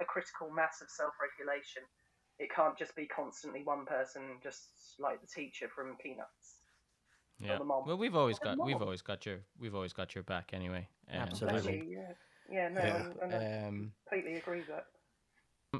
a 0.00 0.04
critical 0.04 0.50
mass 0.50 0.80
of 0.80 0.88
self-regulation. 0.88 1.82
It 2.38 2.50
can't 2.54 2.78
just 2.78 2.94
be 2.94 3.06
constantly 3.06 3.62
one 3.64 3.84
person, 3.84 4.38
just 4.42 4.70
like 4.98 5.20
the 5.20 5.26
teacher 5.26 5.68
from 5.68 5.96
Peanuts. 6.00 6.57
Yeah. 7.40 7.58
Well, 7.60 7.96
we've 7.96 8.16
always 8.16 8.38
got 8.38 8.58
we've 8.64 8.82
always 8.82 9.02
got 9.02 9.24
your 9.24 9.38
we've 9.60 9.74
always 9.74 9.92
got 9.92 10.14
your 10.14 10.24
back 10.24 10.50
anyway. 10.52 10.88
Um, 11.12 11.20
Absolutely. 11.20 11.84
Yeah. 11.88 12.12
Yeah. 12.50 12.68
No, 12.68 12.80
yeah. 12.80 13.04
I, 13.22 13.26
I 13.26 13.66
um, 13.66 13.92
completely 14.08 14.38
agree 14.38 14.58
with 14.58 14.68
that. 14.68 14.86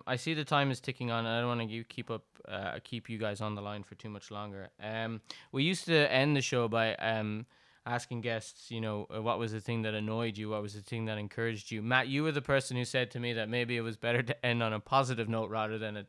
I 0.07 0.17
see 0.17 0.35
the 0.35 0.45
time 0.45 0.71
is 0.71 0.81
ticking 0.81 1.11
on. 1.11 1.25
and 1.25 1.29
I 1.29 1.41
don't 1.41 1.59
want 1.59 1.71
to 1.71 1.85
keep 1.85 2.11
up, 2.11 2.25
uh, 2.47 2.79
keep 2.85 3.09
you 3.09 3.17
guys 3.17 3.41
on 3.41 3.55
the 3.55 3.63
line 3.63 3.83
for 3.83 3.95
too 3.95 4.11
much 4.11 4.31
longer. 4.31 4.69
Um, 4.83 5.23
we 5.51 5.63
used 5.63 5.87
to 5.87 6.13
end 6.13 6.37
the 6.37 6.43
show 6.43 6.69
by 6.69 6.95
um, 6.97 7.47
asking 7.87 8.21
guests, 8.21 8.71
you 8.71 8.83
know, 8.83 9.07
uh, 9.15 9.23
what 9.23 9.39
was 9.39 9.53
the 9.53 9.63
thing 9.63 9.83
that 9.83 9.95
annoyed 9.95 10.37
you? 10.37 10.51
What 10.51 10.61
was 10.61 10.75
the 10.75 10.83
thing 10.83 11.07
that 11.07 11.17
encouraged 11.17 11.71
you? 11.71 11.81
Matt, 11.81 12.09
you 12.09 12.23
were 12.23 12.33
the 12.33 12.43
person 12.43 12.77
who 12.77 12.85
said 12.85 13.11
to 13.13 13.21
me 13.21 13.33
that 13.33 13.49
maybe 13.49 13.79
it 13.79 13.81
was 13.81 13.97
better 13.97 14.23
to 14.23 14.47
end 14.47 14.63
on 14.63 14.75
a 14.75 14.81
positive 14.81 15.29
note 15.29 15.49
rather 15.49 15.79
than 15.79 15.97
a 15.97 16.07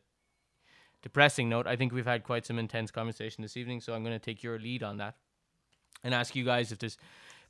depressing 1.01 1.47
note. 1.47 1.65
I 1.65 1.77
think 1.77 1.93
we've 1.93 2.05
had 2.05 2.25
quite 2.25 2.45
some 2.45 2.59
intense 2.59 2.91
conversation 2.91 3.43
this 3.43 3.55
evening, 3.55 3.79
so 3.79 3.93
I'm 3.93 4.03
going 4.03 4.13
to 4.13 4.19
take 4.19 4.43
your 4.43 4.59
lead 4.59 4.83
on 4.83 4.97
that 4.97 5.15
and 6.03 6.13
ask 6.13 6.35
you 6.35 6.43
guys 6.43 6.71
if 6.71 6.79
there's 6.79 6.97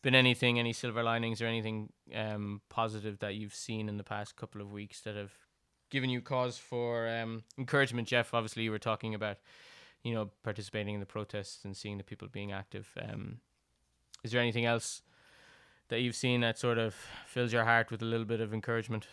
been 0.01 0.15
anything, 0.15 0.59
any 0.59 0.73
silver 0.73 1.03
linings 1.03 1.41
or 1.41 1.45
anything 1.45 1.89
um, 2.15 2.62
positive 2.69 3.19
that 3.19 3.35
you've 3.35 3.53
seen 3.53 3.89
in 3.89 3.97
the 3.97 4.03
past 4.03 4.35
couple 4.35 4.62
of 4.62 4.71
weeks 4.71 5.01
that 5.01 5.15
have 5.15 5.33
given 5.89 6.09
you 6.09 6.21
cause 6.21 6.57
for 6.57 7.07
um, 7.09 7.43
encouragement. 7.57 8.07
Jeff, 8.07 8.33
obviously, 8.33 8.63
you 8.63 8.71
were 8.71 8.79
talking 8.79 9.13
about, 9.13 9.38
you 10.03 10.13
know, 10.13 10.29
participating 10.43 10.93
in 10.93 10.99
the 10.99 11.05
protests 11.05 11.65
and 11.65 11.75
seeing 11.75 11.97
the 11.97 12.03
people 12.03 12.27
being 12.31 12.51
active. 12.51 12.89
Um, 13.01 13.39
is 14.23 14.31
there 14.31 14.41
anything 14.41 14.65
else 14.65 15.01
that 15.89 16.01
you've 16.01 16.15
seen 16.15 16.41
that 16.41 16.57
sort 16.57 16.77
of 16.77 16.95
fills 17.25 17.51
your 17.51 17.65
heart 17.65 17.91
with 17.91 18.01
a 18.01 18.05
little 18.05 18.25
bit 18.25 18.41
of 18.41 18.53
encouragement? 18.53 19.07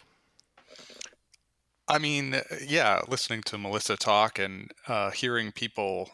I 1.88 1.98
mean, 1.98 2.36
yeah, 2.66 3.00
listening 3.08 3.42
to 3.44 3.58
Melissa 3.58 3.96
talk 3.96 4.38
and 4.38 4.72
uh, 4.88 5.10
hearing 5.10 5.52
people, 5.52 6.10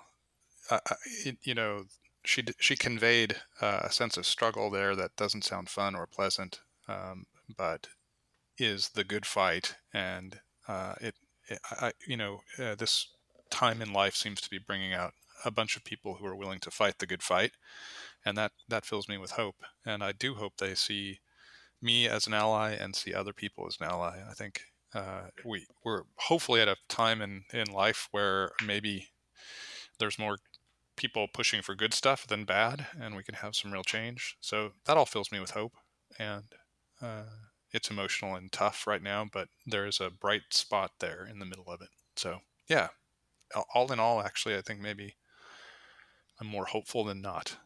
uh, 0.71 0.79
uh 0.91 0.95
you 1.43 1.55
know, 1.55 1.85
she 2.25 2.45
she 2.59 2.77
conveyed 2.77 3.37
uh, 3.61 3.81
a 3.83 3.93
sense 3.93 4.17
of 4.17 4.27
struggle 4.27 4.71
there 4.71 4.95
that 4.97 5.17
doesn't 5.17 5.45
sound 5.45 5.69
fun 5.69 5.95
or 5.95 6.07
pleasant, 6.07 6.61
um, 6.89 7.27
but 7.57 7.89
is 8.59 8.91
the 8.91 9.05
good 9.05 9.27
fight, 9.27 9.75
and 9.93 10.41
uh, 10.69 10.95
it, 11.01 11.15
it, 11.49 11.59
I, 11.71 11.93
you 12.07 12.17
know, 12.17 12.41
uh, 12.59 12.75
this 12.75 13.09
time 13.51 13.83
in 13.83 13.93
life 13.93 14.15
seems 14.15 14.41
to 14.41 14.51
be 14.51 14.59
bringing 14.59 14.93
out 14.93 15.15
a 15.45 15.51
bunch 15.51 15.77
of 15.77 15.85
people 15.85 16.15
who 16.15 16.27
are 16.27 16.37
willing 16.37 16.61
to 16.61 16.71
fight 16.71 16.99
the 16.99 17.07
good 17.07 17.23
fight, 17.23 17.53
and 18.25 18.37
that 18.37 18.53
that 18.69 18.87
fills 18.87 19.09
me 19.09 19.19
with 19.19 19.33
hope. 19.33 19.57
And 19.85 20.03
I 20.03 20.13
do 20.13 20.35
hope 20.35 20.55
they 20.59 20.75
see 20.75 21.21
me 21.81 22.07
as 22.07 22.27
an 22.27 22.35
ally 22.35 22.73
and 22.73 22.95
see 22.95 23.13
other 23.13 23.33
people 23.33 23.67
as 23.67 23.77
an 23.81 23.89
ally. 23.89 24.21
I 24.29 24.35
think 24.35 24.63
uh, 24.95 25.29
we 25.45 25.67
we're 25.85 26.03
hopefully 26.17 26.61
at 26.61 26.69
a 26.69 26.77
time 26.89 27.21
in 27.21 27.45
in 27.53 27.73
life 27.73 28.09
where 28.13 28.53
maybe 28.65 29.09
there's 29.99 30.19
more 30.19 30.39
people 31.03 31.27
pushing 31.27 31.63
for 31.63 31.75
good 31.75 31.93
stuff 31.93 32.29
than 32.29 32.45
bad, 32.45 32.87
and 32.99 33.17
we 33.17 33.25
can 33.25 33.35
have 33.35 33.57
some 33.57 33.73
real 33.73 33.83
change. 33.83 34.37
So 34.41 34.71
that 34.87 34.97
all 34.97 35.05
fills 35.05 35.33
me 35.33 35.41
with 35.41 35.51
hope, 35.51 35.73
and 36.17 36.45
uh, 37.03 37.25
it's 37.73 37.91
emotional 37.91 38.37
and 38.37 38.53
tough 38.53 38.87
right 38.87 39.03
now, 39.03 39.27
but 39.31 39.49
there 39.67 39.85
is 39.85 40.01
a 40.01 40.11
bright 40.11 40.43
spot 40.51 40.93
there 41.01 41.27
in 41.29 41.41
the 41.41 41.45
middle 41.45 41.67
of 41.67 41.83
it. 41.83 41.89
So 42.15 42.39
yeah, 42.69 42.89
all 43.75 43.91
in 43.91 43.99
all, 43.99 44.23
actually, 44.23 44.57
I 44.57 44.61
think 44.61 44.81
maybe 44.81 45.17
I'm 46.41 46.47
more 46.47 46.67
hopeful 46.67 47.03
than 47.03 47.21
not. 47.21 47.57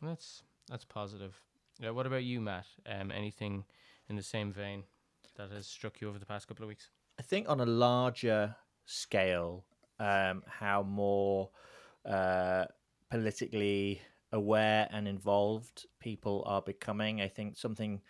That's 0.00 0.44
that's 0.68 0.84
positive. 0.84 1.34
Yeah. 1.80 1.90
What 1.90 2.06
about 2.06 2.22
you, 2.22 2.40
Matt? 2.40 2.66
Um, 2.86 3.10
anything 3.10 3.64
in 4.08 4.14
the 4.14 4.22
same 4.22 4.52
vein 4.52 4.84
that 5.36 5.50
has 5.50 5.66
struck 5.66 6.00
you 6.00 6.08
over 6.08 6.20
the 6.20 6.26
past 6.26 6.46
couple 6.46 6.62
of 6.62 6.68
weeks? 6.68 6.90
I 7.18 7.22
think 7.22 7.48
on 7.48 7.60
a 7.60 7.66
larger 7.66 8.54
scale, 8.86 9.64
um, 9.98 10.44
how 10.46 10.84
more 10.84 11.50
uh, 12.08 12.64
politically 13.10 14.00
aware 14.32 14.88
and 14.92 15.08
involved 15.08 15.86
people 16.00 16.44
are 16.46 16.62
becoming. 16.62 17.20
I 17.20 17.28
think 17.28 17.56
something, 17.56 18.00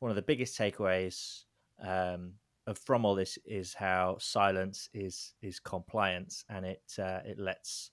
one 0.00 0.10
of 0.10 0.16
the 0.16 0.22
biggest 0.22 0.58
takeaways 0.58 1.44
um, 1.82 2.34
of, 2.66 2.78
from 2.78 3.04
all 3.04 3.14
this 3.14 3.38
is 3.44 3.74
how 3.74 4.16
silence 4.18 4.88
is 4.94 5.34
is 5.42 5.58
compliance, 5.60 6.44
and 6.48 6.64
it 6.64 6.82
uh, 6.98 7.20
it 7.24 7.38
lets 7.38 7.90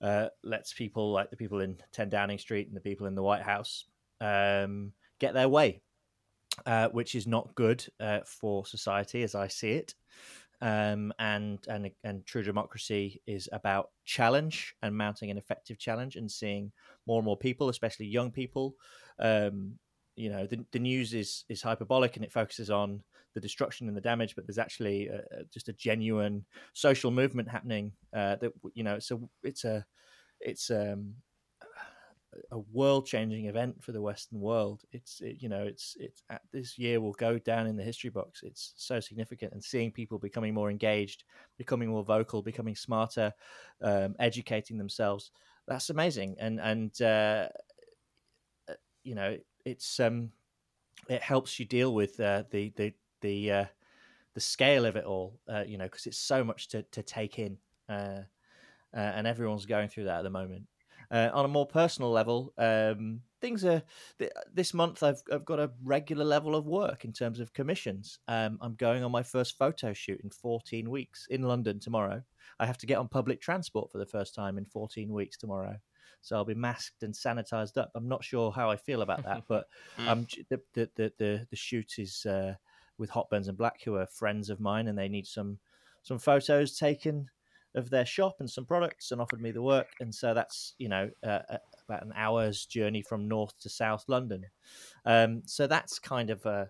uh, 0.00 0.28
lets 0.42 0.72
people 0.72 1.12
like 1.12 1.30
the 1.30 1.36
people 1.36 1.60
in 1.60 1.76
10 1.92 2.08
Downing 2.10 2.38
Street 2.38 2.68
and 2.68 2.76
the 2.76 2.80
people 2.80 3.06
in 3.06 3.14
the 3.14 3.22
White 3.22 3.42
House 3.42 3.84
um, 4.20 4.92
get 5.18 5.34
their 5.34 5.48
way, 5.48 5.82
uh, 6.66 6.88
which 6.88 7.14
is 7.14 7.26
not 7.26 7.54
good 7.54 7.84
uh, 8.00 8.20
for 8.26 8.66
society 8.66 9.22
as 9.22 9.34
I 9.34 9.48
see 9.48 9.72
it. 9.72 9.94
Um, 10.62 11.12
and 11.18 11.58
and 11.68 11.90
and 12.02 12.24
true 12.24 12.42
democracy 12.42 13.20
is 13.26 13.48
about 13.52 13.90
challenge 14.06 14.74
and 14.82 14.96
mounting 14.96 15.30
an 15.30 15.36
effective 15.36 15.78
challenge 15.78 16.16
and 16.16 16.30
seeing 16.30 16.72
more 17.06 17.18
and 17.18 17.26
more 17.26 17.36
people, 17.36 17.68
especially 17.68 18.06
young 18.06 18.30
people. 18.30 18.74
Um, 19.18 19.78
you 20.14 20.30
know, 20.30 20.46
the, 20.46 20.64
the 20.72 20.78
news 20.78 21.12
is 21.12 21.44
is 21.48 21.60
hyperbolic 21.60 22.16
and 22.16 22.24
it 22.24 22.32
focuses 22.32 22.70
on 22.70 23.02
the 23.34 23.40
destruction 23.40 23.86
and 23.86 23.96
the 23.96 24.00
damage, 24.00 24.34
but 24.34 24.46
there's 24.46 24.58
actually 24.58 25.08
a, 25.08 25.20
just 25.52 25.68
a 25.68 25.74
genuine 25.74 26.44
social 26.72 27.10
movement 27.10 27.50
happening. 27.50 27.92
Uh, 28.14 28.36
that 28.36 28.52
you 28.72 28.82
know, 28.82 28.94
it's 28.94 29.10
a 29.10 29.18
it's 29.42 29.64
a 29.64 29.84
it's 30.40 30.70
um, 30.70 31.14
a 32.50 32.58
world 32.58 33.06
changing 33.06 33.46
event 33.46 33.82
for 33.82 33.92
the 33.92 34.00
Western 34.00 34.40
world. 34.40 34.82
It's 34.92 35.20
it, 35.20 35.36
you 35.40 35.48
know 35.48 35.62
it's 35.64 35.96
it's 35.98 36.22
this 36.52 36.78
year 36.78 37.00
will 37.00 37.12
go 37.12 37.38
down 37.38 37.66
in 37.66 37.76
the 37.76 37.82
history 37.82 38.10
books. 38.10 38.42
It's 38.42 38.74
so 38.76 39.00
significant, 39.00 39.52
and 39.52 39.62
seeing 39.62 39.90
people 39.90 40.18
becoming 40.18 40.54
more 40.54 40.70
engaged, 40.70 41.24
becoming 41.58 41.88
more 41.88 42.04
vocal, 42.04 42.42
becoming 42.42 42.76
smarter, 42.76 43.32
um, 43.82 44.14
educating 44.18 44.78
themselves. 44.78 45.30
That's 45.66 45.90
amazing, 45.90 46.36
and 46.38 46.60
and 46.60 47.02
uh, 47.02 47.48
uh 48.68 48.74
you 49.02 49.14
know 49.14 49.36
it's 49.64 49.98
um 50.00 50.30
it 51.08 51.22
helps 51.22 51.58
you 51.58 51.66
deal 51.66 51.94
with 51.94 52.18
uh, 52.20 52.44
the 52.50 52.72
the 52.76 52.92
the 53.20 53.50
uh, 53.50 53.64
the 54.34 54.40
scale 54.40 54.84
of 54.84 54.96
it 54.96 55.04
all, 55.04 55.38
uh, 55.48 55.64
you 55.66 55.78
know, 55.78 55.84
because 55.84 56.06
it's 56.06 56.18
so 56.18 56.44
much 56.44 56.68
to 56.68 56.82
to 56.82 57.02
take 57.02 57.38
in, 57.38 57.58
uh, 57.88 58.22
and 58.92 59.26
everyone's 59.26 59.66
going 59.66 59.88
through 59.88 60.04
that 60.04 60.18
at 60.18 60.22
the 60.22 60.30
moment. 60.30 60.66
Uh, 61.10 61.30
on 61.32 61.44
a 61.44 61.48
more 61.48 61.66
personal 61.66 62.10
level, 62.10 62.52
um, 62.58 63.20
things 63.40 63.64
are 63.64 63.82
th- 64.18 64.32
this 64.52 64.74
month. 64.74 65.02
I've 65.02 65.22
I've 65.32 65.44
got 65.44 65.60
a 65.60 65.70
regular 65.84 66.24
level 66.24 66.54
of 66.54 66.66
work 66.66 67.04
in 67.04 67.12
terms 67.12 67.40
of 67.40 67.52
commissions. 67.52 68.18
Um, 68.28 68.58
I'm 68.60 68.74
going 68.74 69.04
on 69.04 69.12
my 69.12 69.22
first 69.22 69.58
photo 69.58 69.92
shoot 69.92 70.20
in 70.22 70.30
14 70.30 70.90
weeks 70.90 71.26
in 71.30 71.42
London 71.42 71.80
tomorrow. 71.80 72.22
I 72.58 72.66
have 72.66 72.78
to 72.78 72.86
get 72.86 72.98
on 72.98 73.08
public 73.08 73.40
transport 73.40 73.90
for 73.90 73.98
the 73.98 74.06
first 74.06 74.34
time 74.34 74.58
in 74.58 74.64
14 74.64 75.12
weeks 75.12 75.36
tomorrow 75.36 75.76
so 76.26 76.34
I'll 76.34 76.44
be 76.44 76.54
masked 76.54 77.04
and 77.04 77.14
sanitized 77.14 77.76
up. 77.76 77.92
I'm 77.94 78.08
not 78.08 78.24
sure 78.24 78.50
how 78.50 78.68
I 78.68 78.74
feel 78.74 79.02
about 79.02 79.22
that, 79.22 79.44
but 79.48 79.68
um, 80.08 80.26
the, 80.48 80.60
the, 80.74 80.90
the 80.96 81.12
the 81.18 81.46
the 81.48 81.56
shoot 81.56 81.98
is 81.98 82.26
uh, 82.26 82.54
with 82.98 83.10
Hop 83.10 83.30
Burns 83.30 83.46
and 83.46 83.56
Black, 83.56 83.82
who 83.84 83.94
are 83.94 84.06
friends 84.06 84.50
of 84.50 84.58
mine, 84.58 84.88
and 84.88 84.98
they 84.98 85.08
need 85.08 85.26
some 85.26 85.58
some 86.02 86.18
photos 86.18 86.76
taken 86.76 87.28
of 87.76 87.90
their 87.90 88.06
shop 88.06 88.36
and 88.40 88.50
some 88.50 88.64
products, 88.64 89.12
and 89.12 89.20
offered 89.20 89.40
me 89.40 89.52
the 89.52 89.62
work. 89.62 89.88
And 90.00 90.14
so 90.14 90.34
that's 90.34 90.74
you 90.78 90.88
know 90.88 91.10
uh, 91.24 91.40
uh 91.48 91.58
about 91.88 92.04
an 92.04 92.12
hour's 92.16 92.66
journey 92.66 93.02
from 93.02 93.28
north 93.28 93.56
to 93.60 93.68
south 93.68 94.04
London. 94.08 94.44
Um, 95.04 95.42
so 95.46 95.66
that's 95.66 95.98
kind 95.98 96.30
of 96.30 96.44
a 96.46 96.68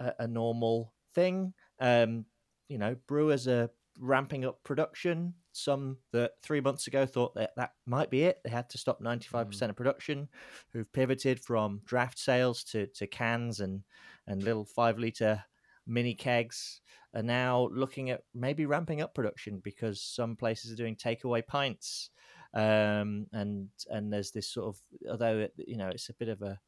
a, 0.00 0.12
a 0.20 0.26
normal 0.26 0.94
thing. 1.14 1.52
Um, 1.80 2.24
you 2.68 2.78
know, 2.78 2.96
brewers 3.06 3.48
are 3.48 3.70
ramping 4.00 4.44
up 4.44 4.62
production 4.62 5.34
some 5.52 5.96
that 6.12 6.32
three 6.42 6.60
months 6.60 6.86
ago 6.86 7.04
thought 7.04 7.34
that 7.34 7.50
that 7.56 7.72
might 7.84 8.10
be 8.10 8.22
it. 8.22 8.38
They 8.44 8.50
had 8.50 8.70
to 8.70 8.78
stop 8.78 9.00
95% 9.02 9.66
Mm. 9.66 9.70
of 9.70 9.76
production, 9.76 10.28
who've 10.72 10.92
pivoted 10.92 11.40
from 11.40 11.80
draft 11.84 12.18
sales 12.18 12.62
to, 12.64 12.86
to 12.86 13.06
cans 13.06 13.60
and, 13.60 13.82
and 14.26 14.42
little 14.42 14.64
five 14.64 14.98
liter 14.98 15.42
mini 15.88 16.14
kegs, 16.14 16.80
are 17.14 17.22
now 17.22 17.68
looking 17.72 18.10
at 18.10 18.22
maybe 18.34 18.66
ramping 18.66 19.00
up 19.00 19.14
production 19.14 19.60
because 19.64 20.00
some 20.00 20.36
places 20.36 20.70
are 20.70 20.76
doing 20.76 20.94
takeaway 20.94 21.44
pints. 21.44 22.10
Um, 22.54 23.26
and 23.32 23.68
and 23.90 24.12
there's 24.12 24.30
this 24.30 24.48
sort 24.48 24.68
of 24.68 24.80
although 25.10 25.38
it, 25.38 25.54
you 25.58 25.76
know 25.76 25.88
it's 25.88 26.08
a 26.08 26.14
bit 26.14 26.28
of 26.28 26.40
a 26.42 26.58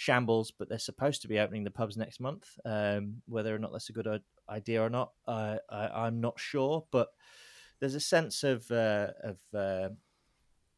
shambles, 0.00 0.50
but 0.50 0.68
they're 0.68 0.78
supposed 0.78 1.22
to 1.22 1.28
be 1.28 1.38
opening 1.38 1.62
the 1.62 1.70
pubs 1.70 1.96
next 1.96 2.20
month. 2.20 2.48
Um, 2.64 3.22
whether 3.26 3.54
or 3.54 3.58
not 3.58 3.72
that's 3.72 3.90
a 3.90 3.92
good 3.92 4.08
idea 4.48 4.82
or 4.82 4.88
not, 4.88 5.12
I, 5.28 5.58
I, 5.68 6.06
I'm 6.06 6.20
not 6.20 6.40
sure. 6.40 6.86
But 6.90 7.08
there's 7.80 7.94
a 7.94 8.00
sense 8.00 8.42
of 8.42 8.70
uh, 8.70 9.08
of 9.22 9.38
uh, 9.54 9.88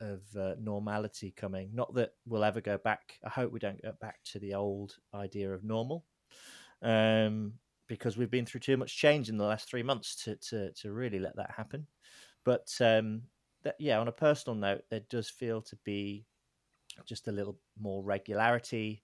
of 0.01 0.23
uh, 0.37 0.55
normality 0.61 1.33
coming. 1.37 1.71
Not 1.73 1.95
that 1.95 2.15
we'll 2.27 2.45
ever 2.45 2.61
go 2.61 2.79
back. 2.79 3.19
I 3.25 3.31
hope 3.31 3.53
we 3.53 3.61
don't 3.61 3.81
go 3.81 3.93
back 4.01 4.19
to 4.33 4.39
the 4.39 4.55
old 4.55 4.97
idea 5.15 5.53
of 5.53 5.65
normal, 5.65 6.05
um, 6.83 7.55
because 7.89 8.17
we've 8.17 8.31
been 8.31 8.47
through 8.47 8.61
too 8.61 8.77
much 8.77 8.97
change 8.97 9.29
in 9.29 9.37
the 9.37 9.45
last 9.45 9.69
three 9.69 9.83
months 9.83 10.17
to 10.25 10.37
to, 10.37 10.73
to 10.73 10.93
really 10.93 11.19
let 11.19 11.37
that 11.37 11.51
happen. 11.57 11.87
But 12.45 12.69
um, 12.81 13.23
that, 13.63 13.77
yeah, 13.79 14.01
on 14.01 14.09
a 14.09 14.13
personal 14.13 14.57
note, 14.57 14.83
there 14.91 15.03
does 15.11 15.29
feel 15.29 15.63
to 15.63 15.77
be 15.85 16.27
just 17.07 17.29
a 17.29 17.33
little 17.33 17.59
more 17.81 18.03
regularity. 18.03 19.03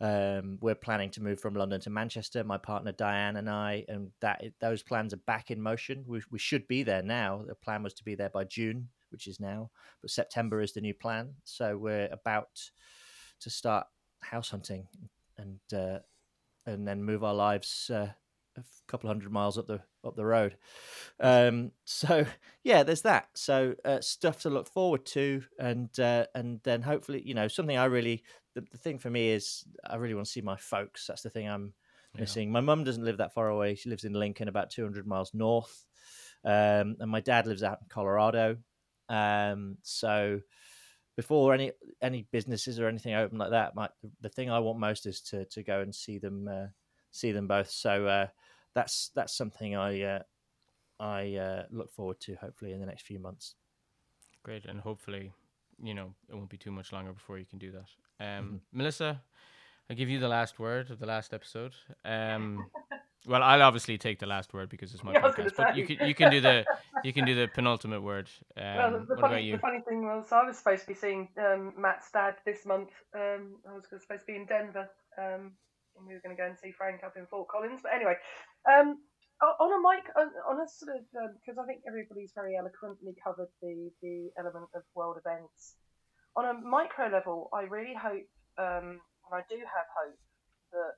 Um, 0.00 0.58
we're 0.60 0.74
planning 0.74 1.10
to 1.10 1.22
move 1.22 1.40
from 1.40 1.54
London 1.54 1.80
to 1.82 1.90
Manchester. 1.90 2.42
My 2.44 2.58
partner 2.58 2.92
Diane 2.92 3.36
and 3.36 3.48
I, 3.48 3.84
and 3.88 4.10
that 4.20 4.42
those 4.60 4.82
plans 4.82 5.14
are 5.14 5.18
back 5.18 5.50
in 5.50 5.60
motion. 5.60 6.04
We, 6.06 6.20
we 6.30 6.38
should 6.38 6.66
be 6.66 6.82
there 6.82 7.02
now. 7.02 7.44
The 7.46 7.54
plan 7.54 7.82
was 7.82 7.94
to 7.94 8.04
be 8.04 8.14
there 8.14 8.30
by 8.30 8.44
June, 8.44 8.88
which 9.10 9.26
is 9.26 9.40
now, 9.40 9.70
but 10.00 10.10
September 10.10 10.60
is 10.60 10.72
the 10.72 10.80
new 10.80 10.94
plan. 10.94 11.34
So 11.44 11.76
we're 11.76 12.08
about 12.12 12.48
to 13.40 13.50
start 13.50 13.86
house 14.20 14.50
hunting 14.50 14.86
and 15.38 15.60
uh, 15.72 15.98
and 16.66 16.86
then 16.86 17.02
move 17.02 17.24
our 17.24 17.34
lives 17.34 17.90
uh, 17.90 18.12
a 18.56 18.64
couple 18.88 19.08
hundred 19.08 19.32
miles 19.32 19.58
up 19.58 19.66
the 19.66 19.82
up 20.04 20.16
the 20.16 20.24
road. 20.24 20.58
Um, 21.20 21.72
so 21.84 22.26
yeah, 22.64 22.82
there's 22.82 23.02
that. 23.02 23.28
So 23.36 23.74
uh, 23.84 24.00
stuff 24.00 24.40
to 24.42 24.50
look 24.50 24.68
forward 24.68 25.06
to, 25.06 25.44
and 25.58 25.98
uh, 25.98 26.26
and 26.34 26.60
then 26.62 26.82
hopefully, 26.82 27.22
you 27.26 27.34
know, 27.34 27.48
something 27.48 27.76
I 27.76 27.86
really 27.86 28.24
the, 28.54 28.62
the 28.62 28.78
thing 28.78 28.98
for 28.98 29.10
me 29.10 29.30
is 29.30 29.64
I 29.84 29.96
really 29.96 30.14
want 30.14 30.26
to 30.26 30.32
see 30.32 30.40
my 30.42 30.56
folks. 30.56 31.06
That's 31.06 31.22
the 31.22 31.30
thing 31.30 31.48
I'm 31.48 31.74
Yeah. 32.14 32.34
missing. 32.34 32.50
My 32.52 32.60
mum 32.60 32.84
doesn't 32.84 33.04
live 33.04 33.18
that 33.18 33.34
far 33.34 33.48
away. 33.48 33.74
She 33.74 33.90
lives 33.90 34.04
in 34.04 34.12
Lincoln, 34.12 34.48
about 34.48 34.70
200 34.70 35.06
miles 35.06 35.34
north, 35.34 35.84
um, 36.44 36.96
and 37.00 37.10
my 37.10 37.20
dad 37.20 37.46
lives 37.46 37.62
out 37.62 37.80
in 37.82 37.88
Colorado. 37.88 38.58
Um, 39.08 39.78
so 39.82 40.40
before 41.16 41.54
any 41.54 41.72
any 42.02 42.26
businesses 42.32 42.80
or 42.80 42.88
anything 42.88 43.14
open 43.14 43.38
like 43.38 43.50
that, 43.50 43.74
my, 43.74 43.88
the 44.20 44.28
thing 44.28 44.50
I 44.50 44.58
want 44.58 44.78
most 44.78 45.06
is 45.06 45.20
to 45.22 45.44
to 45.46 45.62
go 45.62 45.80
and 45.80 45.94
see 45.94 46.18
them 46.18 46.48
uh, 46.48 46.66
see 47.10 47.32
them 47.32 47.46
both. 47.46 47.70
So 47.70 48.06
uh, 48.06 48.26
that's 48.74 49.10
that's 49.14 49.36
something 49.36 49.76
I 49.76 50.02
uh, 50.02 50.22
I 51.00 51.34
uh, 51.36 51.62
look 51.70 51.92
forward 51.92 52.20
to. 52.20 52.34
Hopefully 52.36 52.72
in 52.72 52.80
the 52.80 52.86
next 52.86 53.02
few 53.06 53.18
months. 53.18 53.54
Great, 54.42 54.66
and 54.66 54.80
hopefully, 54.80 55.32
you 55.82 55.94
know, 55.94 56.14
it 56.28 56.34
won't 56.34 56.50
be 56.50 56.58
too 56.58 56.70
much 56.70 56.92
longer 56.92 57.12
before 57.12 57.38
you 57.38 57.46
can 57.46 57.58
do 57.58 57.72
that. 57.72 57.88
Um, 58.20 58.44
Mhm. 58.44 58.60
Melissa, 58.72 59.22
I 59.88 59.94
give 59.94 60.10
you 60.10 60.18
the 60.20 60.28
last 60.28 60.58
word 60.58 60.90
of 60.90 60.98
the 60.98 61.06
last 61.06 61.32
episode. 61.32 61.74
Um, 62.04 62.70
well, 63.26 63.42
I'll 63.42 63.62
obviously 63.62 63.96
take 63.96 64.18
the 64.18 64.26
last 64.26 64.52
word 64.52 64.68
because 64.68 64.92
it's 64.92 65.02
my 65.02 65.12
Yeah, 65.14 65.20
I 65.20 65.26
was 65.26 65.34
gonna 65.34 65.50
podcast. 65.50 65.56
But 65.56 65.76
you 65.76 65.86
can 65.86 66.08
you 66.08 66.14
can 66.14 66.30
do 66.30 66.40
the 66.40 66.64
you 67.04 67.12
can 67.12 67.24
do 67.24 67.34
the 67.34 67.48
penultimate 67.48 68.02
word. 68.02 68.28
Um, 68.56 68.76
well, 68.76 68.92
the, 68.92 68.98
the 68.98 69.04
what 69.14 69.20
funny, 69.20 69.34
about 69.34 69.44
you? 69.44 69.52
the 69.52 69.58
funny 69.58 69.80
thing 69.88 70.04
was, 70.04 70.32
I 70.32 70.44
was 70.44 70.58
supposed 70.58 70.82
to 70.82 70.88
be 70.88 70.94
seeing 70.94 71.28
um, 71.38 71.72
Matt's 71.78 72.10
dad 72.12 72.36
this 72.44 72.66
month. 72.66 72.90
Um, 73.14 73.56
I 73.68 73.74
was 73.74 73.84
supposed 73.84 74.08
to 74.08 74.26
be 74.26 74.36
in 74.36 74.46
Denver, 74.46 74.88
um, 75.18 75.52
and 75.96 76.06
we 76.06 76.14
were 76.14 76.20
going 76.20 76.36
to 76.36 76.40
go 76.40 76.46
and 76.46 76.58
see 76.58 76.72
Frank 76.72 77.00
up 77.04 77.16
in 77.16 77.26
Fort 77.26 77.48
Collins. 77.48 77.80
But 77.82 77.92
anyway, 77.94 78.16
um, 78.68 78.98
on 79.42 79.72
a 79.72 79.80
mic, 79.80 80.04
on, 80.16 80.28
on 80.48 80.60
a 80.60 80.68
sort 80.68 80.96
of 80.96 81.04
because 81.40 81.58
I 81.58 81.66
think 81.66 81.82
everybody's 81.88 82.32
very 82.34 82.56
eloquently 82.56 83.14
covered 83.22 83.48
the 83.62 83.90
the 84.02 84.30
element 84.38 84.68
of 84.74 84.82
world 84.94 85.16
events. 85.16 85.76
On 86.36 86.44
a 86.44 86.54
micro 86.54 87.08
level, 87.08 87.48
I 87.54 87.62
really 87.62 87.94
hope, 87.94 88.26
um, 88.58 88.98
and 88.98 89.32
I 89.32 89.42
do 89.48 89.56
have 89.56 89.86
hope 89.94 90.18
that 90.72 90.92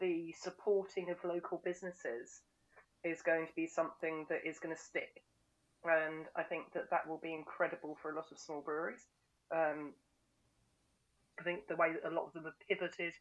the 0.00 0.34
supporting 0.38 1.10
of 1.10 1.16
local 1.24 1.60
businesses 1.64 2.40
is 3.04 3.22
going 3.22 3.46
to 3.46 3.52
be 3.54 3.66
something 3.66 4.26
that 4.28 4.40
is 4.46 4.58
going 4.58 4.74
to 4.74 4.80
stick 4.80 5.22
and 5.84 6.26
I 6.36 6.42
think 6.42 6.72
that 6.74 6.90
that 6.90 7.08
will 7.08 7.18
be 7.18 7.32
incredible 7.32 7.96
for 8.00 8.12
a 8.12 8.16
lot 8.16 8.30
of 8.30 8.38
small 8.38 8.60
breweries. 8.60 9.06
Um, 9.54 9.92
I 11.38 11.42
think 11.42 11.66
the 11.68 11.76
way 11.76 11.92
that 11.92 12.10
a 12.10 12.14
lot 12.14 12.26
of 12.26 12.32
them 12.32 12.44
have 12.44 12.58
pivoted 12.68 13.14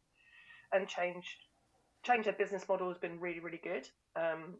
and 0.74 0.88
changed 0.88 1.46
changed 2.06 2.28
their 2.28 2.34
business 2.34 2.68
model 2.68 2.88
has 2.88 2.98
been 2.98 3.20
really 3.20 3.40
really 3.40 3.62
good, 3.64 3.88
um, 4.16 4.56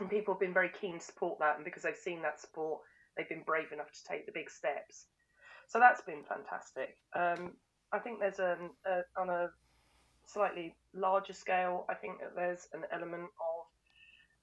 and 0.00 0.08
people 0.08 0.34
have 0.34 0.40
been 0.40 0.54
very 0.54 0.70
keen 0.80 0.98
to 0.98 1.04
support 1.04 1.38
that. 1.40 1.56
And 1.56 1.64
because 1.64 1.82
they've 1.82 1.96
seen 1.96 2.22
that 2.22 2.40
support, 2.40 2.80
they've 3.16 3.28
been 3.28 3.44
brave 3.44 3.72
enough 3.72 3.92
to 3.92 4.04
take 4.08 4.26
the 4.26 4.32
big 4.32 4.50
steps. 4.50 5.06
So 5.68 5.78
that's 5.78 6.02
been 6.02 6.24
fantastic. 6.24 6.96
Um, 7.14 7.52
I 7.92 7.98
think 7.98 8.20
there's 8.20 8.38
an 8.38 8.70
a, 8.86 9.02
on 9.20 9.28
a 9.28 9.50
slightly 10.26 10.74
larger 10.94 11.32
scale. 11.32 11.86
I 11.88 11.94
think 11.94 12.20
that 12.20 12.34
there's 12.34 12.68
an 12.72 12.84
element 12.92 13.24
of 13.24 13.64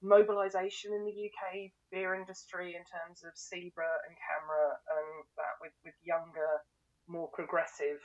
mobilisation 0.02 0.92
in 0.92 1.06
the 1.06 1.14
UK 1.14 1.70
beer 1.90 2.14
industry 2.14 2.74
in 2.74 2.82
terms 2.90 3.22
of 3.22 3.32
SIBA 3.38 3.90
and 4.06 4.14
CAMRA 4.18 4.68
and 4.98 5.08
that 5.38 5.54
with, 5.62 5.72
with 5.86 5.94
younger, 6.02 6.58
more 7.06 7.30
progressive, 7.30 8.02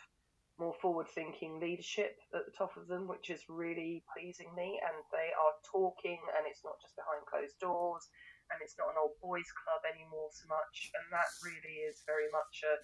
more 0.60 0.78
forward 0.82 1.10
thinking 1.10 1.60
leadership 1.60 2.18
at 2.34 2.46
the 2.46 2.54
top 2.54 2.78
of 2.78 2.88
them, 2.88 3.08
which 3.08 3.30
is 3.30 3.42
really 3.50 4.06
pleasing 4.14 4.54
me. 4.56 4.78
And 4.86 4.98
they 5.10 5.34
are 5.34 5.58
talking, 5.66 6.22
and 6.38 6.46
it's 6.46 6.62
not 6.64 6.78
just 6.82 6.98
behind 6.98 7.26
closed 7.26 7.58
doors, 7.58 8.06
and 8.54 8.62
it's 8.62 8.78
not 8.78 8.94
an 8.94 9.02
old 9.02 9.18
boys 9.22 9.50
club 9.66 9.82
anymore 9.90 10.30
so 10.32 10.46
much. 10.50 10.94
And 10.94 11.06
that 11.14 11.30
really 11.42 11.86
is 11.90 12.06
very 12.06 12.30
much 12.30 12.56
a, 12.62 12.76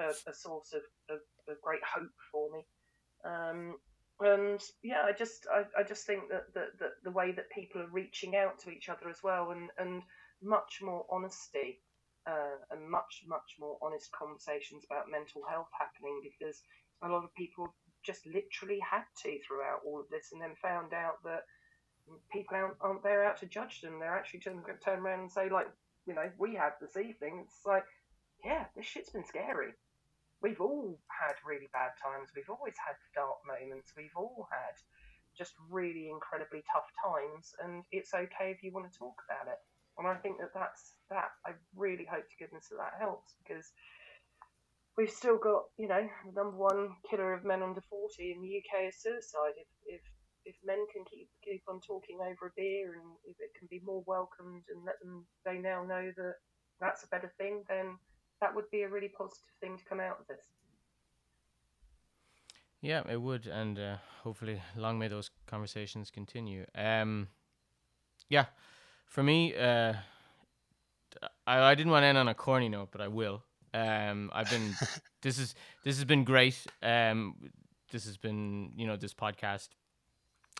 a, 0.00 0.32
a 0.32 0.34
source 0.34 0.72
of, 0.72 0.84
of, 1.12 1.20
of 1.48 1.56
great 1.60 1.84
hope 1.84 2.16
for 2.32 2.48
me. 2.52 2.64
Um, 3.24 3.76
and 4.20 4.60
yeah, 4.82 5.02
I 5.04 5.12
just 5.12 5.46
I, 5.52 5.64
I 5.78 5.82
just 5.82 6.06
think 6.06 6.28
that, 6.30 6.52
that, 6.54 7.02
the 7.04 7.10
way 7.10 7.32
that 7.32 7.50
people 7.50 7.82
are 7.82 7.88
reaching 7.92 8.36
out 8.36 8.58
to 8.60 8.70
each 8.70 8.88
other 8.88 9.08
as 9.10 9.22
well, 9.22 9.50
and, 9.50 9.68
and 9.78 10.02
much 10.42 10.80
more 10.82 11.04
honesty, 11.10 11.80
uh, 12.26 12.56
and 12.70 12.88
much 12.90 13.24
much 13.26 13.56
more 13.60 13.76
honest 13.82 14.10
conversations 14.12 14.84
about 14.90 15.10
mental 15.10 15.42
health 15.48 15.68
happening 15.78 16.20
because 16.22 16.62
a 17.02 17.08
lot 17.08 17.24
of 17.24 17.34
people 17.34 17.72
just 18.04 18.24
literally 18.26 18.80
had 18.80 19.04
to 19.22 19.38
throughout 19.46 19.80
all 19.84 20.00
of 20.00 20.08
this, 20.10 20.30
and 20.32 20.40
then 20.40 20.54
found 20.62 20.94
out 20.94 21.22
that 21.24 21.42
people 22.32 22.56
aren't, 22.56 22.76
aren't 22.80 23.02
there 23.02 23.24
out 23.24 23.38
to 23.40 23.46
judge 23.46 23.82
them. 23.82 23.98
They're 24.00 24.16
actually 24.16 24.40
turn 24.40 24.62
turn 24.82 25.00
around 25.00 25.20
and 25.20 25.32
say 25.32 25.50
like, 25.50 25.66
you 26.06 26.14
know, 26.14 26.30
we 26.38 26.54
had 26.54 26.72
this 26.80 26.96
evening. 26.96 27.44
It's 27.44 27.66
like, 27.66 27.84
yeah, 28.44 28.64
this 28.74 28.86
shit's 28.86 29.10
been 29.10 29.26
scary 29.26 29.74
we've 30.42 30.60
all 30.60 30.98
had 31.08 31.36
really 31.46 31.68
bad 31.72 31.96
times. 32.02 32.30
We've 32.34 32.50
always 32.50 32.76
had 32.76 32.96
dark 33.14 33.40
moments. 33.46 33.92
We've 33.96 34.16
all 34.16 34.48
had 34.50 34.76
just 35.36 35.52
really 35.70 36.08
incredibly 36.08 36.64
tough 36.72 36.88
times, 36.96 37.52
and 37.62 37.84
it's 37.92 38.14
okay 38.14 38.52
if 38.52 38.62
you 38.62 38.72
want 38.72 38.90
to 38.90 38.98
talk 38.98 39.16
about 39.28 39.52
it. 39.52 39.60
And 39.98 40.08
I 40.08 40.16
think 40.16 40.38
that 40.38 40.52
that's 40.52 40.96
that. 41.08 41.32
I 41.44 41.52
really 41.74 42.04
hope 42.04 42.28
to 42.28 42.36
goodness 42.40 42.68
that 42.68 42.80
that 42.80 43.00
helps 43.00 43.32
because 43.40 43.72
we've 44.96 45.12
still 45.12 45.38
got, 45.38 45.64
you 45.78 45.88
know, 45.88 46.04
the 46.24 46.32
number 46.32 46.56
one 46.56 46.96
killer 47.08 47.32
of 47.32 47.44
men 47.44 47.62
under 47.62 47.80
forty 47.88 48.32
in 48.32 48.42
the 48.42 48.60
UK 48.60 48.88
is 48.88 49.00
suicide. 49.00 49.56
If 49.56 49.68
if 49.86 50.02
if 50.44 50.56
men 50.64 50.84
can 50.92 51.04
keep 51.04 51.28
keep 51.44 51.62
on 51.68 51.80
talking 51.80 52.18
over 52.20 52.48
a 52.48 52.56
beer 52.56 52.94
and 52.94 53.16
if 53.24 53.36
it 53.40 53.52
can 53.58 53.68
be 53.70 53.80
more 53.84 54.04
welcomed 54.06 54.64
and 54.68 54.84
let 54.84 55.00
them 55.00 55.26
they 55.44 55.58
now 55.58 55.82
know 55.82 56.12
that 56.16 56.34
that's 56.80 57.04
a 57.04 57.08
better 57.08 57.32
thing, 57.38 57.64
then 57.68 57.96
that 58.40 58.54
would 58.54 58.70
be 58.70 58.82
a 58.82 58.88
really 58.88 59.08
positive 59.08 59.52
thing 59.60 59.76
to 59.78 59.84
come 59.84 60.00
out 60.00 60.20
of 60.20 60.26
this. 60.26 60.40
Yeah, 62.80 63.02
it 63.08 63.20
would, 63.20 63.46
and 63.46 63.78
uh, 63.78 63.96
hopefully, 64.22 64.60
long 64.76 64.98
may 64.98 65.08
those 65.08 65.30
conversations 65.46 66.10
continue. 66.10 66.66
Um, 66.74 67.28
yeah, 68.28 68.46
for 69.06 69.22
me, 69.22 69.54
uh, 69.56 69.94
I, 71.46 71.60
I 71.70 71.74
didn't 71.74 71.92
want 71.92 72.02
to 72.02 72.06
end 72.06 72.18
on 72.18 72.28
a 72.28 72.34
corny 72.34 72.68
note, 72.68 72.88
but 72.92 73.00
I 73.00 73.08
will. 73.08 73.42
Um, 73.74 74.30
I've 74.32 74.50
been 74.50 74.74
this 75.22 75.38
is 75.38 75.54
this 75.84 75.96
has 75.96 76.04
been 76.04 76.24
great. 76.24 76.58
Um, 76.82 77.36
this 77.90 78.04
has 78.06 78.16
been 78.16 78.72
you 78.76 78.86
know 78.86 78.96
this 78.96 79.14
podcast. 79.14 79.68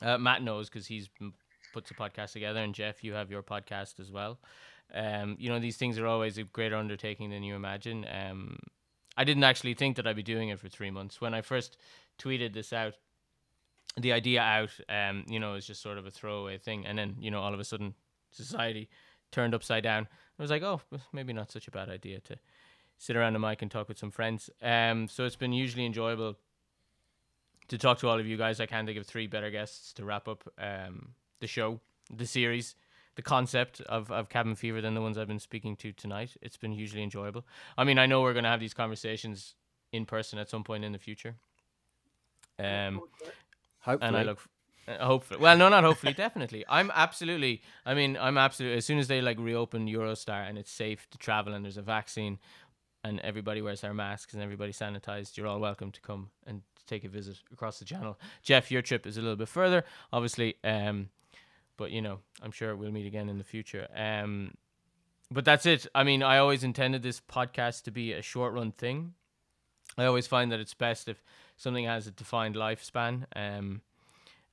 Uh, 0.03 0.19
Matt 0.19 0.43
knows 0.43 0.69
because 0.69 0.87
he's 0.87 1.09
m- 1.21 1.35
puts 1.73 1.91
a 1.91 1.95
podcast 1.95 2.33
together, 2.33 2.61
and 2.61 2.75
Jeff, 2.75 3.05
you 3.05 3.15
have 3.15 3.31
your 3.31 3.43
podcast 3.43 4.01
as 4.01 4.11
well. 4.11 4.39
Um, 4.95 5.37
you 5.39 5.49
know 5.49 5.59
these 5.59 5.77
things 5.77 5.99
are 5.99 6.07
always 6.07 6.39
a 6.39 6.45
greater 6.45 6.77
undertaking 6.77 7.31
than 7.31 7.43
you 7.43 7.55
imagine. 7.55 8.07
Um, 8.11 8.59
I 9.17 9.25
didn't 9.25 9.45
actually 9.45 9.75
think 9.75 9.97
that 9.97 10.07
I'd 10.07 10.17
be 10.17 10.23
doing 10.23 10.51
it 10.51 10.61
for 10.61 10.69
three 10.69 10.91
months 10.91 11.21
when 11.21 11.35
I 11.35 11.41
first 11.43 11.77
tweeted 12.19 12.53
this 12.53 12.73
out. 12.73 12.95
The 13.99 14.13
idea 14.13 14.43
out, 14.43 14.71
um, 14.91 15.25
you 15.27 15.41
know, 15.41 15.55
is 15.55 15.67
just 15.67 15.81
sort 15.81 15.97
of 15.97 16.07
a 16.07 16.11
throwaway 16.11 16.59
thing, 16.59 16.87
and 16.87 16.99
then 16.99 17.17
you 17.19 17.31
know 17.31 17.41
all 17.41 17.55
of 17.55 17.61
a 17.61 17.65
sudden 17.65 17.95
society 18.31 18.89
turned 19.33 19.55
upside 19.55 19.83
down. 19.83 20.07
I 20.39 20.43
was 20.43 20.51
like, 20.51 20.63
oh, 20.63 20.81
maybe 21.13 21.33
not 21.33 21.51
such 21.51 21.67
a 21.69 21.71
bad 21.71 21.89
idea 21.89 22.21
to 22.21 22.39
sit 22.99 23.17
around 23.17 23.37
a 23.37 23.39
mic 23.39 23.63
and 23.63 23.71
talk 23.71 23.89
with 23.89 23.99
some 23.99 24.11
friends. 24.11 24.51
Um, 24.63 25.09
so 25.09 25.25
it's 25.25 25.37
been 25.37 25.53
hugely 25.53 25.85
enjoyable 25.85 26.37
to 27.69 27.79
talk 27.79 27.99
to 27.99 28.09
all 28.09 28.19
of 28.19 28.27
you 28.27 28.37
guys. 28.37 28.61
I 28.61 28.67
can't 28.67 28.87
think 28.87 28.99
of 28.99 29.07
three 29.07 29.27
better 29.27 29.51
guests 29.51 29.93
to 29.95 30.05
wrap 30.05 30.29
up 30.29 30.45
um, 30.59 31.15
the 31.41 31.47
show, 31.47 31.81
the 32.15 32.27
series, 32.27 32.75
the 33.17 33.23
concept 33.23 33.81
of, 33.83 34.11
of 34.11 34.29
cabin 34.29 34.55
fever 34.55 34.81
than 34.81 34.95
the 34.95 35.01
ones 35.01 35.19
I've 35.19 35.27
been 35.27 35.39
speaking 35.39 35.75
to 35.77 35.93
tonight. 35.93 36.37
It's 36.41 36.57
been 36.57 36.73
hugely 36.73 37.03
enjoyable. 37.03 37.45
I 37.77 37.85
mean, 37.85 37.99
I 37.99 38.07
know 38.07 38.23
we're 38.23 38.35
going 38.35 38.45
to 38.45 38.51
have 38.51 38.61
these 38.61 38.75
conversations 38.75 39.55
in 39.93 40.07
person 40.07 40.39
at 40.39 40.49
some 40.49 40.65
point 40.65 40.85
in 40.85 40.93
the 40.93 40.99
future. 40.99 41.35
Um, 42.59 43.03
Hopefully. 43.81 44.09
and 44.09 44.17
I 44.17 44.23
look. 44.23 44.41
Uh, 44.89 45.05
hopefully, 45.05 45.41
well, 45.41 45.57
no, 45.57 45.69
not 45.69 45.83
hopefully, 45.83 46.13
definitely. 46.17 46.65
I'm 46.69 46.93
absolutely. 46.95 47.63
I 47.85 47.95
mean, 47.95 48.17
I'm 48.17 48.39
absolutely. 48.39 48.79
As 48.79 48.87
soon 48.87 48.99
as 48.99 49.09
they 49.09 49.21
like 49.21 49.39
reopen 49.39 49.87
Eurostar 49.87 50.49
and 50.49 50.57
it's 50.59 50.71
safe 50.71 51.09
to 51.11 51.19
travel 51.19 51.55
and 51.55 51.65
there's 51.65 51.77
a 51.77 51.83
vaccine, 51.83 52.39
and 53.07 53.21
everybody 53.21 53.63
wears 53.63 53.81
their 53.81 53.95
masks 53.95 54.35
and 54.35 54.43
everybody 54.43 54.73
sanitized, 54.73 55.37
you're 55.37 55.47
all 55.47 55.61
welcome 55.61 55.93
to 55.93 56.01
come 56.01 56.31
and 56.47 56.63
take 56.87 57.05
a 57.05 57.09
visit 57.09 57.37
across 57.53 57.79
the 57.79 57.85
channel. 57.85 58.19
Jeff, 58.43 58.71
your 58.71 58.83
trip 58.83 59.07
is 59.07 59.17
a 59.17 59.21
little 59.21 59.37
bit 59.37 59.49
further, 59.49 59.85
obviously, 60.13 60.57
um, 60.65 61.09
but 61.77 61.91
you 61.91 62.03
know, 62.03 62.21
I'm 62.43 62.53
sure 62.53 62.75
we'll 62.77 62.93
meet 62.93 63.07
again 63.07 63.29
in 63.29 63.39
the 63.39 63.45
future. 63.45 63.87
Um, 63.95 64.55
but 65.31 65.45
that's 65.45 65.67
it. 65.67 65.87
I 65.95 66.05
mean, 66.05 66.23
I 66.23 66.39
always 66.39 66.63
intended 66.63 67.03
this 67.03 67.21
podcast 67.21 67.83
to 67.85 67.91
be 67.91 68.13
a 68.13 68.23
short 68.23 68.53
run 68.53 68.73
thing. 68.73 69.15
I 69.99 70.05
always 70.05 70.27
find 70.27 70.53
that 70.53 70.61
it's 70.61 70.75
best 70.75 71.09
if 71.09 71.23
something 71.57 71.85
has 71.85 72.07
a 72.07 72.11
defined 72.11 72.55
lifespan. 72.55 73.25
Um, 73.35 73.81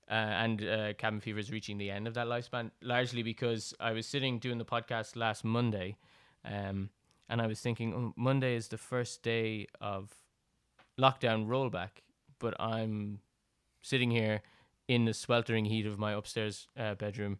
uh, 0.10 0.14
and 0.14 0.64
uh, 0.64 0.94
Cabin 0.94 1.20
Fever 1.20 1.40
is 1.40 1.52
reaching 1.52 1.78
the 1.78 1.90
end 1.90 2.08
of 2.08 2.14
that 2.16 2.28
lifespan, 2.28 2.72
largely 2.82 3.24
because 3.24 3.74
I 3.80 3.94
was 3.94 4.06
sitting 4.06 4.38
doing 4.40 4.58
the 4.58 4.66
podcast 4.66 5.16
last 5.16 5.44
Monday, 5.46 5.98
um, 6.44 6.90
and 7.30 7.42
I 7.42 7.48
was 7.48 7.62
thinking 7.62 7.94
oh, 7.94 8.14
Monday 8.16 8.56
is 8.56 8.68
the 8.68 8.78
first 8.78 9.24
day 9.24 9.68
of 9.80 10.14
lockdown 11.00 11.48
rollback, 11.48 12.02
but 12.38 12.60
I'm 12.60 13.20
sitting 13.82 14.12
here 14.12 14.42
in 14.88 15.06
the 15.06 15.14
sweltering 15.14 15.66
heat 15.66 15.86
of 15.86 15.98
my 15.98 16.14
upstairs 16.14 16.68
uh, 16.78 16.96
bedroom, 16.96 17.40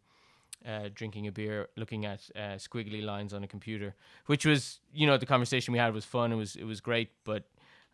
uh, 0.66 0.90
drinking 0.94 1.28
a 1.28 1.32
beer, 1.32 1.70
looking 1.76 2.06
at 2.06 2.30
uh, 2.36 2.56
squiggly 2.58 3.04
lines 3.04 3.34
on 3.34 3.44
a 3.44 3.48
computer, 3.48 3.96
which 4.28 4.46
was, 4.46 4.80
you 4.94 5.06
know, 5.06 5.18
the 5.18 5.26
conversation 5.26 5.72
we 5.72 5.80
had 5.80 5.94
was 5.94 6.06
fun. 6.06 6.32
It 6.32 6.36
was 6.36 6.56
it 6.56 6.64
was 6.64 6.80
great, 6.82 7.10
but 7.24 7.44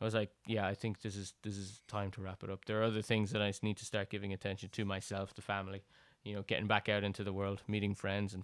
I 0.02 0.06
was 0.06 0.14
like, 0.14 0.32
yeah, 0.46 0.68
I 0.68 0.76
think 0.76 1.02
this 1.02 1.16
is 1.16 1.34
this 1.44 1.58
is 1.58 1.82
time 1.88 2.12
to 2.12 2.22
wrap 2.22 2.44
it 2.44 2.50
up. 2.50 2.66
There 2.66 2.80
are 2.80 2.84
other 2.84 3.02
things 3.02 3.32
that 3.32 3.42
I 3.42 3.52
need 3.62 3.78
to 3.78 3.86
start 3.86 4.10
giving 4.10 4.34
attention 4.34 4.70
to 4.70 4.86
myself, 4.86 5.34
the 5.34 5.42
family, 5.42 5.82
you 6.24 6.36
know, 6.36 6.44
getting 6.44 6.68
back 6.68 6.90
out 6.90 7.04
into 7.04 7.24
the 7.24 7.34
world, 7.34 7.64
meeting 7.68 7.96
friends, 7.96 8.34
and 8.34 8.44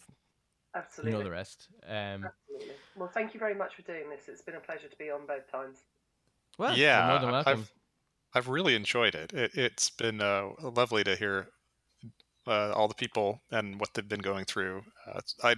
Absolutely. 0.75 1.11
you 1.11 1.17
know 1.17 1.23
the 1.23 1.31
rest. 1.31 1.69
Um, 1.87 2.25
Absolutely. 2.25 2.75
Well, 2.95 3.09
thank 3.13 3.33
you 3.33 3.39
very 3.39 3.55
much 3.55 3.75
for 3.75 3.83
doing 3.83 4.09
this. 4.09 4.27
It's 4.27 4.41
been 4.41 4.55
a 4.55 4.59
pleasure 4.59 4.87
to 4.87 4.97
be 4.97 5.09
on 5.09 5.25
both 5.25 5.49
times. 5.49 5.77
well, 6.57 6.75
yeah, 6.75 6.97
you're 6.97 7.11
more 7.11 7.21
than 7.21 7.31
welcome. 7.31 7.59
I've 7.59 7.73
I've 8.35 8.49
really 8.49 8.75
enjoyed 8.75 9.15
it. 9.15 9.33
it 9.33 9.51
it's 9.55 9.89
been 9.89 10.21
uh, 10.21 10.49
lovely 10.61 11.03
to 11.05 11.15
hear 11.15 11.47
uh, 12.47 12.73
all 12.73 12.87
the 12.87 12.93
people 12.93 13.41
and 13.49 13.79
what 13.79 13.93
they've 13.93 14.07
been 14.07 14.19
going 14.19 14.45
through. 14.45 14.83
Uh, 15.07 15.21
I 15.43 15.55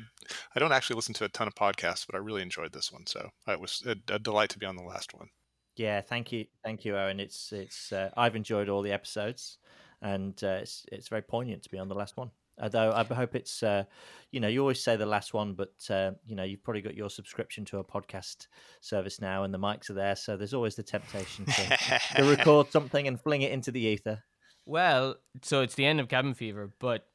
I 0.56 0.60
don't 0.60 0.72
actually 0.72 0.96
listen 0.96 1.14
to 1.16 1.26
a 1.26 1.30
ton 1.30 1.48
of 1.48 1.56
podcasts, 1.56 2.06
but 2.06 2.16
I 2.16 2.20
really 2.20 2.42
enjoyed 2.42 2.72
this 2.72 2.92
one. 2.92 3.06
So 3.08 3.30
it 3.48 3.60
was 3.60 3.84
a, 3.86 3.96
a 4.14 4.20
delight 4.20 4.52
to 4.52 4.60
be 4.60 4.66
on 4.66 4.78
the 4.78 4.84
last 4.84 5.14
one. 5.14 5.30
Yeah, 5.76 6.02
thank 6.02 6.32
you, 6.32 6.46
thank 6.64 6.86
you, 6.86 6.96
Owen. 6.96 7.20
It's 7.20 7.52
it's 7.52 7.92
uh, 7.92 8.10
I've 8.16 8.36
enjoyed 8.36 8.70
all 8.70 8.82
the 8.82 8.92
episodes, 8.92 9.58
and 10.02 10.42
uh, 10.44 10.60
it's 10.62 10.86
it's 10.92 11.08
very 11.08 11.22
poignant 11.24 11.64
to 11.64 11.70
be 11.70 11.78
on 11.78 11.88
the 11.88 11.96
last 11.96 12.16
one. 12.16 12.32
Although 12.62 12.92
I 12.92 13.04
hope 13.14 13.36
it's, 13.36 13.62
uh, 13.62 13.84
you 14.32 14.40
know, 14.40 14.48
you 14.48 14.62
always 14.62 14.84
say 14.84 14.96
the 14.96 15.06
last 15.06 15.34
one, 15.34 15.54
but 15.54 15.74
uh, 15.90 16.12
you 16.26 16.36
know, 16.36 16.44
you've 16.44 16.64
probably 16.64 16.82
got 16.82 16.96
your 16.96 17.10
subscription 17.10 17.66
to 17.66 17.78
a 17.78 17.84
podcast 17.84 18.48
service 18.82 19.22
now, 19.22 19.44
and 19.44 19.54
the 19.54 19.60
mics 19.60 19.90
are 19.90 19.94
there, 19.94 20.16
so 20.16 20.38
there's 20.38 20.54
always 20.54 20.76
the 20.76 20.84
temptation 20.84 21.46
to, 21.46 22.00
to 22.16 22.24
record 22.30 22.72
something 22.72 23.08
and 23.08 23.22
fling 23.22 23.44
it 23.44 23.52
into 23.52 23.72
the 23.72 23.82
ether. 23.82 24.24
Well, 24.66 25.16
so 25.44 25.62
it's 25.62 25.76
the 25.76 25.86
end 25.86 26.00
of 26.00 26.10
Cabin 26.10 26.34
Fever, 26.34 26.72
but 26.80 27.06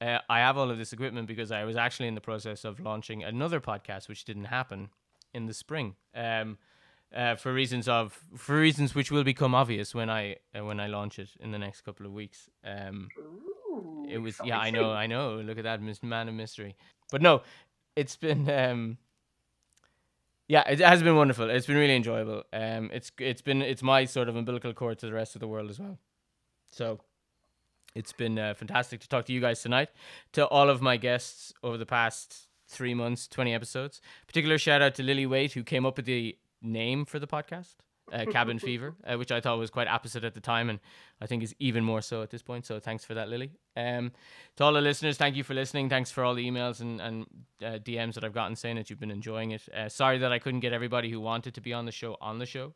uh, 0.00 0.18
I 0.28 0.38
have 0.38 0.56
all 0.56 0.70
of 0.70 0.78
this 0.78 0.92
equipment 0.92 1.28
because 1.28 1.52
I 1.52 1.64
was 1.64 1.76
actually 1.76 2.08
in 2.08 2.14
the 2.14 2.20
process 2.20 2.64
of 2.64 2.80
launching 2.80 3.22
another 3.22 3.60
podcast, 3.60 4.08
which 4.08 4.24
didn't 4.24 4.44
happen 4.44 4.90
in 5.34 5.46
the 5.46 5.54
spring. 5.54 5.96
Um, 6.14 6.58
uh, 7.14 7.36
for 7.36 7.52
reasons 7.52 7.88
of 7.88 8.18
for 8.36 8.56
reasons 8.56 8.94
which 8.94 9.10
will 9.10 9.24
become 9.24 9.54
obvious 9.54 9.94
when 9.94 10.08
I 10.08 10.36
uh, 10.56 10.64
when 10.64 10.80
I 10.80 10.86
launch 10.86 11.18
it 11.18 11.30
in 11.40 11.50
the 11.50 11.58
next 11.58 11.82
couple 11.82 12.06
of 12.06 12.12
weeks. 12.12 12.48
Um, 12.64 13.08
Ooh, 13.72 14.06
it 14.08 14.18
was 14.18 14.40
yeah, 14.44 14.58
I 14.58 14.70
know, 14.70 14.92
I 14.92 15.06
know. 15.06 15.36
Look 15.36 15.58
at 15.58 15.64
that, 15.64 15.80
man 16.02 16.28
of 16.28 16.34
mystery. 16.34 16.76
But 17.10 17.22
no, 17.22 17.42
it's 17.96 18.16
been 18.16 18.48
um, 18.50 18.98
yeah, 20.48 20.68
it 20.68 20.80
has 20.80 21.02
been 21.02 21.16
wonderful. 21.16 21.48
It's 21.48 21.66
been 21.66 21.76
really 21.76 21.96
enjoyable. 21.96 22.42
Um, 22.52 22.90
it's 22.92 23.10
it's 23.18 23.42
been 23.42 23.62
it's 23.62 23.82
my 23.82 24.04
sort 24.04 24.28
of 24.28 24.36
umbilical 24.36 24.74
cord 24.74 24.98
to 24.98 25.06
the 25.06 25.12
rest 25.12 25.34
of 25.34 25.40
the 25.40 25.48
world 25.48 25.70
as 25.70 25.80
well. 25.80 25.98
So 26.72 27.00
it's 27.94 28.12
been 28.12 28.38
uh, 28.38 28.54
fantastic 28.54 29.00
to 29.00 29.08
talk 29.08 29.24
to 29.26 29.32
you 29.32 29.40
guys 29.40 29.62
tonight. 29.62 29.90
To 30.32 30.46
all 30.46 30.68
of 30.68 30.82
my 30.82 30.96
guests 30.96 31.52
over 31.62 31.78
the 31.78 31.86
past 31.86 32.48
three 32.68 32.94
months, 32.94 33.26
twenty 33.28 33.54
episodes. 33.54 34.00
Particular 34.26 34.58
shout 34.58 34.82
out 34.82 34.94
to 34.96 35.02
Lily 35.02 35.26
Waite 35.26 35.52
who 35.52 35.62
came 35.62 35.86
up 35.86 35.96
with 35.96 36.06
the 36.06 36.36
name 36.60 37.04
for 37.04 37.18
the 37.18 37.26
podcast. 37.26 37.76
Uh, 38.12 38.26
Cabin 38.26 38.58
Fever, 38.58 38.94
uh, 39.06 39.16
which 39.16 39.32
I 39.32 39.40
thought 39.40 39.58
was 39.58 39.70
quite 39.70 39.88
opposite 39.88 40.22
at 40.22 40.34
the 40.34 40.40
time, 40.40 40.68
and 40.68 40.78
I 41.20 41.26
think 41.26 41.42
is 41.42 41.54
even 41.58 41.82
more 41.82 42.02
so 42.02 42.20
at 42.22 42.28
this 42.30 42.42
point. 42.42 42.66
So 42.66 42.78
thanks 42.78 43.04
for 43.04 43.14
that, 43.14 43.28
Lily. 43.28 43.52
Um, 43.76 44.12
to 44.56 44.64
all 44.64 44.72
the 44.74 44.82
listeners, 44.82 45.16
thank 45.16 45.34
you 45.34 45.42
for 45.44 45.54
listening. 45.54 45.88
Thanks 45.88 46.10
for 46.10 46.22
all 46.22 46.34
the 46.34 46.48
emails 46.48 46.80
and, 46.80 47.00
and 47.00 47.26
uh, 47.64 47.78
DMs 47.78 48.14
that 48.14 48.24
I've 48.24 48.34
gotten 48.34 48.54
saying 48.54 48.76
that 48.76 48.90
you've 48.90 49.00
been 49.00 49.10
enjoying 49.10 49.52
it. 49.52 49.62
Uh, 49.74 49.88
sorry 49.88 50.18
that 50.18 50.30
I 50.30 50.38
couldn't 50.38 50.60
get 50.60 50.72
everybody 50.74 51.10
who 51.10 51.20
wanted 51.20 51.54
to 51.54 51.60
be 51.62 51.72
on 51.72 51.86
the 51.86 51.92
show 51.92 52.16
on 52.20 52.38
the 52.38 52.46
show. 52.46 52.74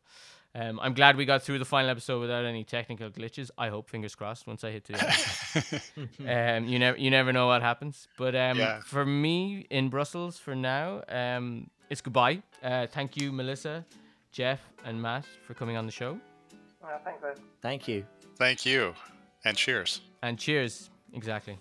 Um, 0.55 0.81
I'm 0.81 0.95
glad 0.95 1.19
we 1.19 1.27
got 1.27 1.43
through 1.43 1.59
the 1.59 1.67
final 1.67 1.91
episode 1.91 2.19
without 2.21 2.47
any 2.47 2.65
technical 2.65 3.11
glitches. 3.11 3.51
I 3.59 3.69
hope, 3.69 3.91
fingers 3.91 4.15
crossed, 4.15 4.47
once 4.47 4.65
I 4.65 4.71
hit 4.71 4.85
two, 4.85 4.95
um, 6.27 6.65
you 6.67 6.79
never, 6.79 6.97
you 6.97 7.11
never 7.11 7.31
know 7.33 7.47
what 7.47 7.61
happens. 7.61 8.09
But 8.17 8.35
um, 8.35 8.59
Yeah. 8.59 8.81
for 8.81 9.05
me 9.05 9.67
in 9.71 9.91
Brussels 9.91 10.39
for 10.39 10.55
now, 10.55 11.03
um, 11.09 11.69
it's 11.91 12.01
goodbye. 12.01 12.43
Uh, 12.63 12.87
thank 12.87 13.17
you, 13.19 13.33
Melissa, 13.33 13.85
Jeff, 14.37 14.61
and 14.85 15.01
Matt 15.01 15.25
for 15.47 15.55
coming 15.55 15.79
on 15.79 15.87
the 15.87 15.93
show. 15.93 16.21
Uh, 16.85 16.99
thanks, 17.03 17.25
Ed. 17.25 17.41
Thank 17.63 17.89
you. 17.89 18.05
Thank 18.37 18.67
you, 18.67 18.93
and 19.47 19.57
cheers. 19.57 20.03
And 20.23 20.39
cheers. 20.39 20.91
Exactly. 21.15 21.59